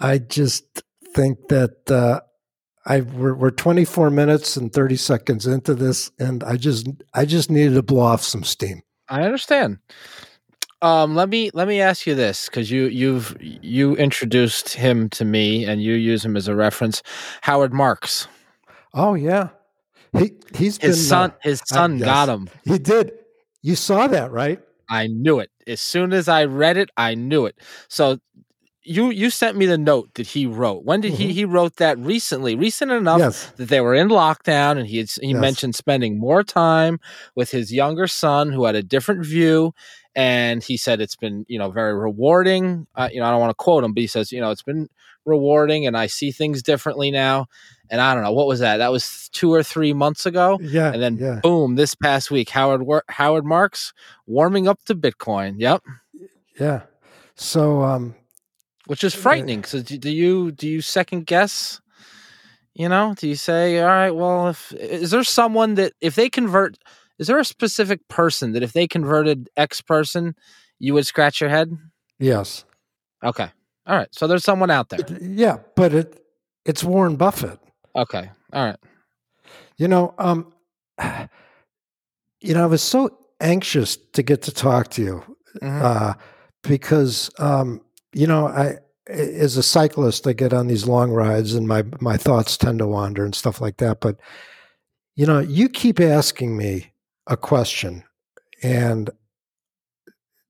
I 0.00 0.18
just 0.18 0.82
think 1.14 1.48
that 1.48 1.90
uh, 1.90 2.20
I 2.86 3.00
we're, 3.00 3.34
we're 3.34 3.50
24 3.50 4.10
minutes 4.10 4.56
and 4.56 4.72
30 4.72 4.96
seconds 4.96 5.46
into 5.46 5.74
this, 5.74 6.10
and 6.18 6.42
I 6.44 6.56
just 6.56 6.88
I 7.14 7.24
just 7.24 7.50
needed 7.50 7.74
to 7.74 7.82
blow 7.82 8.02
off 8.02 8.22
some 8.22 8.44
steam. 8.44 8.82
I 9.08 9.22
understand. 9.22 9.78
Um, 10.80 11.16
let 11.16 11.28
me 11.28 11.50
let 11.54 11.66
me 11.66 11.80
ask 11.80 12.06
you 12.06 12.14
this 12.14 12.46
because 12.46 12.70
you 12.70 12.86
you've 12.86 13.36
you 13.40 13.96
introduced 13.96 14.74
him 14.74 15.08
to 15.10 15.24
me 15.24 15.64
and 15.64 15.82
you 15.82 15.94
use 15.94 16.24
him 16.24 16.36
as 16.36 16.46
a 16.46 16.54
reference. 16.54 17.02
Howard 17.42 17.72
Marks. 17.72 18.28
Oh 18.94 19.14
yeah, 19.14 19.48
he 20.16 20.32
he's 20.54 20.78
his 20.78 20.96
been, 20.96 21.04
son. 21.04 21.30
Uh, 21.30 21.34
his 21.42 21.62
son 21.66 21.94
uh, 21.94 21.96
yes, 21.96 22.04
got 22.04 22.28
him. 22.28 22.48
He 22.64 22.78
did. 22.78 23.12
You 23.60 23.74
saw 23.74 24.06
that, 24.06 24.30
right? 24.30 24.60
I 24.88 25.06
knew 25.06 25.38
it 25.38 25.50
as 25.66 25.80
soon 25.80 26.12
as 26.12 26.28
I 26.28 26.44
read 26.44 26.76
it. 26.76 26.90
I 26.96 27.14
knew 27.14 27.46
it. 27.46 27.56
So 27.88 28.18
you 28.88 29.10
you 29.10 29.28
sent 29.28 29.56
me 29.56 29.66
the 29.66 29.76
note 29.76 30.14
that 30.14 30.28
he 30.28 30.46
wrote. 30.46 30.84
When 30.84 31.00
did 31.00 31.12
mm-hmm. 31.12 31.22
he 31.22 31.32
he 31.34 31.44
wrote 31.44 31.76
that 31.76 31.98
recently? 31.98 32.56
Recent 32.56 32.90
enough 32.90 33.18
yes. 33.18 33.46
that 33.56 33.68
they 33.68 33.80
were 33.80 33.94
in 33.94 34.08
lockdown, 34.08 34.78
and 34.78 34.86
he 34.86 34.98
had, 34.98 35.10
he 35.20 35.32
yes. 35.32 35.40
mentioned 35.40 35.74
spending 35.74 36.18
more 36.18 36.42
time 36.42 36.98
with 37.34 37.50
his 37.50 37.72
younger 37.72 38.06
son, 38.06 38.50
who 38.50 38.64
had 38.64 38.74
a 38.74 38.82
different 38.82 39.24
view. 39.24 39.74
And 40.16 40.64
he 40.64 40.76
said 40.76 41.00
it's 41.00 41.16
been 41.16 41.44
you 41.48 41.58
know 41.58 41.70
very 41.70 41.94
rewarding. 41.94 42.86
Uh, 42.94 43.10
you 43.12 43.20
know 43.20 43.26
I 43.26 43.30
don't 43.30 43.40
want 43.40 43.50
to 43.50 43.62
quote 43.62 43.84
him, 43.84 43.92
but 43.92 44.00
he 44.00 44.06
says 44.06 44.32
you 44.32 44.40
know 44.40 44.50
it's 44.50 44.62
been 44.62 44.88
rewarding, 45.26 45.86
and 45.86 45.96
I 45.96 46.06
see 46.06 46.32
things 46.32 46.62
differently 46.62 47.10
now. 47.10 47.46
And 47.90 48.00
I 48.00 48.14
don't 48.14 48.22
know 48.22 48.32
what 48.32 48.46
was 48.46 48.60
that. 48.60 48.78
That 48.78 48.92
was 48.92 49.28
two 49.30 49.52
or 49.52 49.62
three 49.62 49.92
months 49.92 50.26
ago. 50.26 50.58
Yeah. 50.60 50.92
And 50.92 51.02
then 51.02 51.16
yeah. 51.16 51.40
boom, 51.42 51.76
this 51.76 51.94
past 51.94 52.30
week, 52.30 52.50
Howard 52.50 52.82
Howard 53.08 53.44
Marks 53.44 53.92
warming 54.26 54.68
up 54.68 54.82
to 54.86 54.94
Bitcoin. 54.94 55.54
Yep. 55.58 55.82
Yeah. 56.58 56.82
So 57.34 57.82
um, 57.82 58.14
which 58.86 59.04
is 59.04 59.14
frightening. 59.14 59.64
So 59.64 59.80
do 59.82 60.10
you 60.10 60.50
do 60.50 60.68
you 60.68 60.80
second 60.80 61.26
guess? 61.26 61.80
You 62.74 62.88
know, 62.88 63.14
do 63.18 63.26
you 63.26 63.34
say, 63.34 63.80
all 63.80 63.88
right, 63.88 64.12
well, 64.12 64.48
if 64.48 64.72
is 64.72 65.10
there 65.10 65.24
someone 65.24 65.74
that 65.74 65.94
if 66.00 66.14
they 66.14 66.30
convert, 66.30 66.78
is 67.18 67.26
there 67.26 67.38
a 67.38 67.44
specific 67.44 68.06
person 68.08 68.52
that 68.52 68.62
if 68.62 68.72
they 68.72 68.86
converted 68.86 69.50
X 69.56 69.80
person, 69.80 70.36
you 70.78 70.94
would 70.94 71.06
scratch 71.06 71.40
your 71.40 71.50
head? 71.50 71.76
Yes. 72.18 72.64
Okay. 73.22 73.50
All 73.86 73.96
right. 73.96 74.08
So 74.12 74.26
there's 74.26 74.44
someone 74.44 74.70
out 74.70 74.90
there. 74.90 75.00
Yeah, 75.20 75.58
but 75.74 75.92
it 75.92 76.24
it's 76.64 76.84
Warren 76.84 77.16
Buffett. 77.16 77.58
Okay. 77.96 78.30
All 78.52 78.64
right. 78.64 78.78
You 79.76 79.88
know, 79.88 80.14
um, 80.18 80.52
you 82.40 82.54
know, 82.54 82.62
I 82.62 82.66
was 82.66 82.82
so 82.82 83.16
anxious 83.40 83.96
to 83.96 84.22
get 84.22 84.42
to 84.42 84.52
talk 84.52 84.90
to 84.90 85.02
you 85.02 85.36
mm-hmm. 85.62 85.84
uh, 85.84 86.14
because 86.62 87.30
um, 87.38 87.80
you 88.12 88.26
know 88.26 88.48
I 88.48 88.76
as 89.08 89.56
a 89.56 89.62
cyclist 89.62 90.26
I 90.26 90.34
get 90.34 90.52
on 90.52 90.66
these 90.66 90.86
long 90.86 91.10
rides 91.10 91.54
and 91.54 91.66
my 91.66 91.84
my 92.00 92.16
thoughts 92.16 92.56
tend 92.56 92.80
to 92.80 92.86
wander 92.86 93.24
and 93.24 93.34
stuff 93.34 93.60
like 93.60 93.78
that. 93.78 94.00
But 94.00 94.16
you 95.14 95.26
know, 95.26 95.40
you 95.40 95.68
keep 95.68 96.00
asking 96.00 96.56
me 96.56 96.92
a 97.26 97.36
question, 97.36 98.04
and 98.62 99.10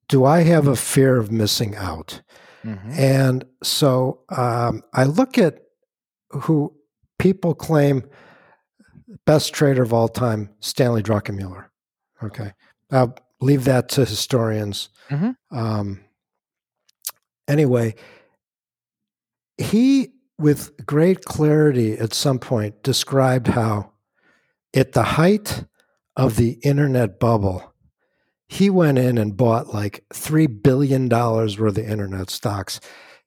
do 0.08 0.24
I 0.24 0.42
have 0.42 0.66
a 0.66 0.76
fear 0.76 1.16
of 1.16 1.32
missing 1.32 1.76
out? 1.76 2.20
Mm-hmm. 2.64 2.92
And 2.92 3.44
so 3.62 4.20
um, 4.28 4.82
I 4.92 5.04
look 5.04 5.38
at 5.38 5.62
who 6.30 6.74
people 7.18 7.54
claim 7.54 8.02
best 9.26 9.52
trader 9.52 9.82
of 9.82 9.92
all 9.92 10.08
time, 10.08 10.50
Stanley 10.60 11.02
Druckenmiller. 11.02 11.66
Okay. 12.22 12.52
I'll 12.90 13.16
leave 13.40 13.64
that 13.64 13.88
to 13.90 14.04
historians. 14.04 14.88
Mm-hmm. 15.10 15.56
Um, 15.56 16.00
anyway, 17.46 17.94
he, 19.56 20.12
with 20.38 20.86
great 20.86 21.24
clarity 21.24 21.98
at 21.98 22.14
some 22.14 22.38
point, 22.38 22.82
described 22.82 23.48
how 23.48 23.92
at 24.74 24.92
the 24.92 25.02
height 25.02 25.64
of 26.16 26.36
the 26.36 26.58
internet 26.62 27.18
bubble, 27.18 27.74
he 28.48 28.70
went 28.70 28.98
in 28.98 29.18
and 29.18 29.36
bought 29.36 29.74
like 29.74 30.04
$3 30.14 30.62
billion 30.62 31.08
worth 31.08 31.58
of 31.60 31.78
internet 31.78 32.30
stocks. 32.30 32.80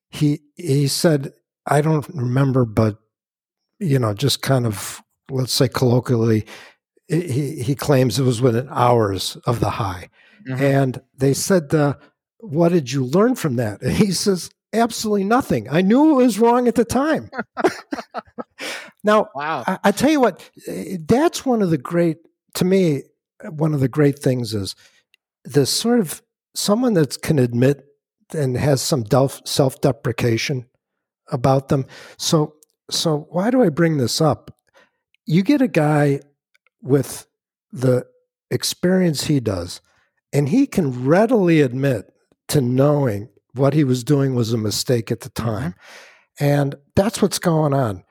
He, 0.09 0.39
he 0.55 0.87
said, 0.87 1.33
I 1.65 1.81
don't 1.81 2.07
remember, 2.09 2.65
but, 2.65 2.97
you 3.81 3.99
know, 3.99 4.13
just 4.13 4.41
kind 4.41 4.65
of, 4.65 5.01
let's 5.29 5.51
say 5.51 5.67
colloquially, 5.67 6.45
he, 7.07 7.61
he 7.61 7.75
claims 7.75 8.19
it 8.19 8.23
was 8.23 8.41
within 8.41 8.69
hours 8.69 9.35
of 9.45 9.59
the 9.59 9.71
high. 9.71 10.09
Mm-hmm. 10.47 10.63
And 10.63 11.01
they 11.17 11.33
said, 11.33 11.73
uh, 11.73 11.95
What 12.39 12.69
did 12.69 12.91
you 12.91 13.03
learn 13.03 13.35
from 13.35 13.57
that? 13.57 13.81
And 13.81 13.91
he 13.91 14.11
says, 14.11 14.49
Absolutely 14.73 15.25
nothing. 15.25 15.67
I 15.69 15.81
knew 15.81 16.11
it 16.11 16.23
was 16.23 16.39
wrong 16.39 16.67
at 16.67 16.75
the 16.75 16.85
time. 16.85 17.29
now, 19.03 19.27
wow. 19.35 19.65
I, 19.67 19.79
I 19.85 19.91
tell 19.91 20.09
you 20.09 20.21
what, 20.21 20.49
that's 20.65 21.45
one 21.45 21.61
of 21.61 21.71
the 21.71 21.77
great, 21.77 22.17
to 22.55 22.63
me, 22.63 23.03
one 23.49 23.73
of 23.73 23.81
the 23.81 23.89
great 23.89 24.19
things 24.19 24.53
is 24.53 24.75
the 25.43 25.65
sort 25.65 25.99
of 25.99 26.21
someone 26.55 26.93
that 26.93 27.21
can 27.21 27.39
admit 27.39 27.85
and 28.33 28.55
has 28.55 28.81
some 28.81 29.03
self 29.45 29.81
deprecation 29.81 30.67
about 31.31 31.67
them. 31.67 31.85
So, 32.17 32.55
so 32.89 33.27
why 33.29 33.51
do 33.51 33.61
I 33.61 33.69
bring 33.69 33.97
this 33.97 34.21
up? 34.21 34.55
You 35.25 35.43
get 35.43 35.61
a 35.61 35.67
guy 35.67 36.21
with 36.81 37.27
the 37.71 38.05
experience 38.49 39.25
he 39.25 39.39
does, 39.39 39.81
and 40.33 40.49
he 40.49 40.67
can 40.67 41.05
readily 41.05 41.61
admit 41.61 42.11
to 42.49 42.61
knowing 42.61 43.29
what 43.53 43.73
he 43.73 43.83
was 43.83 44.03
doing 44.03 44.35
was 44.35 44.53
a 44.53 44.57
mistake 44.57 45.11
at 45.11 45.21
the 45.21 45.29
mm-hmm. 45.29 45.49
time. 45.49 45.75
And 46.39 46.75
that's 46.95 47.21
what's 47.21 47.39
going 47.39 47.73
on. 47.73 48.03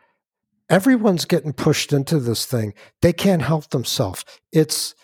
Everyone's 0.68 1.24
getting 1.24 1.52
pushed 1.52 1.92
into 1.92 2.20
this 2.20 2.46
thing. 2.46 2.74
They 3.02 3.12
can't 3.12 3.42
help 3.42 3.70
themselves. 3.70 4.24
It's 4.52 4.94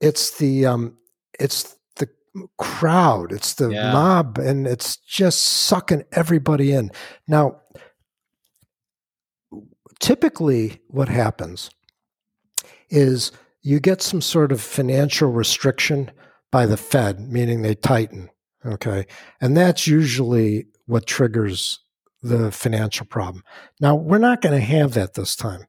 it's 0.00 0.38
the 0.38 0.64
um 0.66 0.96
it's 1.40 1.76
the 1.96 2.08
crowd, 2.56 3.32
it's 3.32 3.54
the 3.54 3.70
yeah. 3.70 3.92
mob, 3.92 4.38
and 4.38 4.66
it's 4.66 4.96
just 4.96 5.42
sucking 5.42 6.04
everybody 6.12 6.72
in. 6.72 6.92
Now, 7.26 7.60
typically 10.00 10.80
what 10.88 11.08
happens 11.08 11.70
is 12.90 13.32
you 13.62 13.80
get 13.80 14.02
some 14.02 14.20
sort 14.20 14.52
of 14.52 14.60
financial 14.60 15.30
restriction 15.30 16.10
by 16.50 16.66
the 16.66 16.76
Fed, 16.76 17.20
meaning 17.20 17.62
they 17.62 17.74
tighten. 17.74 18.30
Okay. 18.64 19.06
And 19.40 19.56
that's 19.56 19.86
usually 19.86 20.66
what 20.86 21.06
triggers 21.06 21.80
the 22.22 22.50
financial 22.50 23.06
problem. 23.06 23.44
Now, 23.80 23.94
we're 23.94 24.18
not 24.18 24.40
going 24.40 24.58
to 24.58 24.64
have 24.64 24.94
that 24.94 25.14
this 25.14 25.36
time. 25.36 25.66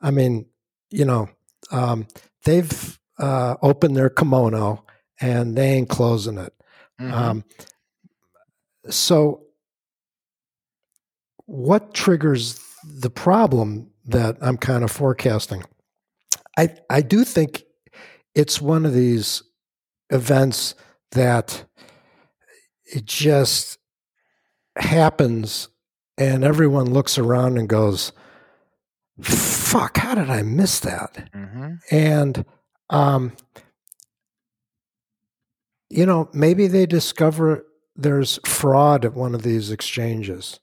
I 0.00 0.10
mean, 0.10 0.46
you 0.90 1.04
know, 1.04 1.28
um, 1.70 2.06
they've 2.44 2.98
uh, 3.18 3.56
opened 3.62 3.96
their 3.96 4.08
kimono 4.08 4.84
and 5.20 5.56
they 5.56 5.72
ain't 5.72 5.90
closing 5.90 6.38
it. 6.38 6.54
Mm-hmm. 7.00 7.12
Um, 7.12 7.44
so, 8.88 9.42
what 11.46 11.92
triggers 11.92 12.58
the 12.84 13.10
problem 13.10 13.90
that 14.06 14.36
I'm 14.40 14.56
kind 14.56 14.84
of 14.84 14.90
forecasting? 14.90 15.64
I 16.56 16.76
I 16.88 17.00
do 17.02 17.24
think 17.24 17.64
it's 18.34 18.60
one 18.60 18.86
of 18.86 18.94
these 18.94 19.42
events 20.10 20.74
that 21.12 21.64
it 22.84 23.04
just 23.04 23.78
happens 24.76 25.68
and 26.18 26.44
everyone 26.44 26.92
looks 26.92 27.18
around 27.18 27.58
and 27.58 27.68
goes 27.68 28.12
fuck 29.20 29.98
how 29.98 30.14
did 30.14 30.30
i 30.30 30.42
miss 30.42 30.80
that 30.80 31.28
mm-hmm. 31.34 31.74
and 31.90 32.44
um 32.88 33.32
you 35.88 36.06
know 36.06 36.28
maybe 36.32 36.66
they 36.66 36.86
discover 36.86 37.66
there's 37.96 38.38
fraud 38.46 39.04
at 39.04 39.14
one 39.14 39.34
of 39.34 39.42
these 39.42 39.70
exchanges 39.70 40.60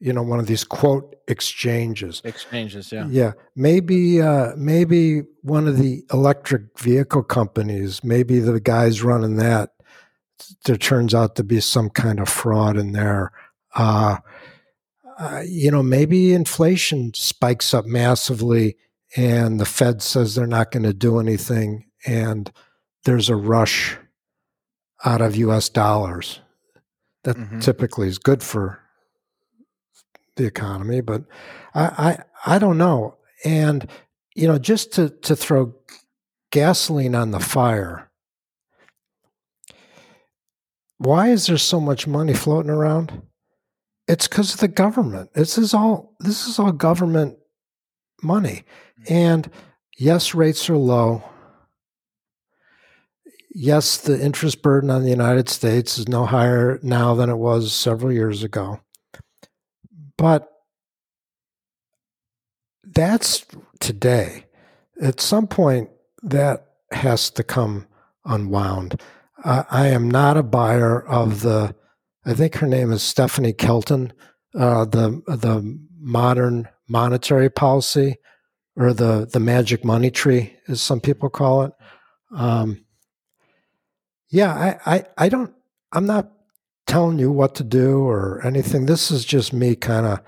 you 0.00 0.12
know 0.12 0.22
one 0.22 0.38
of 0.38 0.46
these 0.46 0.64
quote 0.64 1.16
exchanges. 1.28 2.20
Exchanges 2.24 2.92
yeah. 2.92 3.06
Yeah 3.08 3.32
maybe 3.56 4.20
uh 4.20 4.52
maybe 4.56 5.22
one 5.42 5.66
of 5.66 5.78
the 5.78 6.04
electric 6.12 6.78
vehicle 6.78 7.22
companies 7.22 8.02
maybe 8.04 8.38
the 8.40 8.60
guys 8.60 9.02
running 9.02 9.36
that 9.36 9.70
there 10.64 10.76
turns 10.76 11.14
out 11.14 11.36
to 11.36 11.44
be 11.44 11.60
some 11.60 11.88
kind 11.90 12.18
of 12.18 12.28
fraud 12.28 12.76
in 12.76 12.92
there. 12.92 13.32
Uh, 13.74 14.18
uh 15.18 15.42
you 15.46 15.70
know 15.70 15.82
maybe 15.82 16.32
inflation 16.32 17.12
spikes 17.14 17.72
up 17.72 17.86
massively 17.86 18.76
and 19.16 19.60
the 19.60 19.64
fed 19.64 20.02
says 20.02 20.34
they're 20.34 20.46
not 20.46 20.70
going 20.70 20.82
to 20.82 20.92
do 20.92 21.18
anything 21.18 21.84
and 22.06 22.52
there's 23.04 23.28
a 23.28 23.36
rush 23.36 23.96
out 25.04 25.20
of 25.20 25.36
us 25.36 25.68
dollars. 25.68 26.40
That 27.24 27.36
mm-hmm. 27.36 27.60
typically 27.60 28.08
is 28.08 28.18
good 28.18 28.42
for 28.42 28.80
the 30.36 30.46
economy, 30.46 31.00
but 31.00 31.24
I, 31.74 32.18
I, 32.46 32.54
I 32.54 32.58
don't 32.58 32.78
know. 32.78 33.16
And 33.44 33.88
you 34.34 34.48
know, 34.48 34.58
just 34.58 34.92
to 34.94 35.10
to 35.10 35.36
throw 35.36 35.74
gasoline 36.50 37.14
on 37.14 37.30
the 37.30 37.40
fire. 37.40 38.10
Why 40.98 41.30
is 41.30 41.46
there 41.46 41.58
so 41.58 41.80
much 41.80 42.06
money 42.06 42.32
floating 42.32 42.70
around? 42.70 43.22
It's 44.06 44.28
because 44.28 44.54
of 44.54 44.60
the 44.60 44.68
government. 44.68 45.34
This 45.34 45.58
is 45.58 45.74
all 45.74 46.14
this 46.20 46.46
is 46.46 46.58
all 46.58 46.72
government 46.72 47.38
money. 48.22 48.64
Mm-hmm. 49.00 49.12
And 49.12 49.50
yes, 49.98 50.34
rates 50.34 50.68
are 50.70 50.76
low. 50.76 51.24
Yes, 53.50 53.98
the 53.98 54.20
interest 54.20 54.62
burden 54.62 54.90
on 54.90 55.02
the 55.02 55.10
United 55.10 55.48
States 55.48 55.98
is 55.98 56.08
no 56.08 56.26
higher 56.26 56.80
now 56.82 57.14
than 57.14 57.30
it 57.30 57.36
was 57.36 57.72
several 57.72 58.12
years 58.12 58.42
ago. 58.42 58.80
But 60.16 60.48
that's 62.84 63.44
today. 63.80 64.44
At 65.00 65.20
some 65.20 65.46
point, 65.46 65.90
that 66.22 66.66
has 66.92 67.30
to 67.30 67.42
come 67.42 67.86
unwound. 68.24 69.00
Uh, 69.44 69.64
I 69.70 69.88
am 69.88 70.10
not 70.10 70.36
a 70.36 70.42
buyer 70.42 71.06
of 71.06 71.42
the. 71.42 71.74
I 72.24 72.32
think 72.34 72.56
her 72.56 72.66
name 72.66 72.92
is 72.92 73.02
Stephanie 73.02 73.52
Kelton. 73.52 74.12
Uh, 74.54 74.84
the 74.84 75.22
the 75.26 75.78
modern 75.98 76.68
monetary 76.88 77.50
policy, 77.50 78.16
or 78.76 78.94
the 78.94 79.28
the 79.30 79.40
magic 79.40 79.84
money 79.84 80.10
tree, 80.10 80.56
as 80.68 80.80
some 80.80 81.00
people 81.00 81.28
call 81.28 81.62
it. 81.64 81.72
Um, 82.34 82.84
yeah, 84.30 84.52
I, 84.86 84.94
I 84.96 85.04
I 85.18 85.28
don't. 85.28 85.52
I'm 85.92 86.06
not 86.06 86.30
telling 86.94 87.18
you 87.18 87.32
what 87.32 87.56
to 87.56 87.64
do 87.64 88.04
or 88.04 88.40
anything. 88.46 88.86
This 88.86 89.10
is 89.10 89.24
just 89.24 89.52
me 89.52 89.74
kind 89.74 90.06
of 90.06 90.20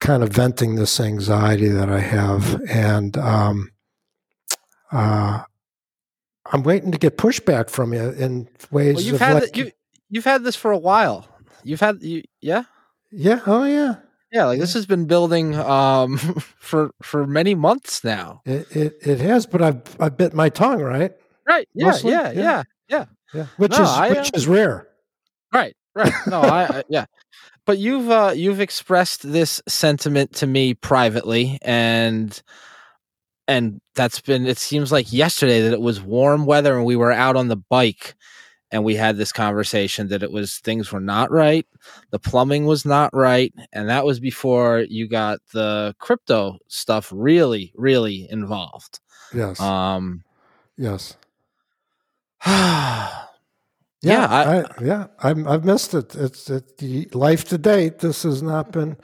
kind 0.00 0.22
of 0.22 0.30
venting 0.30 0.76
this 0.76 0.98
anxiety 0.98 1.68
that 1.68 1.90
I 1.90 2.00
have, 2.00 2.62
and 2.66 3.14
um, 3.18 3.70
uh, 4.90 5.42
I'm 6.46 6.62
waiting 6.62 6.92
to 6.92 6.98
get 6.98 7.18
pushback 7.18 7.68
from 7.68 7.92
you 7.92 8.08
in 8.12 8.48
ways. 8.70 8.94
Well, 8.96 9.04
you've 9.04 9.20
had 9.20 9.42
like, 9.42 9.54
you, 9.54 9.70
you've 10.08 10.24
had 10.24 10.44
this 10.44 10.56
for 10.56 10.70
a 10.70 10.78
while. 10.78 11.28
You've 11.62 11.80
had 11.80 12.02
you 12.02 12.22
yeah 12.40 12.62
yeah 13.12 13.40
oh 13.46 13.64
yeah 13.64 13.96
yeah 14.32 14.46
like 14.46 14.60
this 14.60 14.72
has 14.72 14.86
been 14.86 15.04
building 15.04 15.54
um 15.56 16.16
for 16.58 16.92
for 17.02 17.26
many 17.26 17.54
months 17.54 18.02
now. 18.02 18.40
It 18.46 18.74
it, 18.74 18.94
it 19.02 19.20
has, 19.20 19.44
but 19.44 19.60
I've 19.60 19.82
I've 20.00 20.16
bit 20.16 20.32
my 20.32 20.48
tongue 20.48 20.80
right. 20.80 21.12
Right. 21.46 21.68
Yeah. 21.74 21.98
Yeah, 22.02 22.10
yeah. 22.10 22.32
Yeah. 22.32 22.62
Yeah. 22.88 23.04
Yeah. 23.34 23.46
Which 23.58 23.72
no, 23.72 23.82
is 23.82 23.90
I, 23.90 24.08
which 24.08 24.28
uh, 24.28 24.30
is 24.36 24.46
rare. 24.46 24.89
Right, 25.52 25.76
right. 25.94 26.12
No, 26.26 26.40
I, 26.40 26.64
I 26.64 26.82
yeah. 26.88 27.06
But 27.66 27.78
you've 27.78 28.10
uh, 28.10 28.32
you've 28.34 28.60
expressed 28.60 29.30
this 29.30 29.62
sentiment 29.68 30.34
to 30.36 30.46
me 30.46 30.74
privately, 30.74 31.58
and 31.62 32.40
and 33.50 33.80
that's 33.96 34.20
been 34.20 34.46
it 34.46 34.58
seems 34.58 34.92
like 34.92 35.12
yesterday 35.12 35.60
that 35.62 35.72
it 35.72 35.80
was 35.80 36.00
warm 36.00 36.46
weather 36.46 36.76
and 36.76 36.86
we 36.86 36.96
were 36.96 37.12
out 37.12 37.36
on 37.36 37.48
the 37.48 37.56
bike 37.56 38.14
and 38.70 38.84
we 38.84 38.94
had 38.94 39.16
this 39.16 39.32
conversation 39.32 40.08
that 40.08 40.22
it 40.22 40.30
was 40.30 40.58
things 40.58 40.92
were 40.92 41.00
not 41.00 41.32
right 41.32 41.66
the 42.10 42.18
plumbing 42.18 42.64
was 42.64 42.84
not 42.84 43.10
right 43.12 43.52
and 43.72 43.88
that 43.88 44.04
was 44.04 44.20
before 44.20 44.86
you 44.88 45.08
got 45.08 45.40
the 45.52 45.94
crypto 45.98 46.58
stuff 46.68 47.10
really 47.12 47.72
really 47.74 48.28
involved 48.30 49.00
yes 49.34 49.60
um 49.60 50.22
yes 50.76 51.16
yeah 54.02 54.20
yeah 54.20 54.26
I, 54.28 54.60
I, 54.60 54.64
yeah 54.84 55.06
i 55.22 55.28
have 55.52 55.64
missed 55.64 55.94
it. 55.94 56.14
It's 56.16 56.50
it, 56.50 57.14
life 57.14 57.44
to 57.46 57.58
date 57.58 58.00
this 58.00 58.24
has 58.24 58.42
not 58.42 58.72
been 58.72 58.96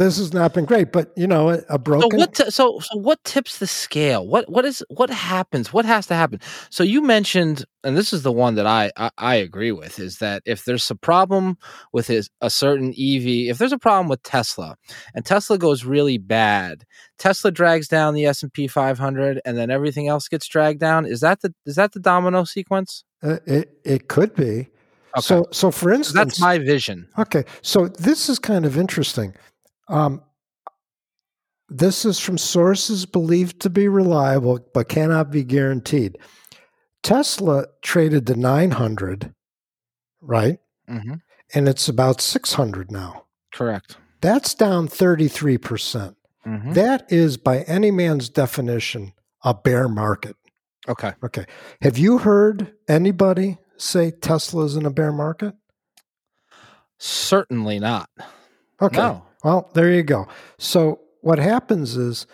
this 0.00 0.16
has 0.16 0.32
not 0.32 0.54
been 0.54 0.64
great, 0.64 0.92
but 0.92 1.12
you 1.14 1.26
know, 1.26 1.50
a 1.68 1.78
broken. 1.78 2.10
So 2.10 2.16
what? 2.16 2.34
T- 2.34 2.50
so 2.50 2.80
so 2.80 2.98
what 2.98 3.22
tips 3.24 3.58
the 3.58 3.66
scale? 3.66 4.26
What 4.26 4.50
what 4.50 4.64
is 4.64 4.82
what 4.88 5.10
happens? 5.10 5.72
What 5.72 5.84
has 5.84 6.06
to 6.06 6.14
happen? 6.14 6.40
So 6.70 6.82
you 6.82 7.02
mentioned, 7.02 7.66
and 7.84 7.96
this 7.96 8.12
is 8.12 8.22
the 8.22 8.32
one 8.32 8.54
that 8.54 8.66
I 8.66 8.90
I, 8.96 9.10
I 9.18 9.34
agree 9.34 9.72
with, 9.72 9.98
is 9.98 10.16
that 10.18 10.42
if 10.46 10.64
there's 10.64 10.90
a 10.90 10.94
problem 10.94 11.58
with 11.92 12.06
his 12.06 12.30
a 12.40 12.48
certain 12.48 12.90
EV, 12.90 13.50
if 13.50 13.58
there's 13.58 13.72
a 13.72 13.78
problem 13.78 14.08
with 14.08 14.22
Tesla, 14.22 14.76
and 15.14 15.24
Tesla 15.24 15.58
goes 15.58 15.84
really 15.84 16.16
bad, 16.16 16.84
Tesla 17.18 17.50
drags 17.50 17.86
down 17.86 18.14
the 18.14 18.24
S 18.24 18.42
and 18.42 18.52
P 18.52 18.68
500, 18.68 19.40
and 19.44 19.58
then 19.58 19.70
everything 19.70 20.08
else 20.08 20.28
gets 20.28 20.48
dragged 20.48 20.80
down. 20.80 21.04
Is 21.04 21.20
that 21.20 21.42
the 21.42 21.54
is 21.66 21.76
that 21.76 21.92
the 21.92 22.00
domino 22.00 22.44
sequence? 22.44 23.04
Uh, 23.22 23.36
it 23.46 23.78
it 23.84 24.08
could 24.08 24.34
be. 24.34 24.68
Okay. 25.16 25.22
So, 25.22 25.48
so 25.50 25.70
for 25.72 25.92
instance, 25.92 26.14
that's 26.14 26.40
my 26.40 26.58
vision. 26.58 27.08
Okay, 27.18 27.44
so 27.62 27.88
this 27.88 28.28
is 28.28 28.38
kind 28.38 28.64
of 28.64 28.78
interesting. 28.78 29.34
Um, 29.90 30.22
this 31.68 32.04
is 32.04 32.18
from 32.18 32.38
sources 32.38 33.06
believed 33.06 33.60
to 33.60 33.70
be 33.70 33.88
reliable 33.88 34.60
but 34.72 34.88
cannot 34.88 35.30
be 35.30 35.44
guaranteed. 35.44 36.18
Tesla 37.02 37.66
traded 37.82 38.26
to 38.26 38.34
900, 38.36 39.34
right? 40.20 40.58
Mm-hmm. 40.88 41.14
And 41.54 41.68
it's 41.68 41.88
about 41.88 42.20
600 42.20 42.90
now. 42.90 43.24
Correct. 43.52 43.96
That's 44.20 44.54
down 44.54 44.88
33%. 44.88 45.60
percent 45.60 46.16
mm 46.46 46.62
hmm 46.62 46.72
That 46.72 47.10
is, 47.12 47.36
by 47.36 47.62
any 47.62 47.90
man's 47.90 48.30
definition, 48.30 49.12
a 49.44 49.52
bear 49.52 49.88
market. 49.88 50.36
Okay. 50.88 51.12
Okay. 51.22 51.44
Have 51.82 51.98
you 51.98 52.18
heard 52.18 52.72
anybody 52.88 53.58
say 53.76 54.10
Tesla 54.10 54.64
is 54.64 54.74
in 54.74 54.86
a 54.86 54.90
bear 54.90 55.12
market? 55.12 55.54
Certainly 56.98 57.78
not. 57.80 58.08
Okay. 58.80 58.96
No. 58.96 59.26
Well, 59.42 59.70
there 59.74 59.90
you 59.90 60.02
go. 60.02 60.26
So 60.58 61.00
what 61.20 61.38
happens 61.38 61.96
is, 61.96 62.26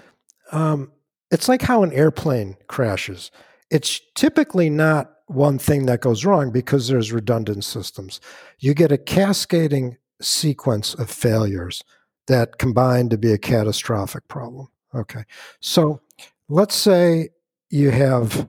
um, 0.52 0.92
it's 1.30 1.48
like 1.48 1.62
how 1.62 1.82
an 1.82 1.92
airplane 1.92 2.56
crashes. 2.68 3.30
It's 3.70 4.00
typically 4.14 4.70
not 4.70 5.12
one 5.26 5.58
thing 5.58 5.86
that 5.86 6.00
goes 6.00 6.24
wrong 6.24 6.52
because 6.52 6.86
there's 6.88 7.12
redundant 7.12 7.64
systems. 7.64 8.20
You 8.58 8.74
get 8.74 8.92
a 8.92 8.98
cascading 8.98 9.96
sequence 10.20 10.94
of 10.94 11.10
failures 11.10 11.82
that 12.28 12.58
combine 12.58 13.08
to 13.08 13.18
be 13.18 13.32
a 13.32 13.38
catastrophic 13.38 14.28
problem. 14.28 14.68
Okay. 14.94 15.24
So 15.60 16.00
let's 16.48 16.74
say 16.74 17.30
you 17.70 17.90
have 17.90 18.48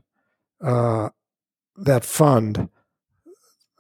uh, 0.63 1.09
that 1.77 2.05
fund 2.05 2.69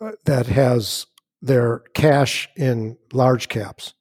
uh, 0.01 0.11
that 0.25 0.47
has 0.47 1.05
their 1.41 1.79
cash 1.93 2.49
in 2.55 2.97
large 3.13 3.47
caps 3.47 3.93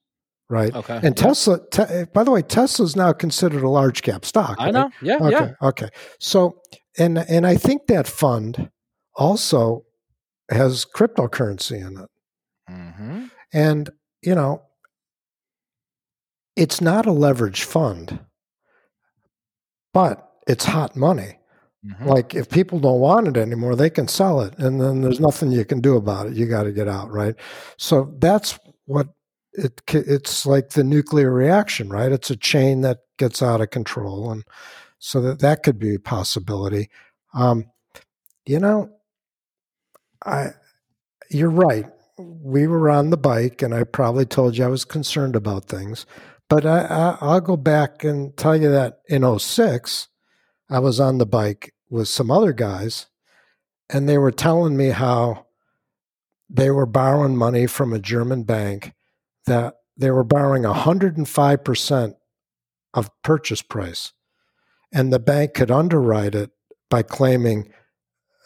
right? 0.49 0.75
Okay. 0.75 1.01
And 1.03 1.17
Tesla, 1.17 1.61
te- 1.71 2.05
by 2.13 2.25
the 2.25 2.31
way, 2.31 2.43
Tesla 2.43 2.85
is 2.85 2.97
now 2.97 3.13
considered 3.13 3.63
a 3.63 3.69
large 3.69 4.03
cap 4.03 4.25
stock. 4.25 4.57
I 4.59 4.71
know. 4.71 4.91
Yeah. 5.03 5.17
Okay. 5.17 5.31
Yeah. 5.31 5.53
Okay. 5.63 5.89
So, 6.21 6.61
and 6.99 7.19
and 7.19 7.47
I 7.47 7.57
think 7.57 7.87
that 7.87 8.07
fund 8.07 8.71
also 9.15 9.85
has 10.51 10.85
cryptocurrency 10.85 11.79
in 11.87 11.99
it, 11.99 12.11
mm-hmm. 12.71 13.27
and 13.53 13.91
you 14.23 14.35
know, 14.35 14.63
it's 16.55 16.81
not 16.81 17.07
a 17.07 17.13
leverage 17.13 17.65
fund, 17.65 18.21
but 19.93 20.31
it's 20.47 20.65
hot 20.65 20.97
money. 20.97 21.39
Mm-hmm. 21.85 22.09
Like 22.09 22.35
if 22.35 22.49
people 22.49 22.81
don't 22.81 23.01
want 23.01 23.29
it 23.29 23.37
anymore, 23.37 23.77
they 23.77 23.91
can 23.91 24.09
sell 24.09 24.41
it, 24.41 24.57
and 24.59 24.81
then 24.81 25.03
there's 25.03 25.21
nothing 25.21 25.53
you 25.53 25.65
can 25.65 25.81
do 25.81 25.97
about 25.97 26.27
it. 26.27 26.35
You 26.35 26.47
got 26.47 26.65
to 26.65 26.73
get 26.73 26.89
out, 26.89 27.11
right? 27.11 27.35
So 27.77 28.15
that's 28.19 28.59
what 28.87 29.09
it 29.57 29.83
it's 29.89 30.47
like 30.47 30.71
the 30.71 30.85
nuclear 30.85 31.31
reaction, 31.31 31.89
right? 31.89 32.13
It's 32.13 32.31
a 32.31 32.37
chain 32.37 32.83
that 32.83 32.99
gets 33.19 33.43
out 33.43 33.61
of 33.61 33.71
control, 33.71 34.31
and 34.31 34.45
so 34.99 35.21
that 35.23 35.41
that 35.41 35.63
could 35.63 35.79
be 35.79 35.95
a 35.95 36.01
possibility. 36.01 36.91
Um, 37.35 37.67
you 38.45 38.61
know, 38.61 38.91
I 40.25 40.49
you're 41.31 41.51
right. 41.51 41.87
We 42.19 42.67
were 42.67 42.91
on 42.91 43.11
the 43.11 43.17
bike, 43.17 43.63
and 43.63 43.75
I 43.75 43.85
probably 43.85 44.27
told 44.27 44.57
you 44.57 44.65
I 44.65 44.69
was 44.69 44.85
concerned 44.85 45.37
about 45.37 45.67
things. 45.67 46.07
But 46.49 46.65
I, 46.65 47.17
I, 47.21 47.35
will 47.35 47.41
go 47.41 47.57
back 47.57 48.05
and 48.05 48.37
tell 48.37 48.57
you 48.57 48.71
that 48.71 49.01
in 49.09 49.39
06, 49.39 50.09
I 50.71 50.79
was 50.79 51.01
on 51.01 51.19
the 51.19 51.27
bike 51.27 51.75
with 51.91 52.07
some 52.07 52.31
other 52.31 52.53
guys, 52.53 53.07
and 53.91 54.09
they 54.09 54.17
were 54.17 54.31
telling 54.31 54.77
me 54.77 54.91
how 54.91 55.47
they 56.49 56.71
were 56.71 56.87
borrowing 56.87 57.37
money 57.37 57.67
from 57.67 57.93
a 57.93 57.99
German 57.99 58.45
bank 58.45 58.93
that 59.47 59.77
they 59.97 60.11
were 60.11 60.25
borrowing 60.25 60.63
105% 60.63 62.15
of 62.95 63.23
purchase 63.23 63.63
price. 63.63 64.13
And 64.93 65.13
the 65.13 65.19
bank 65.19 65.55
could 65.55 65.71
underwrite 65.71 66.35
it 66.35 66.51
by 66.91 67.03
claiming, 67.03 67.73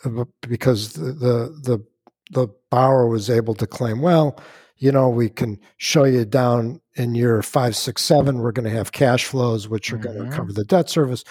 uh, 0.04 0.24
because 0.42 0.94
the, 0.94 1.12
the, 1.12 1.60
the, 1.62 1.86
the 2.30 2.48
borrower 2.70 3.08
was 3.08 3.28
able 3.28 3.54
to 3.54 3.66
claim, 3.66 4.00
well, 4.00 4.40
you 4.76 4.90
know, 4.90 5.08
we 5.08 5.28
can 5.28 5.58
show 5.76 6.04
you 6.04 6.24
down 6.24 6.80
in 6.94 7.14
year 7.14 7.42
five, 7.42 7.76
six, 7.76 8.02
seven, 8.02 8.38
we're 8.38 8.52
going 8.52 8.68
to 8.68 8.76
have 8.76 8.92
cash 8.92 9.26
flows, 9.26 9.68
which 9.68 9.92
are 9.92 9.98
mm-hmm. 9.98 10.18
going 10.18 10.30
to 10.30 10.36
cover 10.36 10.52
the 10.52 10.64
debt 10.64 10.88
service. 10.88 11.24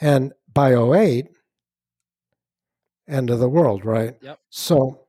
And 0.00 0.32
by 0.52 0.74
08, 0.74 1.26
end 3.08 3.30
of 3.30 3.38
the 3.38 3.48
world, 3.48 3.84
right? 3.84 4.14
Yep. 4.22 4.38
So, 4.50 5.06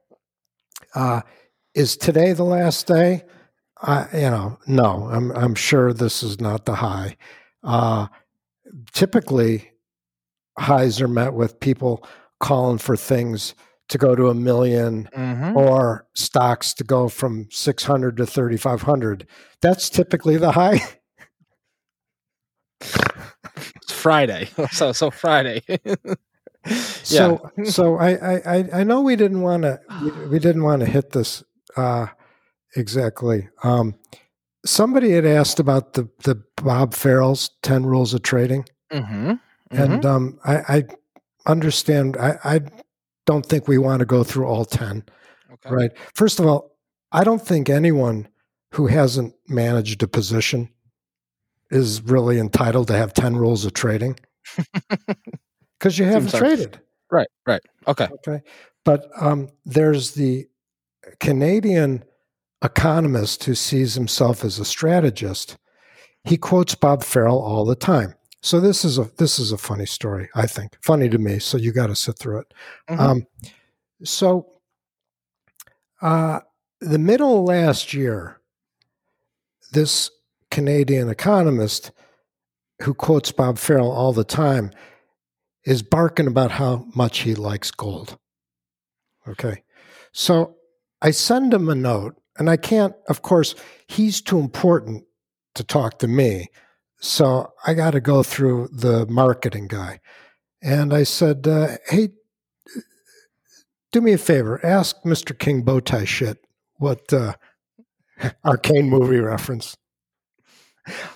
uh, 0.93 1.21
is 1.73 1.97
today 1.97 2.34
the 2.34 2.43
last 2.43 2.88
day? 2.88 3.23
I, 3.81 4.07
you 4.13 4.29
know, 4.29 4.57
no, 4.67 5.09
I'm 5.11 5.31
I'm 5.31 5.55
sure 5.55 5.93
this 5.93 6.23
is 6.23 6.39
not 6.39 6.65
the 6.65 6.75
high. 6.75 7.17
Uh, 7.63 8.07
typically, 8.93 9.71
highs 10.57 11.01
are 11.01 11.07
met 11.07 11.34
with 11.34 11.59
people 11.59 12.07
calling 12.39 12.78
for 12.78 12.95
things 12.95 13.55
to 13.89 13.97
go 13.97 14.15
to 14.15 14.28
a 14.30 14.34
1000000 14.34 15.11
mm-hmm. 15.11 15.57
or 15.57 16.07
stocks 16.15 16.73
to 16.73 16.84
go 16.84 17.07
from 17.07 17.47
600 17.51 18.17
to 18.17 18.26
3500 18.26 19.28
that's 19.61 19.89
typically 19.89 20.38
the 20.38 20.51
high. 20.51 20.82
It's 23.78 23.93
friday. 23.93 24.49
So 24.71 24.91
so 24.91 25.11
friday. 25.11 25.61
So 27.03 27.51
so 27.63 27.97
I, 27.97 28.38
I 28.38 28.69
i 28.73 28.84
know 28.84 29.01
we 29.01 29.15
didn't 29.15 29.41
want 29.41 29.63
to 29.63 29.80
we, 30.01 30.28
we, 30.28 30.39
didn't 30.39 30.63
want 30.63 30.80
to 30.80 30.88
hit 30.88 31.11
this 31.11 31.43
uh 31.78 32.07
Exactly. 32.76 33.47
Um, 33.63 33.95
somebody 34.65 35.11
had 35.11 35.26
asked 35.26 35.59
about 35.59 35.93
the 35.93 36.09
the 36.23 36.41
Bob 36.57 36.93
Farrell's 36.93 37.51
Ten 37.61 37.86
Rules 37.86 38.13
of 38.13 38.23
Trading, 38.23 38.65
mm-hmm. 38.91 39.32
Mm-hmm. 39.32 39.78
and 39.78 40.05
um, 40.05 40.39
I, 40.43 40.55
I, 40.57 40.84
understand. 41.45 42.17
I, 42.17 42.38
I, 42.43 42.61
don't 43.26 43.45
think 43.47 43.67
we 43.67 43.80
want 43.80 44.01
to 44.01 44.05
go 44.05 44.23
through 44.23 44.45
all 44.45 44.65
ten. 44.65 45.03
Okay. 45.51 45.73
Right. 45.73 45.91
First 46.13 46.39
of 46.39 46.45
all, 46.45 46.78
I 47.11 47.23
don't 47.23 47.41
think 47.41 47.69
anyone 47.69 48.28
who 48.71 48.86
hasn't 48.86 49.34
managed 49.47 50.03
a 50.03 50.07
position 50.07 50.69
is 51.71 52.03
really 52.03 52.38
entitled 52.38 52.88
to 52.89 52.97
have 52.97 53.13
ten 53.13 53.36
rules 53.36 53.65
of 53.65 53.73
trading 53.73 54.19
because 55.80 55.97
you 55.97 56.05
haven't 56.05 56.34
traded. 56.36 56.80
Right. 57.09 57.28
Right. 57.47 57.61
Okay. 57.88 58.07
Okay. 58.11 58.41
But 58.84 59.09
um, 59.19 59.49
there's 59.65 60.11
the 60.11 60.47
Canadian 61.19 62.03
economist 62.66 63.43
who 63.43 63.55
sees 63.55 63.93
himself 63.93 64.43
as 64.43 64.59
a 64.59 64.66
strategist, 64.66 65.57
he 66.24 66.38
quotes 66.38 66.76
Bob 66.76 67.03
Farrell 67.03 67.39
all 67.39 67.66
the 67.66 67.76
time. 67.76 68.16
So 68.41 68.59
this 68.59 68.84
is 68.86 68.97
a 68.97 69.09
this 69.18 69.39
is 69.39 69.51
a 69.51 69.57
funny 69.57 69.86
story, 69.86 70.30
I 70.36 70.45
think. 70.45 70.78
Funny 70.82 71.09
to 71.09 71.18
me, 71.18 71.39
so 71.39 71.57
you 71.57 71.72
got 71.72 71.88
to 71.88 71.95
sit 71.95 72.20
through 72.20 72.39
it. 72.39 72.53
Mm-hmm. 72.89 73.01
Um, 73.01 73.28
so, 74.03 74.47
uh, 76.01 76.41
the 76.80 76.99
middle 76.99 77.39
of 77.39 77.45
last 77.45 77.93
year, 77.93 78.39
this 79.72 80.11
Canadian 80.51 81.09
economist 81.09 81.91
who 82.84 82.93
quotes 82.93 83.32
Bob 83.32 83.57
Farrell 83.57 83.91
all 83.91 84.13
the 84.13 84.24
time 84.24 84.72
is 85.66 85.82
barking 85.82 86.28
about 86.28 86.51
how 86.51 86.86
much 86.93 87.20
he 87.20 87.34
likes 87.34 87.72
gold. 87.72 88.18
Okay. 89.28 89.63
So 90.11 90.55
I 91.01 91.11
send 91.11 91.53
him 91.53 91.70
a 91.70 91.76
note 91.76 92.16
and 92.38 92.49
I 92.49 92.57
can't, 92.57 92.95
of 93.07 93.21
course, 93.21 93.55
he's 93.88 94.21
too 94.21 94.39
important 94.39 95.03
to 95.55 95.63
talk 95.63 95.99
to 95.99 96.07
me. 96.07 96.49
So 96.99 97.53
I 97.65 97.73
got 97.73 97.91
to 97.91 98.01
go 98.01 98.23
through 98.23 98.69
the 98.71 99.05
marketing 99.07 99.67
guy. 99.67 99.99
And 100.61 100.93
I 100.93 101.03
said, 101.03 101.47
uh, 101.47 101.77
hey, 101.88 102.09
do 103.91 104.01
me 104.01 104.13
a 104.13 104.17
favor, 104.17 104.59
ask 104.65 104.97
Mr. 105.03 105.38
King 105.38 105.63
Bowtie 105.63 106.07
shit 106.07 106.39
what 106.77 107.13
uh, 107.13 107.33
arcane 108.45 108.89
movie 108.89 109.19
reference. 109.19 109.77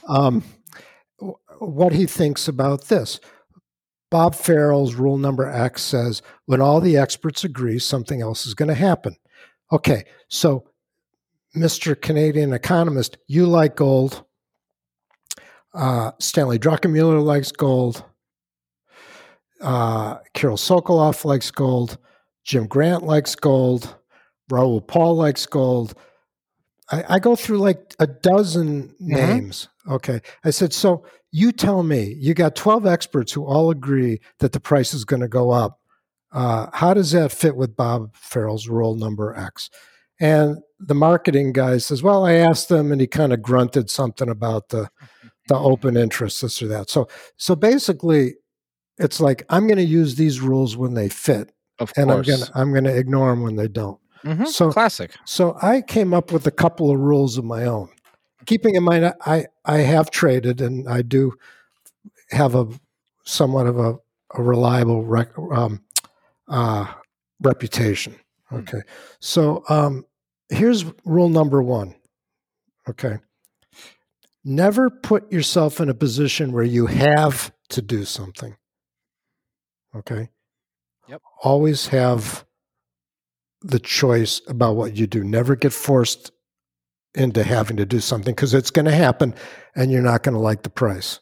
Um, 0.07 0.43
what 1.59 1.93
he 1.93 2.05
thinks 2.05 2.47
about 2.47 2.86
this. 2.86 3.20
Bob 4.09 4.34
Farrell's 4.34 4.95
rule 4.95 5.17
number 5.17 5.47
X 5.47 5.84
says 5.84 6.22
when 6.45 6.61
all 6.61 6.82
the 6.82 6.97
experts 6.97 7.43
agree, 7.43 7.78
something 7.78 8.22
else 8.22 8.47
is 8.47 8.55
going 8.55 8.70
to 8.70 8.76
happen. 8.76 9.15
Okay, 9.72 10.05
so 10.30 10.65
Mr. 11.56 12.00
Canadian 12.00 12.54
economist, 12.54 13.18
you 13.28 13.45
like 13.45 13.76
gold. 13.76 14.24
Uh, 15.74 16.12
Stanley 16.20 16.60
Druckenmiller 16.60 17.24
likes 17.24 17.52
gold. 17.52 18.04
Uh, 19.62 20.18
Carol 20.34 20.58
Sokoloff 20.58 21.26
likes 21.26 21.52
gold. 21.52 21.97
Jim 22.43 22.68
Grant 22.68 23.04
likes 23.04 23.36
gold. 23.36 23.95
Raoul 24.50 24.82
Paul 24.82 25.16
likes 25.16 25.45
gold. 25.45 25.95
I, 26.91 27.04
I 27.16 27.20
go 27.20 27.36
through 27.36 27.60
like 27.60 27.93
a 28.00 28.08
dozen 28.08 28.89
mm-hmm. 28.89 29.16
names. 29.16 29.68
Okay. 29.89 30.22
I 30.43 30.50
said, 30.50 30.74
so 30.74 31.04
you 31.32 31.52
tell 31.52 31.84
me, 31.84 32.16
you 32.18 32.34
got 32.34 32.56
12 32.56 32.86
experts 32.86 33.32
who 33.32 33.45
all 33.45 33.70
agree 33.70 34.20
that 34.39 34.52
the 34.52 34.60
price 34.60 34.93
is 34.93 35.06
going 35.06 35.22
to 35.22 35.28
go 35.28 35.52
up. 35.52 35.80
Uh, 36.32 36.68
how 36.74 36.93
does 36.93 37.12
that 37.12 37.32
fit 37.32 37.56
with 37.56 37.76
Bob 37.76 38.16
Farrell's 38.16 38.68
rule 38.68 38.95
number 38.95 39.36
X? 39.36 39.70
And 40.20 40.58
the 40.80 40.96
marketing 40.96 41.54
guy 41.54 41.78
says, 41.78 42.02
well, 42.02 42.26
I 42.26 42.34
asked 42.34 42.70
them 42.70 42.92
and 42.92 43.02
he 43.02 43.08
kind 43.08 43.34
of 43.34 43.42
grunted 43.42 43.90
something 43.90 44.30
about 44.30 44.70
the, 44.70 44.90
the 45.48 45.56
open 45.56 45.98
interest, 45.98 46.42
this 46.42 46.62
or 46.62 46.68
that. 46.68 46.90
So, 46.90 47.08
so 47.38 47.56
basically 47.56 48.36
it's 48.98 49.20
like, 49.20 49.44
I'm 49.50 49.68
going 49.68 49.78
to 49.78 49.84
use 49.84 50.16
these 50.16 50.40
rules 50.42 50.78
when 50.78 50.94
they 50.94 51.10
fit. 51.10 51.52
Of 51.80 51.92
and 51.96 52.10
course. 52.10 52.28
I'm 52.28 52.36
going 52.36 52.46
to, 52.46 52.52
I'm 52.56 52.72
going 52.72 52.84
to 52.86 52.98
ignore 52.98 53.30
them 53.30 53.42
when 53.42 53.56
they 53.56 53.68
don't. 53.68 54.00
Mm-hmm. 54.26 54.46
So 54.46 54.72
classic. 54.72 55.12
So 55.26 55.58
I 55.62 55.82
came 55.82 56.14
up 56.14 56.32
with 56.32 56.46
a 56.46 56.52
couple 56.52 56.92
of 56.92 57.00
rules 57.00 57.38
of 57.38 57.46
my 57.46 57.66
own. 57.66 57.90
Keeping 58.46 58.76
in 58.76 58.84
mind, 58.84 59.14
I 59.26 59.46
I 59.66 59.78
have 59.78 60.12
traded 60.12 60.60
and 60.60 60.90
I 60.90 61.02
do 61.02 61.34
have 62.32 62.56
a 62.56 62.68
somewhat 63.24 63.68
of 63.68 63.80
a, 63.80 63.96
a 64.36 64.44
reliable 64.44 65.06
rec, 65.06 65.30
um, 65.54 65.82
uh, 66.48 66.86
reputation. 67.42 68.16
Hmm. 68.50 68.58
Okay, 68.58 68.82
so 69.20 69.64
um, 69.70 70.06
here's 70.50 70.86
rule 71.06 71.30
number 71.30 71.62
one. 71.62 71.95
Okay, 72.89 73.18
never 74.43 74.89
put 74.89 75.32
yourself 75.32 75.80
in 75.80 75.89
a 75.89 75.93
position 75.93 76.52
where 76.52 76.64
you 76.64 76.88
have 76.88 77.52
to 77.70 77.82
do 77.82 78.04
something. 78.04 78.56
Okay. 79.95 80.30
Yep. 81.08 81.22
Always 81.41 81.88
have 81.88 82.45
the 83.62 83.80
choice 83.80 84.41
about 84.47 84.76
what 84.76 84.95
you 84.95 85.08
do. 85.08 85.24
Never 85.24 85.56
get 85.56 85.74
forced 85.74 86.32
into 87.16 87.43
having 87.43 87.78
to 87.78 87.86
do 87.86 88.00
something 88.00 88.34
because 88.34 88.54
it's 88.54 88.72
going 88.72 88.86
to 88.86 88.91
happen 88.91 89.34
and 89.76 89.91
you're 89.91 90.02
not 90.02 90.24
going 90.24 90.36
to 90.36 90.39
like 90.39 90.64
the 90.64 90.70
price. 90.70 91.20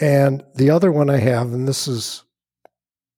And 0.00 0.42
the 0.54 0.70
other 0.70 0.90
one 0.90 1.10
I 1.10 1.18
have, 1.18 1.52
and 1.52 1.66
this 1.66 1.86
is 1.88 2.24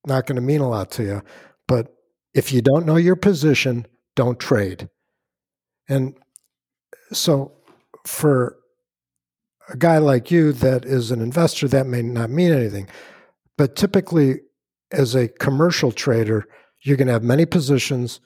not 0.06 0.26
going 0.26 0.36
to 0.36 0.42
mean 0.42 0.60
a 0.60 0.68
lot 0.68 0.90
to 0.92 1.04
you, 1.04 1.22
but 1.68 1.94
if 2.34 2.52
you 2.52 2.62
don't 2.62 2.86
know 2.86 2.96
your 2.96 3.16
position, 3.16 3.86
don't 4.14 4.38
trade. 4.38 4.88
And 5.88 6.14
so 7.12 7.52
for 8.06 8.56
a 9.68 9.76
guy 9.76 9.98
like 9.98 10.30
you 10.30 10.52
that 10.52 10.84
is 10.84 11.10
an 11.10 11.20
investor, 11.20 11.68
that 11.68 11.86
may 11.86 12.02
not 12.02 12.30
mean 12.30 12.52
anything. 12.52 12.88
But 13.56 13.76
typically, 13.76 14.40
as 14.92 15.14
a 15.14 15.28
commercial 15.28 15.92
trader, 15.92 16.46
you're 16.82 16.96
going 16.96 17.06
to 17.06 17.12
have 17.12 17.22
many 17.22 17.46
positions 17.46 18.20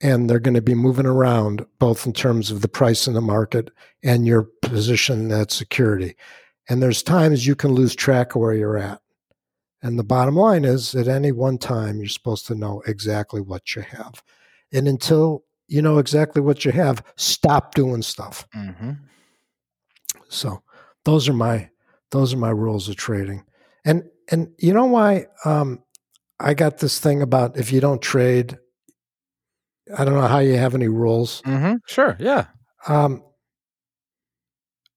and 0.00 0.28
they're 0.28 0.38
going 0.38 0.54
to 0.54 0.62
be 0.62 0.74
moving 0.74 1.06
around 1.06 1.66
both 1.78 2.06
in 2.06 2.12
terms 2.12 2.50
of 2.50 2.62
the 2.62 2.68
price 2.68 3.06
in 3.06 3.14
the 3.14 3.20
market 3.20 3.70
and 4.02 4.26
your 4.26 4.48
position 4.62 5.28
that 5.28 5.50
security. 5.50 6.16
And 6.68 6.82
there's 6.82 7.02
times 7.02 7.46
you 7.46 7.54
can 7.54 7.72
lose 7.72 7.94
track 7.94 8.34
of 8.34 8.40
where 8.40 8.54
you're 8.54 8.78
at. 8.78 9.00
And 9.82 9.98
the 9.98 10.04
bottom 10.04 10.36
line 10.36 10.64
is 10.64 10.94
at 10.94 11.08
any 11.08 11.30
one 11.30 11.58
time, 11.58 11.98
you're 11.98 12.08
supposed 12.08 12.46
to 12.46 12.54
know 12.54 12.82
exactly 12.86 13.40
what 13.40 13.76
you 13.76 13.82
have. 13.82 14.22
And 14.74 14.86
until 14.88 15.44
you 15.68 15.80
know 15.80 15.98
exactly 15.98 16.42
what 16.42 16.64
you 16.64 16.72
have, 16.72 17.02
stop 17.16 17.74
doing 17.74 18.02
stuff. 18.02 18.46
Mm-hmm. 18.54 18.92
So 20.28 20.62
those 21.04 21.28
are 21.28 21.34
my 21.34 21.70
those 22.10 22.34
are 22.34 22.38
my 22.38 22.50
rules 22.50 22.88
of 22.88 22.96
trading. 22.96 23.44
And 23.84 24.04
and 24.30 24.48
you 24.58 24.72
know 24.72 24.86
why 24.86 25.26
um, 25.44 25.82
I 26.40 26.54
got 26.54 26.78
this 26.78 26.98
thing 26.98 27.22
about 27.22 27.56
if 27.56 27.72
you 27.72 27.80
don't 27.80 28.02
trade, 28.02 28.58
I 29.96 30.04
don't 30.04 30.14
know 30.14 30.26
how 30.26 30.40
you 30.40 30.56
have 30.56 30.74
any 30.74 30.88
rules. 30.88 31.40
Mm-hmm. 31.42 31.76
Sure, 31.86 32.16
yeah. 32.18 32.46
Um, 32.86 33.22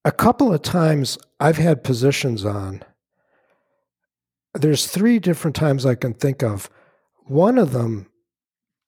a 0.05 0.11
couple 0.11 0.53
of 0.53 0.61
times 0.61 1.17
I've 1.39 1.57
had 1.57 1.84
positions 1.84 2.45
on. 2.45 2.84
There's 4.53 4.88
three 4.88 5.19
different 5.19 5.55
times 5.55 5.86
I 5.86 5.95
can 5.95 6.13
think 6.13 6.41
of. 6.41 6.69
One 7.25 7.57
of 7.57 7.73
them, 7.73 8.09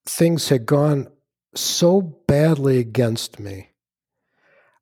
things 0.09 0.49
had 0.49 0.65
gone 0.65 1.07
so 1.55 2.01
badly 2.01 2.79
against 2.79 3.39
me. 3.39 3.69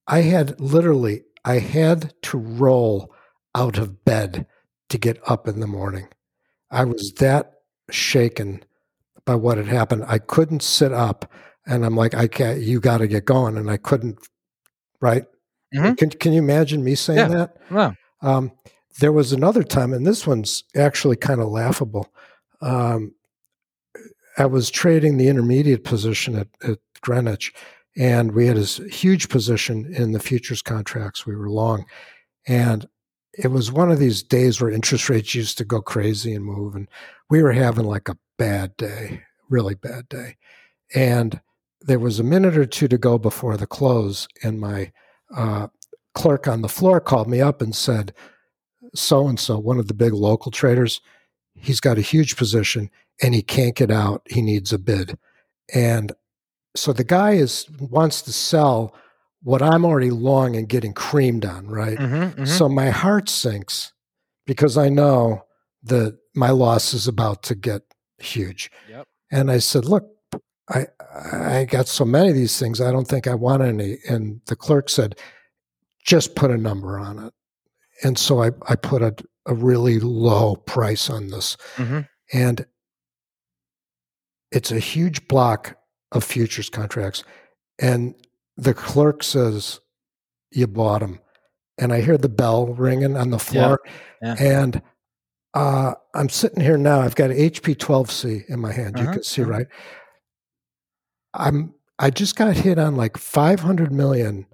I 0.07 0.21
had 0.21 0.59
literally, 0.59 1.23
I 1.43 1.59
had 1.59 2.13
to 2.23 2.37
roll 2.37 3.13
out 3.53 3.77
of 3.77 4.05
bed 4.05 4.47
to 4.89 4.97
get 4.97 5.19
up 5.29 5.47
in 5.47 5.59
the 5.59 5.67
morning. 5.67 6.07
I 6.71 6.85
was 6.85 7.13
that 7.19 7.53
shaken 7.91 8.63
by 9.25 9.35
what 9.35 9.57
had 9.57 9.67
happened. 9.67 10.05
I 10.07 10.19
couldn't 10.19 10.63
sit 10.63 10.93
up, 10.93 11.31
and 11.65 11.85
I'm 11.85 11.95
like, 11.95 12.15
I 12.15 12.27
can't. 12.27 12.61
You 12.61 12.79
got 12.79 12.99
to 12.99 13.07
get 13.07 13.25
going, 13.25 13.57
and 13.57 13.69
I 13.69 13.77
couldn't. 13.77 14.17
Right? 15.01 15.25
Mm-hmm. 15.75 15.93
Can 15.95 16.09
Can 16.11 16.33
you 16.33 16.39
imagine 16.39 16.83
me 16.83 16.95
saying 16.95 17.31
yeah. 17.31 17.37
that? 17.37 17.57
Um, 18.21 18.51
there 18.99 19.11
was 19.11 19.33
another 19.33 19.63
time, 19.63 19.93
and 19.93 20.07
this 20.07 20.25
one's 20.25 20.63
actually 20.75 21.17
kind 21.17 21.41
of 21.41 21.49
laughable. 21.49 22.09
Um, 22.61 23.13
I 24.37 24.45
was 24.45 24.69
trading 24.69 25.17
the 25.17 25.27
intermediate 25.27 25.83
position 25.83 26.35
at, 26.35 26.47
at 26.63 26.77
Greenwich, 27.01 27.53
and 27.97 28.33
we 28.33 28.45
had 28.45 28.57
this 28.57 28.77
huge 28.77 29.29
position 29.29 29.91
in 29.93 30.11
the 30.11 30.19
futures 30.19 30.61
contracts. 30.61 31.25
We 31.25 31.35
were 31.35 31.49
long, 31.49 31.85
and 32.47 32.87
it 33.33 33.47
was 33.47 33.71
one 33.71 33.91
of 33.91 33.99
these 33.99 34.21
days 34.21 34.61
where 34.61 34.71
interest 34.71 35.09
rates 35.09 35.33
used 35.33 35.57
to 35.57 35.65
go 35.65 35.81
crazy 35.81 36.33
and 36.35 36.45
move, 36.45 36.75
and 36.75 36.87
we 37.29 37.41
were 37.41 37.51
having 37.51 37.85
like 37.85 38.09
a 38.09 38.17
bad 38.37 38.77
day, 38.77 39.23
really 39.49 39.75
bad 39.75 40.07
day. 40.07 40.37
And 40.93 41.41
there 41.81 41.99
was 41.99 42.19
a 42.19 42.23
minute 42.23 42.57
or 42.57 42.65
two 42.65 42.87
to 42.87 42.97
go 42.97 43.17
before 43.17 43.57
the 43.57 43.67
close, 43.67 44.27
and 44.43 44.59
my 44.59 44.91
uh, 45.35 45.67
clerk 46.13 46.47
on 46.47 46.61
the 46.61 46.69
floor 46.69 46.99
called 46.99 47.27
me 47.27 47.41
up 47.41 47.61
and 47.61 47.75
said, 47.75 48.13
"So 48.93 49.27
and 49.27 49.39
so, 49.39 49.57
one 49.57 49.79
of 49.79 49.87
the 49.87 49.93
big 49.95 50.13
local 50.13 50.51
traders, 50.51 51.01
he's 51.59 51.79
got 51.79 51.97
a 51.97 52.01
huge 52.01 52.35
position 52.37 52.89
and 53.21 53.33
he 53.33 53.41
can't 53.41 53.75
get 53.75 53.91
out. 53.91 54.21
He 54.29 54.41
needs 54.41 54.71
a 54.71 54.77
bid." 54.77 55.17
And 55.73 56.13
so 56.75 56.93
the 56.93 57.03
guy 57.03 57.33
is 57.33 57.69
wants 57.79 58.21
to 58.23 58.33
sell 58.33 58.95
what 59.43 59.61
I'm 59.61 59.85
already 59.85 60.11
long 60.11 60.55
and 60.55 60.67
getting 60.67 60.93
creamed 60.93 61.45
on, 61.45 61.67
right? 61.67 61.97
Mm-hmm, 61.97 62.15
mm-hmm. 62.15 62.45
So 62.45 62.67
my 62.67 62.89
heart 62.89 63.29
sinks 63.29 63.93
because 64.45 64.77
I 64.77 64.89
know 64.89 65.43
that 65.83 66.17
my 66.35 66.49
loss 66.49 66.93
is 66.93 67.07
about 67.07 67.43
to 67.43 67.55
get 67.55 67.83
huge. 68.17 68.71
Yep. 68.89 69.05
And 69.31 69.51
I 69.51 69.59
said, 69.59 69.85
look, 69.85 70.09
I 70.69 70.87
I 71.13 71.65
got 71.65 71.87
so 71.87 72.05
many 72.05 72.29
of 72.29 72.35
these 72.35 72.59
things, 72.59 72.81
I 72.81 72.91
don't 72.91 73.07
think 73.07 73.27
I 73.27 73.35
want 73.35 73.63
any. 73.63 73.97
And 74.07 74.41
the 74.45 74.55
clerk 74.55 74.89
said, 74.89 75.17
just 76.05 76.35
put 76.35 76.51
a 76.51 76.57
number 76.57 76.99
on 76.99 77.19
it. 77.19 77.33
And 78.03 78.17
so 78.17 78.43
I, 78.43 78.51
I 78.67 78.75
put 78.75 79.01
a, 79.01 79.15
a 79.47 79.55
really 79.55 79.99
low 79.99 80.55
price 80.55 81.09
on 81.09 81.29
this. 81.29 81.57
Mm-hmm. 81.77 82.01
And 82.33 82.65
it's 84.51 84.71
a 84.71 84.79
huge 84.79 85.27
block 85.27 85.77
of 86.11 86.23
futures 86.23 86.69
contracts. 86.69 87.23
And 87.79 88.15
the 88.55 88.73
clerk 88.73 89.23
says, 89.23 89.79
You 90.51 90.67
bought 90.67 91.01
them. 91.01 91.19
And 91.77 91.93
I 91.93 92.01
hear 92.01 92.17
the 92.17 92.29
bell 92.29 92.67
ringing 92.67 93.15
on 93.15 93.29
the 93.29 93.39
floor. 93.39 93.79
Yeah. 94.21 94.35
Yeah. 94.39 94.61
And 94.61 94.81
uh, 95.53 95.93
I'm 96.13 96.29
sitting 96.29 96.61
here 96.61 96.77
now. 96.77 97.01
I've 97.01 97.15
got 97.15 97.29
HP 97.29 97.75
12C 97.75 98.49
in 98.49 98.59
my 98.59 98.71
hand. 98.71 98.95
Uh-huh. 98.95 99.05
You 99.05 99.13
can 99.13 99.23
see, 99.23 99.41
uh-huh. 99.41 99.51
right? 99.51 99.67
I'm. 101.33 101.73
I 101.99 102.11
just 102.11 102.35
got 102.35 102.55
hit 102.55 102.77
on 102.77 102.95
like 102.95 103.17
500 103.17 103.91
million, 103.91 104.45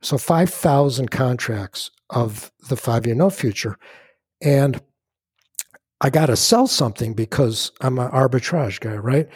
so 0.00 0.16
5,000 0.16 1.10
contracts 1.10 1.90
of 2.08 2.50
the 2.70 2.76
five-year 2.76 3.14
note 3.14 3.34
future, 3.34 3.76
and 4.40 4.80
I 6.00 6.10
got 6.10 6.26
to 6.26 6.36
sell 6.36 6.66
something 6.66 7.14
because 7.14 7.72
I'm 7.80 7.98
an 7.98 8.10
arbitrage 8.10 8.80
guy, 8.80 8.96
right? 8.96 9.28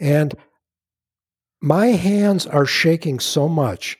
And 0.00 0.34
my 1.60 1.88
hands 1.88 2.46
are 2.46 2.66
shaking 2.66 3.20
so 3.20 3.48
much. 3.48 3.98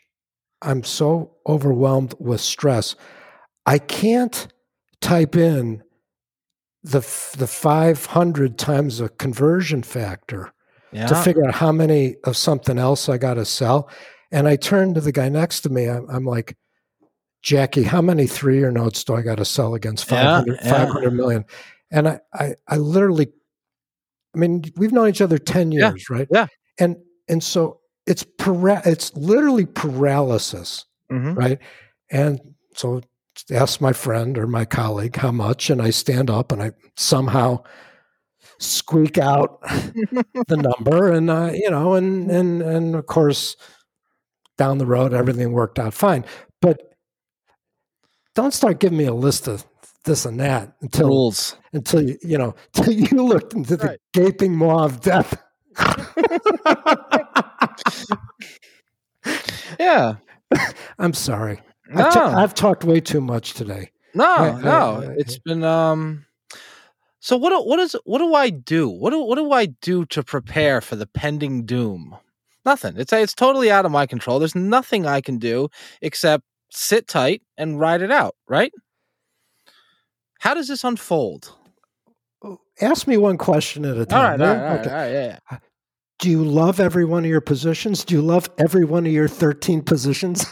I'm 0.63 0.83
so 0.83 1.37
overwhelmed 1.47 2.15
with 2.19 2.41
stress. 2.41 2.97
I 3.67 3.79
can't 3.79 4.49
type 5.01 5.37
in 5.37 5.83
the 6.83 7.01
the 7.37 7.47
500 7.47 8.59
times 8.59 9.01
a 9.01 9.09
conversion 9.09 9.83
factor 9.83 10.53
yeah. 10.93 11.07
to 11.07 11.15
figure 11.17 11.47
out 11.47 11.55
how 11.55 11.73
many 11.73 12.17
of 12.25 12.37
something 12.37 12.79
else 12.79 13.09
I 13.09 13.19
got 13.19 13.35
to 13.35 13.45
sell. 13.45 13.91
And 14.31 14.47
I 14.49 14.57
turned 14.57 14.95
to 14.95 15.01
the 15.01 15.13
guy 15.13 15.29
next 15.29 15.61
to 15.63 15.71
me. 15.71 15.89
I'm, 15.89 16.09
I'm 16.09 16.25
like, 16.25 16.57
Jackie, 17.49 17.83
how 17.83 18.03
many 18.03 18.27
three 18.27 18.59
year 18.59 18.71
notes 18.71 19.03
do 19.05 19.15
I 19.15 19.23
got 19.23 19.39
to 19.39 19.45
sell 19.47 19.75
against 19.75 20.05
500, 20.05 20.59
yeah, 20.63 20.71
500 20.71 21.11
million? 21.13 21.47
And 21.91 22.07
I, 22.07 22.21
I, 22.35 22.55
I 22.69 22.77
literally, 22.77 23.29
I 24.35 24.39
mean, 24.39 24.65
we've 24.77 24.93
known 24.93 25.09
each 25.09 25.23
other 25.23 25.39
10 25.39 25.73
years, 25.73 26.07
yeah, 26.11 26.15
right? 26.17 26.29
Yeah. 26.31 26.47
And, 26.79 26.97
and 27.27 27.43
so 27.43 27.81
it's, 28.07 28.23
para- 28.23 28.83
it's 28.85 29.17
literally 29.17 29.65
paralysis, 29.65 30.85
mm-hmm. 31.11 31.33
right? 31.33 31.59
And 32.11 32.39
so 32.75 33.01
ask 33.51 33.81
my 33.81 33.95
friend 33.95 34.37
or 34.37 34.47
my 34.47 34.67
colleague 34.67 35.17
how 35.17 35.33
much, 35.33 35.71
and 35.71 35.81
I 35.81 35.89
stand 35.89 36.29
up 36.29 36.53
and 36.53 36.63
I 36.63 36.73
somehow 36.99 37.63
squeak 38.59 39.17
out 39.17 39.63
the 39.63 40.57
number, 40.57 41.11
and 41.13 41.31
uh, 41.31 41.53
you 41.55 41.71
know, 41.71 41.95
and 41.95 42.31
and 42.31 42.61
and 42.61 42.95
of 42.95 43.07
course, 43.07 43.57
down 44.59 44.77
the 44.77 44.87
road, 44.87 45.15
everything 45.15 45.53
worked 45.53 45.79
out 45.79 45.95
fine. 45.95 46.25
But 46.61 46.89
don't 48.39 48.55
start 48.55 48.79
giving 48.79 48.97
me 48.97 49.05
a 49.05 49.13
list 49.13 49.49
of 49.49 49.67
this 50.05 50.25
and 50.25 50.39
that 50.39 50.73
until 50.81 51.09
rules 51.09 51.57
until 51.73 52.01
you 52.01 52.17
you 52.23 52.39
know 52.39 52.55
until 52.77 52.93
you 52.93 53.25
looked 53.25 53.53
into 53.53 53.77
the 53.77 53.89
right. 53.89 53.99
gaping 54.13 54.55
maw 54.55 54.85
of 54.85 55.01
death. 55.01 55.43
yeah, 59.81 60.15
I'm 61.01 61.15
sorry. 61.15 61.61
No. 61.89 62.05
I've, 62.05 62.15
t- 62.15 62.21
I've 62.21 62.55
talked 62.55 62.85
way 62.85 63.01
too 63.01 63.21
much 63.21 63.55
today. 63.55 63.91
No, 64.15 64.25
I, 64.25 64.61
no, 64.61 64.71
I, 64.71 65.05
I, 65.05 65.15
it's 65.19 65.39
been 65.39 65.65
um. 65.65 66.25
So 67.19 67.37
what? 67.37 67.67
What 67.67 67.81
is? 67.81 67.97
What 68.05 68.19
do 68.19 68.35
I 68.35 68.51
do? 68.51 68.89
What 68.89 69.11
do? 69.11 69.21
What 69.21 69.35
do 69.35 69.51
I 69.51 69.67
do 69.67 70.05
to 70.07 70.23
prepare 70.23 70.81
for 70.81 70.95
the 70.95 71.09
pending 71.09 71.67
doom? 71.67 72.17
Nothing. 72.65 72.95
It's 72.99 73.13
it's 73.13 73.35
totally 73.35 73.73
out 73.73 73.85
of 73.85 73.91
my 73.91 74.07
control. 74.07 74.39
There's 74.39 74.55
nothing 74.55 75.07
I 75.07 75.21
can 75.21 75.39
do 75.39 75.71
except 76.03 76.45
sit 76.71 77.09
tight 77.09 77.43
and 77.57 77.79
ride 77.79 78.03
it 78.03 78.11
out. 78.11 78.35
Right? 78.49 78.73
How 80.41 80.55
does 80.55 80.69
this 80.69 80.85
unfold? 80.85 81.53
Oh, 82.45 82.61
ask 82.81 83.07
me 83.07 83.17
one 83.17 83.39
question 83.39 83.85
at 83.85 83.97
a 83.97 84.07
time. 84.07 84.41
All 84.41 84.47
right, 84.47 84.57
all 84.57 84.65
right, 84.65 84.81
okay. 84.81 84.91
all 84.91 84.97
right, 84.97 85.13
yeah, 85.13 85.27
yeah. 85.27 85.39
Uh, 85.51 85.57
do 86.19 86.31
you 86.31 86.45
love 86.45 86.81
every 86.81 87.05
one 87.05 87.25
of 87.25 87.31
your 87.31 87.41
positions? 87.41 88.05
Do 88.05 88.15
you 88.15 88.23
love 88.23 88.51
every 88.59 88.85
one 88.85 89.07
of 89.07 89.13
your 89.13 89.29
13 89.29 89.83
positions? 89.83 90.45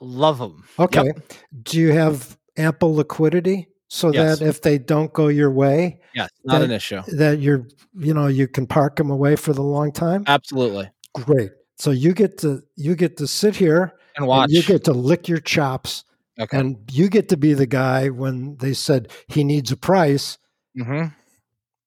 Love 0.00 0.38
them. 0.38 0.64
Okay. 0.78 1.04
Yep. 1.04 1.32
Do 1.62 1.78
you 1.80 1.92
have 1.92 2.36
ample 2.56 2.94
liquidity 2.94 3.68
so 3.88 4.12
yes. 4.12 4.38
that 4.38 4.46
if 4.46 4.62
they 4.62 4.78
don't 4.78 5.12
go 5.12 5.28
your 5.28 5.50
way, 5.50 6.00
yes, 6.14 6.30
not 6.44 6.60
that, 6.60 6.64
an 6.64 6.70
issue. 6.70 7.02
That 7.08 7.40
you're, 7.40 7.66
you 7.96 8.14
know, 8.14 8.26
you 8.26 8.48
can 8.48 8.66
park 8.66 8.96
them 8.96 9.10
away 9.10 9.36
for 9.36 9.52
the 9.52 9.62
long 9.62 9.92
time. 9.92 10.24
Absolutely. 10.26 10.90
Great. 11.14 11.50
So 11.76 11.90
you 11.90 12.14
get 12.14 12.38
to 12.38 12.62
you 12.76 12.94
get 12.94 13.16
to 13.18 13.26
sit 13.26 13.56
here 13.56 13.94
and 14.16 14.26
watch. 14.26 14.48
And 14.48 14.52
you 14.52 14.62
get 14.62 14.84
to 14.84 14.92
lick 14.92 15.28
your 15.28 15.40
chops, 15.40 16.04
okay. 16.38 16.58
and 16.58 16.78
you 16.90 17.08
get 17.08 17.28
to 17.30 17.36
be 17.36 17.54
the 17.54 17.66
guy 17.66 18.08
when 18.08 18.56
they 18.56 18.74
said 18.74 19.10
he 19.28 19.44
needs 19.44 19.72
a 19.72 19.76
price, 19.76 20.38
mm-hmm. 20.78 21.06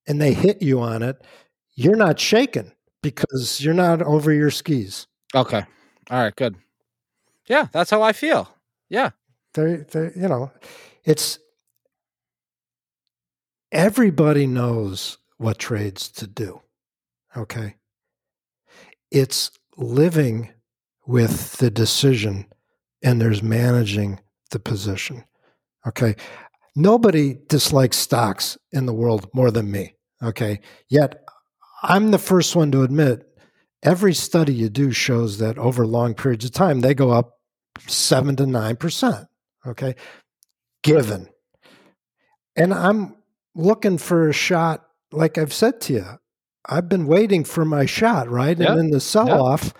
and 0.08 0.22
they 0.22 0.34
hit 0.34 0.62
you 0.62 0.82
on 0.82 1.04
it. 1.04 1.24
You're 1.76 1.98
not 1.98 2.20
shaken 2.20 2.72
because 3.02 3.62
you're 3.62 3.74
not 3.74 4.02
over 4.02 4.32
your 4.32 4.52
skis. 4.52 5.08
Okay. 5.34 5.64
All 6.10 6.20
right. 6.24 6.36
Good. 6.36 6.56
Yeah, 7.48 7.68
that's 7.72 7.92
how 7.92 8.02
I 8.02 8.14
feel. 8.14 8.50
Yeah. 8.90 9.12
They, 9.54 9.78
they, 9.92 10.12
you 10.16 10.28
know, 10.28 10.52
it's 11.04 11.40
everybody 13.72 14.48
knows 14.48 15.18
what 15.38 15.60
trades 15.60 16.10
to 16.10 16.28
do. 16.28 16.62
Okay. 17.38 17.76
It's 19.12 19.52
living 19.78 20.50
with 21.08 21.58
the 21.58 21.70
decision 21.70 22.47
and 23.03 23.22
there's 23.22 23.43
managing 23.43 24.20
the 24.51 24.60
position. 24.60 25.24
Okay. 25.88 26.16
Nobody 26.76 27.38
dislikes 27.47 27.97
stocks 27.97 28.58
in 28.72 28.86
the 28.86 28.93
world 28.93 29.30
more 29.34 29.51
than 29.51 29.72
me. 29.72 29.95
Okay. 30.24 30.60
Yet 30.89 31.24
I'm 31.84 32.12
the 32.12 32.18
first 32.18 32.56
one 32.56 32.72
to 32.72 32.84
admit 32.84 33.28
every 33.84 34.14
study 34.14 34.53
you 34.53 34.70
do 34.70 34.91
shows 34.91 35.38
that 35.38 35.58
over 35.58 35.86
long 35.86 36.16
periods 36.16 36.45
of 36.45 36.51
time, 36.51 36.82
they 36.82 36.93
go 36.93 37.12
up 37.12 37.38
seven 37.88 38.36
to 38.38 38.45
nine 38.45 38.76
percent. 38.76 39.28
Okay, 39.66 39.95
given, 40.84 41.30
and 42.56 42.74
I'm 42.74 43.16
looking 43.53 43.97
for 43.97 44.30
a 44.30 44.34
shot. 44.34 44.86
Like 45.12 45.38
I've 45.38 45.53
said 45.53 45.80
to 45.82 45.93
you, 45.93 46.06
I've 46.68 46.89
been 46.89 47.08
waiting 47.08 47.43
for 47.43 47.64
my 47.64 47.86
shot, 47.86 48.30
right? 48.30 48.58
Yep. 48.58 48.70
And 48.70 48.80
in 48.80 48.89
the 48.89 48.99
sell 48.99 49.43
off, 49.43 49.66
yep. 49.66 49.74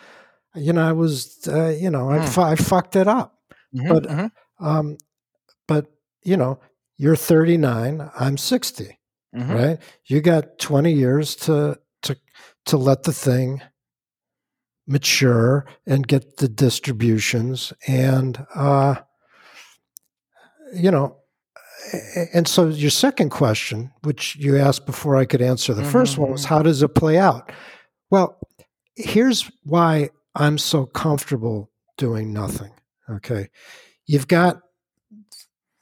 You 0.56 0.74
know, 0.74 0.88
I 0.88 0.92
was, 0.92 1.48
uh, 1.48 1.70
you 1.70 1.90
know, 1.90 2.06
mm. 2.06 2.20
I, 2.20 2.26
fu- 2.26 2.42
I 2.42 2.56
fucked 2.56 2.96
it 2.96 3.08
up. 3.08 3.38
Mm-hmm, 3.76 3.90
but, 3.90 4.04
mm-hmm. 4.04 4.66
um, 4.66 4.98
but 5.68 5.88
you 6.24 6.38
know, 6.38 6.60
you're 6.98 7.16
39, 7.16 8.10
I'm 8.18 8.38
60, 8.38 8.98
mm-hmm. 9.36 9.52
right? 9.52 9.80
You 10.06 10.22
got 10.22 10.60
20 10.60 10.92
years 10.92 11.36
to 11.38 11.80
to 12.04 12.18
to 12.66 12.78
let 12.78 13.04
the 13.04 13.14
thing 13.14 13.62
mature 14.88 15.66
and 15.86 16.08
get 16.08 16.38
the 16.38 16.48
distributions 16.48 17.74
and 17.88 18.46
uh, 18.54 18.96
you 20.74 20.92
know 20.92 21.18
and 22.34 22.48
so 22.48 22.68
your 22.68 22.92
second 22.92 23.30
question 23.30 23.92
which 24.04 24.36
you 24.36 24.58
asked 24.58 24.86
before 24.86 25.16
i 25.16 25.26
could 25.26 25.42
answer 25.42 25.74
the 25.74 25.82
mm-hmm. 25.82 25.92
first 25.92 26.18
one 26.18 26.32
was 26.32 26.42
mm-hmm. 26.42 26.54
how 26.54 26.62
does 26.62 26.82
it 26.82 26.96
play 26.96 27.18
out 27.18 27.52
well 28.10 28.38
here's 28.96 29.50
why 29.64 30.10
i'm 30.36 30.58
so 30.58 30.86
comfortable 30.86 31.72
doing 31.98 32.34
nothing 32.34 32.72
okay 33.10 33.50
you've 34.06 34.28
got 34.28 34.62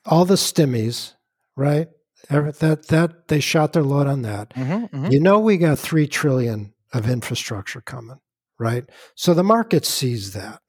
all 0.05 0.25
the 0.25 0.35
stimmies 0.35 1.13
right 1.55 1.87
that 2.29 2.87
that 2.87 3.27
they 3.27 3.39
shot 3.39 3.73
their 3.73 3.83
load 3.83 4.07
on 4.07 4.21
that 4.21 4.49
mm-hmm, 4.53 4.85
mm-hmm. 4.85 5.11
you 5.11 5.19
know 5.19 5.39
we 5.39 5.57
got 5.57 5.77
3 5.77 6.07
trillion 6.07 6.73
of 6.93 7.09
infrastructure 7.09 7.81
coming 7.81 8.19
right? 8.63 8.89
So 9.15 9.33
the 9.33 9.43
market 9.43 9.85
sees 9.85 10.33
that, 10.33 10.61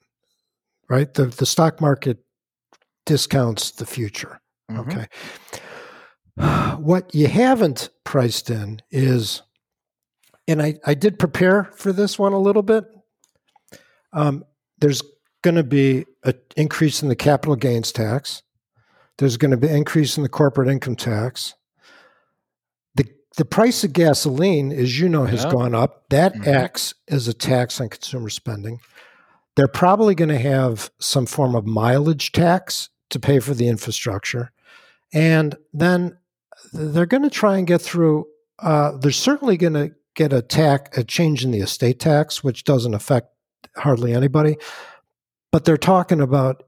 right? 0.89 1.13
The 1.13 1.27
the 1.27 1.47
stock 1.47 1.81
market 1.81 2.19
discounts 3.07 3.71
the 3.71 3.87
future. 3.87 4.41
Mm-hmm. 4.71 4.91
Okay. 4.91 5.07
What 6.79 7.15
you 7.15 7.29
haven't 7.29 7.91
priced 8.03 8.51
in 8.51 8.83
is, 8.91 9.43
and 10.49 10.61
I, 10.61 10.75
I 10.85 10.95
did 10.95 11.21
prepare 11.21 11.71
for 11.77 11.93
this 11.93 12.19
one 12.19 12.33
a 12.33 12.41
little 12.41 12.63
bit. 12.63 12.85
Um, 14.15 14.45
there's 14.79 15.03
going 15.43 15.57
to 15.57 15.63
be 15.63 16.07
an 16.25 16.35
increase 16.57 17.03
in 17.03 17.09
the 17.09 17.17
capital 17.17 17.57
gains 17.57 17.93
tax. 17.93 18.43
There's 19.19 19.37
going 19.37 19.51
to 19.51 19.57
be 19.57 19.69
an 19.69 19.77
increase 19.77 20.17
in 20.17 20.23
the 20.23 20.29
corporate 20.29 20.69
income 20.69 20.97
tax 20.97 21.55
the 22.95 23.07
the 23.37 23.45
price 23.45 23.85
of 23.85 23.93
gasoline, 23.93 24.73
as 24.73 24.99
you 24.99 25.09
know, 25.09 25.25
has 25.25 25.45
yeah. 25.45 25.51
gone 25.51 25.75
up. 25.75 26.09
That 26.11 26.35
mm-hmm. 26.35 26.49
acts 26.49 26.95
as 27.09 27.29
a 27.29 27.35
tax 27.35 27.81
on 27.81 27.89
consumer 27.89 28.31
spending. 28.31 28.81
They're 29.57 29.69
probably 29.69 30.15
going 30.15 30.31
to 30.31 30.39
have 30.39 30.91
some 30.99 31.27
form 31.27 31.55
of 31.55 31.67
mileage 31.67 32.33
tax 32.33 32.89
to 33.11 33.21
pay 33.21 33.39
for 33.39 33.55
the 33.55 33.69
infrastructure. 33.69 34.51
And 35.13 35.57
then 35.73 36.19
they're 36.73 37.07
going 37.07 37.23
to 37.23 37.31
try 37.31 37.59
and 37.59 37.67
get 37.67 37.81
through, 37.81 38.27
uh, 38.59 38.97
they're 38.99 39.13
certainly 39.13 39.57
going 39.57 39.75
to 39.75 39.93
get 40.17 40.33
a 40.33 40.43
tax, 40.43 40.99
a 40.99 41.05
change 41.05 41.45
in 41.45 41.53
the 41.53 41.61
estate 41.61 42.01
tax, 42.01 42.43
which 42.43 42.65
doesn't 42.65 42.95
affect 42.95 43.29
hardly 43.77 44.13
anybody. 44.13 44.57
But 45.53 45.65
they're 45.65 45.77
talking 45.77 46.21
about 46.21 46.65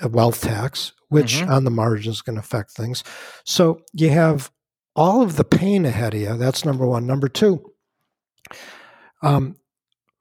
a 0.00 0.08
wealth 0.08 0.42
tax, 0.42 0.92
which 1.08 1.36
mm-hmm. 1.36 1.50
on 1.50 1.64
the 1.64 1.70
margin 1.70 2.12
is 2.12 2.22
going 2.22 2.36
to 2.36 2.40
affect 2.40 2.70
things. 2.70 3.02
So 3.44 3.80
you 3.92 4.10
have 4.10 4.50
all 4.94 5.22
of 5.22 5.36
the 5.36 5.44
pain 5.44 5.84
ahead 5.84 6.14
of 6.14 6.20
you. 6.20 6.36
That's 6.36 6.64
number 6.64 6.86
one. 6.86 7.06
Number 7.06 7.28
two, 7.28 7.72
um, 9.22 9.56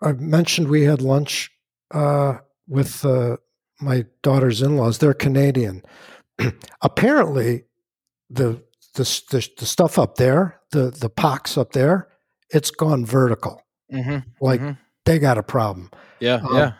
I 0.01 0.13
mentioned 0.13 0.67
we 0.67 0.83
had 0.83 1.01
lunch 1.01 1.51
uh, 1.91 2.39
with 2.67 3.05
uh, 3.05 3.37
my 3.79 4.05
daughter's 4.21 4.61
in-laws. 4.61 4.97
They're 4.97 5.13
Canadian. 5.13 5.83
Apparently, 6.81 7.65
the, 8.29 8.63
the, 8.93 9.03
the 9.29 9.49
the 9.57 9.65
stuff 9.65 9.97
up 9.97 10.15
there, 10.15 10.59
the 10.71 10.91
the 10.91 11.09
pox 11.09 11.57
up 11.57 11.71
there, 11.71 12.09
it's 12.49 12.71
gone 12.71 13.05
vertical. 13.05 13.61
Mm-hmm. 13.93 14.29
Like 14.41 14.61
mm-hmm. 14.61 14.79
They 15.07 15.19
got 15.19 15.37
a 15.37 15.43
problem. 15.43 15.89
Yeah, 16.19 16.35
um, 16.35 16.55
yeah. 16.55 16.71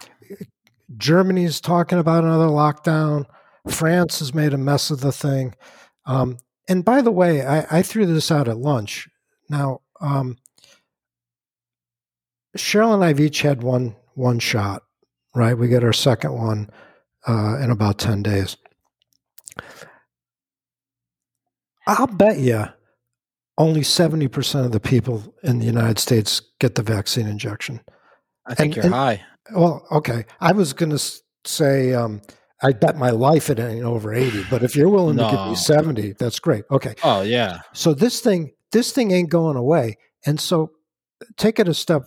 Germany's 0.98 1.60
talking 1.60 1.98
about 1.98 2.24
another 2.24 2.48
lockdown. 2.48 3.26
France 3.70 4.20
has 4.20 4.34
made 4.34 4.54
a 4.54 4.58
mess 4.58 4.92
of 4.92 5.02
the 5.02 5.12
thing. 5.12 5.56
Um, 6.06 6.38
and 6.70 6.84
by 6.86 7.02
the 7.02 7.12
way, 7.12 7.46
I, 7.46 7.80
I 7.80 7.82
threw 7.82 8.06
this 8.06 8.32
out 8.32 8.48
at 8.48 8.58
lunch. 8.58 9.08
Now, 9.50 9.82
um, 10.02 10.38
Cheryl 12.58 12.94
and 12.94 13.04
I've 13.04 13.20
each 13.20 13.42
had 13.42 13.64
one 13.64 13.96
one 14.14 14.40
shot, 14.40 14.84
right? 15.36 15.58
We 15.58 15.68
get 15.68 15.84
our 15.84 15.94
second 15.94 16.34
one 16.34 16.70
uh, 17.28 17.58
in 17.62 17.72
about 17.72 17.98
ten 17.98 18.24
days. 18.24 18.58
I'll 21.86 22.08
bet 22.08 22.40
you 22.40 22.66
only 23.58 23.82
70% 23.82 24.66
of 24.66 24.72
the 24.72 24.80
people 24.80 25.34
in 25.42 25.60
the 25.60 25.66
United 25.66 26.00
States 26.00 26.42
get 26.60 26.76
the 26.76 26.84
vaccine 26.84 27.28
injection. 27.28 27.80
I 28.48 28.56
think 28.56 28.76
and, 28.76 28.76
you're 28.76 28.86
and, 28.86 28.94
high. 28.94 29.26
Well, 29.54 29.86
okay. 29.92 30.26
I 30.40 30.52
was 30.52 30.74
going 30.74 30.90
to 30.92 31.22
say, 31.46 31.94
um, 31.94 32.22
I 32.62 32.72
bet 32.72 32.98
my 32.98 33.12
life 33.12 33.50
it 33.50 33.60
ain't 33.60 33.84
over 33.84 34.14
80, 34.14 34.46
but 34.50 34.64
if 34.64 34.76
you're 34.76 34.90
willing 34.90 35.18
no. 35.18 35.30
to 35.30 35.36
give 35.36 35.48
me 35.48 35.56
70, 35.56 36.14
that's 36.14 36.40
great. 36.40 36.66
Okay. 36.72 36.96
Oh, 37.04 37.22
yeah. 37.22 37.62
So 37.74 37.94
this 37.94 38.20
thing, 38.20 38.52
this 38.72 38.92
thing 38.92 39.12
ain't 39.12 39.30
going 39.30 39.58
away. 39.58 39.98
And 40.26 40.40
so 40.40 40.72
take 41.38 41.60
it 41.60 41.68
a 41.68 41.74
step 41.74 42.04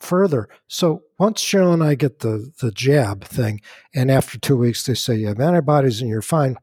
further. 0.00 0.48
So 0.66 1.02
once 1.18 1.42
Cheryl 1.42 1.72
and 1.72 1.84
I 1.84 1.94
get 1.94 2.18
the, 2.18 2.50
the 2.60 2.72
jab 2.72 3.24
thing, 3.24 3.60
and 3.94 4.10
after 4.10 4.38
two 4.38 4.56
weeks 4.56 4.84
they 4.84 4.94
say 4.94 5.16
you 5.16 5.28
have 5.28 5.40
antibodies 5.40 6.00
and 6.00 6.10
you're 6.10 6.22
fine, 6.22 6.56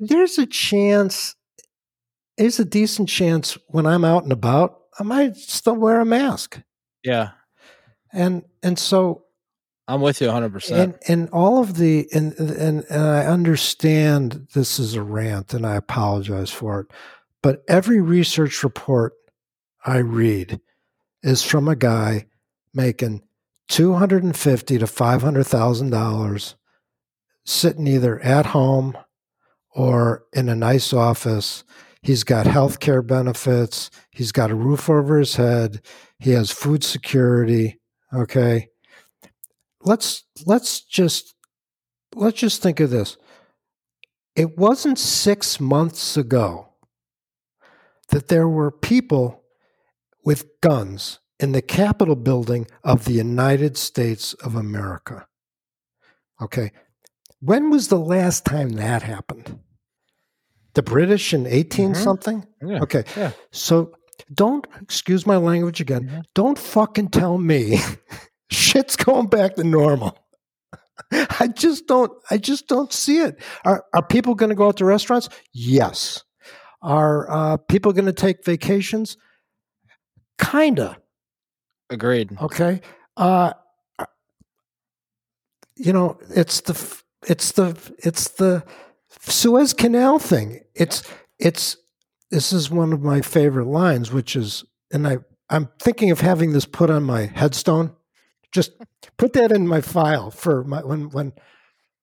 there's 0.00 0.38
a 0.38 0.46
chance 0.46 1.34
there's 2.36 2.58
a 2.58 2.64
decent 2.64 3.08
chance 3.08 3.56
when 3.68 3.86
I'm 3.86 4.04
out 4.04 4.24
and 4.24 4.32
about, 4.32 4.80
I 4.98 5.02
might 5.02 5.36
still 5.36 5.76
wear 5.76 6.00
a 6.00 6.04
mask. 6.04 6.60
Yeah. 7.04 7.30
And 8.14 8.44
and 8.62 8.78
so 8.78 9.24
I'm 9.86 10.00
with 10.00 10.20
you 10.20 10.28
100%. 10.28 10.70
And 10.72 10.98
and 11.08 11.28
all 11.30 11.60
of 11.60 11.76
the 11.76 12.08
and 12.12 12.32
and 12.38 12.84
and 12.84 13.04
I 13.04 13.26
understand 13.26 14.48
this 14.54 14.78
is 14.78 14.94
a 14.94 15.02
rant 15.02 15.52
and 15.52 15.66
I 15.66 15.76
apologize 15.76 16.50
for 16.50 16.80
it. 16.80 16.86
But 17.42 17.62
every 17.68 18.00
research 18.00 18.62
report 18.62 19.12
I 19.84 19.98
read 19.98 20.60
is 21.22 21.42
from 21.42 21.68
a 21.68 21.76
guy 21.76 22.26
making 22.72 23.22
250 23.68 24.78
to 24.78 24.86
500,000 24.86 25.90
dollars 25.90 26.54
sitting 27.44 27.86
either 27.86 28.20
at 28.20 28.46
home 28.46 28.96
or 29.70 30.24
in 30.32 30.48
a 30.48 30.54
nice 30.54 30.92
office 30.92 31.64
He's 32.04 32.22
got 32.22 32.46
health 32.46 32.80
care 32.80 33.00
benefits. 33.00 33.90
He's 34.10 34.30
got 34.30 34.50
a 34.50 34.54
roof 34.54 34.90
over 34.90 35.18
his 35.18 35.36
head. 35.36 35.80
He 36.18 36.32
has 36.32 36.50
food 36.50 36.84
security. 36.84 37.80
Okay. 38.14 38.68
Let's 39.82 40.24
let's 40.46 40.80
just 40.80 41.34
let's 42.14 42.38
just 42.38 42.62
think 42.62 42.80
of 42.80 42.90
this. 42.90 43.16
It 44.36 44.58
wasn't 44.58 44.98
six 44.98 45.60
months 45.60 46.16
ago 46.16 46.70
that 48.08 48.28
there 48.28 48.48
were 48.48 48.70
people 48.70 49.42
with 50.24 50.60
guns 50.60 51.20
in 51.38 51.52
the 51.52 51.62
Capitol 51.62 52.16
building 52.16 52.66
of 52.82 53.04
the 53.04 53.12
United 53.12 53.76
States 53.76 54.32
of 54.34 54.54
America. 54.54 55.26
Okay. 56.40 56.72
When 57.40 57.70
was 57.70 57.88
the 57.88 57.98
last 57.98 58.44
time 58.44 58.70
that 58.70 59.02
happened? 59.02 59.58
The 60.74 60.82
British 60.82 61.34
in 61.34 61.46
18 61.46 61.92
mm-hmm. 61.92 62.02
something? 62.02 62.46
Yeah. 62.64 62.80
Okay. 62.80 63.04
Yeah. 63.16 63.32
So 63.52 63.92
don't, 64.32 64.66
excuse 64.80 65.26
my 65.26 65.36
language 65.36 65.80
again, 65.80 66.04
mm-hmm. 66.04 66.20
don't 66.34 66.58
fucking 66.58 67.08
tell 67.08 67.38
me 67.38 67.78
shit's 68.50 68.96
going 68.96 69.26
back 69.26 69.54
to 69.56 69.64
normal. 69.64 70.18
I 71.12 71.48
just 71.48 71.86
don't, 71.86 72.12
I 72.30 72.38
just 72.38 72.68
don't 72.68 72.92
see 72.92 73.18
it. 73.18 73.42
Are, 73.64 73.84
are 73.94 74.06
people 74.06 74.34
going 74.34 74.50
to 74.50 74.54
go 74.54 74.68
out 74.68 74.76
to 74.78 74.84
restaurants? 74.84 75.28
Yes. 75.52 76.22
Are 76.82 77.30
uh, 77.30 77.56
people 77.56 77.92
going 77.92 78.06
to 78.06 78.12
take 78.12 78.44
vacations? 78.44 79.16
Kinda. 80.38 80.98
Agreed. 81.90 82.36
Okay. 82.40 82.80
Uh, 83.16 83.52
you 85.76 85.92
know, 85.92 86.18
it's 86.30 86.60
the, 86.60 87.02
it's 87.26 87.52
the, 87.52 87.76
it's 87.98 88.28
the, 88.28 88.64
Suez 89.22 89.72
Canal 89.72 90.18
thing. 90.18 90.60
It's 90.74 91.02
it's 91.38 91.76
this 92.34 92.52
is 92.52 92.68
one 92.68 92.92
of 92.92 93.00
my 93.00 93.20
favorite 93.20 93.68
lines, 93.68 94.10
which 94.10 94.34
is, 94.34 94.64
and 94.92 95.06
I 95.06 95.18
I'm 95.48 95.68
thinking 95.78 96.10
of 96.10 96.20
having 96.20 96.52
this 96.52 96.66
put 96.66 96.90
on 96.90 97.04
my 97.04 97.26
headstone. 97.26 97.94
Just 98.50 98.72
put 99.16 99.34
that 99.34 99.52
in 99.52 99.68
my 99.68 99.80
file 99.80 100.32
for 100.32 100.64
my 100.64 100.80
when 100.82 101.10
when 101.10 101.32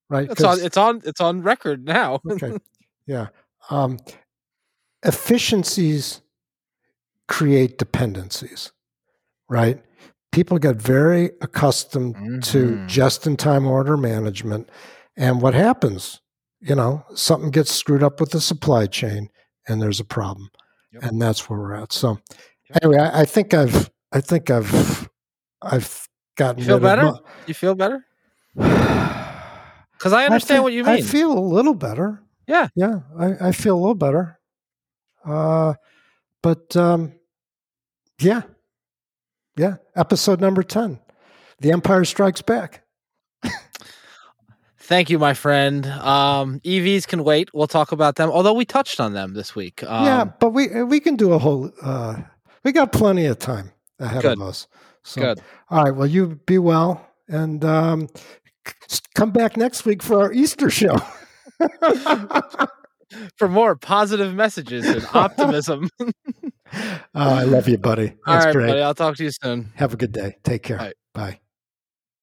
right. 0.09 0.29
It's 0.31 0.41
on 0.41 0.61
it's 0.61 0.77
on 0.77 1.01
it's 1.03 1.19
on 1.19 1.41
record 1.41 1.85
now. 1.85 2.21
okay. 2.29 2.57
Yeah. 3.07 3.29
Um, 3.71 3.97
efficiencies 5.03 6.21
create 7.27 7.79
dependencies, 7.79 8.71
right? 9.49 9.83
People 10.31 10.59
get 10.59 10.75
very 10.75 11.31
accustomed 11.41 12.15
mm-hmm. 12.15 12.39
to 12.39 12.85
just 12.85 13.25
in 13.25 13.37
time 13.37 13.65
order 13.65 13.97
management. 13.97 14.69
And 15.17 15.41
what 15.41 15.55
happens? 15.55 16.21
you 16.61 16.75
know, 16.75 17.03
something 17.15 17.49
gets 17.49 17.73
screwed 17.73 18.03
up 18.03 18.19
with 18.19 18.31
the 18.31 18.39
supply 18.39 18.85
chain 18.85 19.29
and 19.67 19.81
there's 19.81 19.99
a 19.99 20.05
problem. 20.05 20.49
Yep. 20.93 21.03
And 21.03 21.21
that's 21.21 21.49
where 21.49 21.59
we're 21.59 21.75
at. 21.75 21.93
So 21.93 22.19
yep. 22.69 22.83
anyway, 22.83 22.99
I, 22.99 23.21
I, 23.21 23.25
think 23.25 23.53
I've 23.53 23.89
I 24.11 24.21
think 24.21 24.49
I've 24.49 25.09
I've 25.61 26.07
gotten 26.35 26.59
you 26.59 26.65
feel 26.65 26.79
better? 26.79 27.13
You 27.47 27.53
feel 27.53 27.75
better? 27.75 28.05
Because 29.97 30.13
I 30.13 30.25
understand 30.25 30.57
I 30.57 30.61
what 30.61 30.73
you 30.73 30.83
mean. 30.83 30.95
I 30.95 31.01
feel 31.01 31.31
a 31.31 31.39
little 31.39 31.75
better. 31.75 32.23
Yeah. 32.47 32.69
Yeah. 32.73 33.01
I, 33.19 33.49
I 33.49 33.51
feel 33.51 33.75
a 33.75 33.81
little 33.81 33.93
better. 33.93 34.39
Uh 35.23 35.75
but 36.41 36.75
um 36.75 37.13
yeah. 38.19 38.41
Yeah. 39.55 39.75
Episode 39.95 40.41
number 40.41 40.63
ten. 40.63 40.99
The 41.59 41.71
Empire 41.71 42.03
Strikes 42.03 42.41
Back. 42.41 42.80
Thank 44.91 45.09
you, 45.09 45.19
my 45.19 45.33
friend. 45.33 45.85
Um, 45.85 46.59
EVs 46.65 47.07
can 47.07 47.23
wait. 47.23 47.49
We'll 47.53 47.65
talk 47.65 47.93
about 47.93 48.17
them. 48.17 48.29
Although 48.29 48.51
we 48.51 48.65
touched 48.65 48.99
on 48.99 49.13
them 49.13 49.33
this 49.33 49.55
week. 49.55 49.81
Um, 49.85 50.03
yeah, 50.03 50.25
but 50.25 50.49
we 50.49 50.83
we 50.83 50.99
can 50.99 51.15
do 51.15 51.31
a 51.31 51.39
whole. 51.39 51.71
Uh, 51.81 52.17
we 52.65 52.73
got 52.73 52.91
plenty 52.91 53.25
of 53.25 53.39
time 53.39 53.71
ahead 53.99 54.23
good. 54.23 54.33
of 54.33 54.41
us. 54.41 54.67
So, 55.05 55.21
good. 55.21 55.39
All 55.69 55.85
right. 55.85 55.95
Well, 55.95 56.07
you 56.07 56.41
be 56.45 56.57
well, 56.57 57.07
and 57.29 57.63
um, 57.63 58.09
come 59.15 59.31
back 59.31 59.55
next 59.55 59.85
week 59.85 60.03
for 60.03 60.23
our 60.23 60.33
Easter 60.33 60.69
show. 60.69 60.97
for 63.37 63.47
more 63.47 63.77
positive 63.77 64.33
messages 64.35 64.85
and 64.85 65.07
optimism. 65.13 65.89
oh, 66.03 66.99
I 67.15 67.43
love 67.43 67.69
you, 67.69 67.77
buddy. 67.77 68.07
That's 68.07 68.19
All 68.27 68.35
right, 68.35 68.53
great. 68.53 68.67
buddy. 68.67 68.81
I'll 68.81 68.93
talk 68.93 69.15
to 69.15 69.23
you 69.23 69.31
soon. 69.31 69.71
Have 69.75 69.93
a 69.93 69.97
good 69.97 70.11
day. 70.11 70.35
Take 70.43 70.63
care. 70.63 70.91
Bye. 71.13 71.39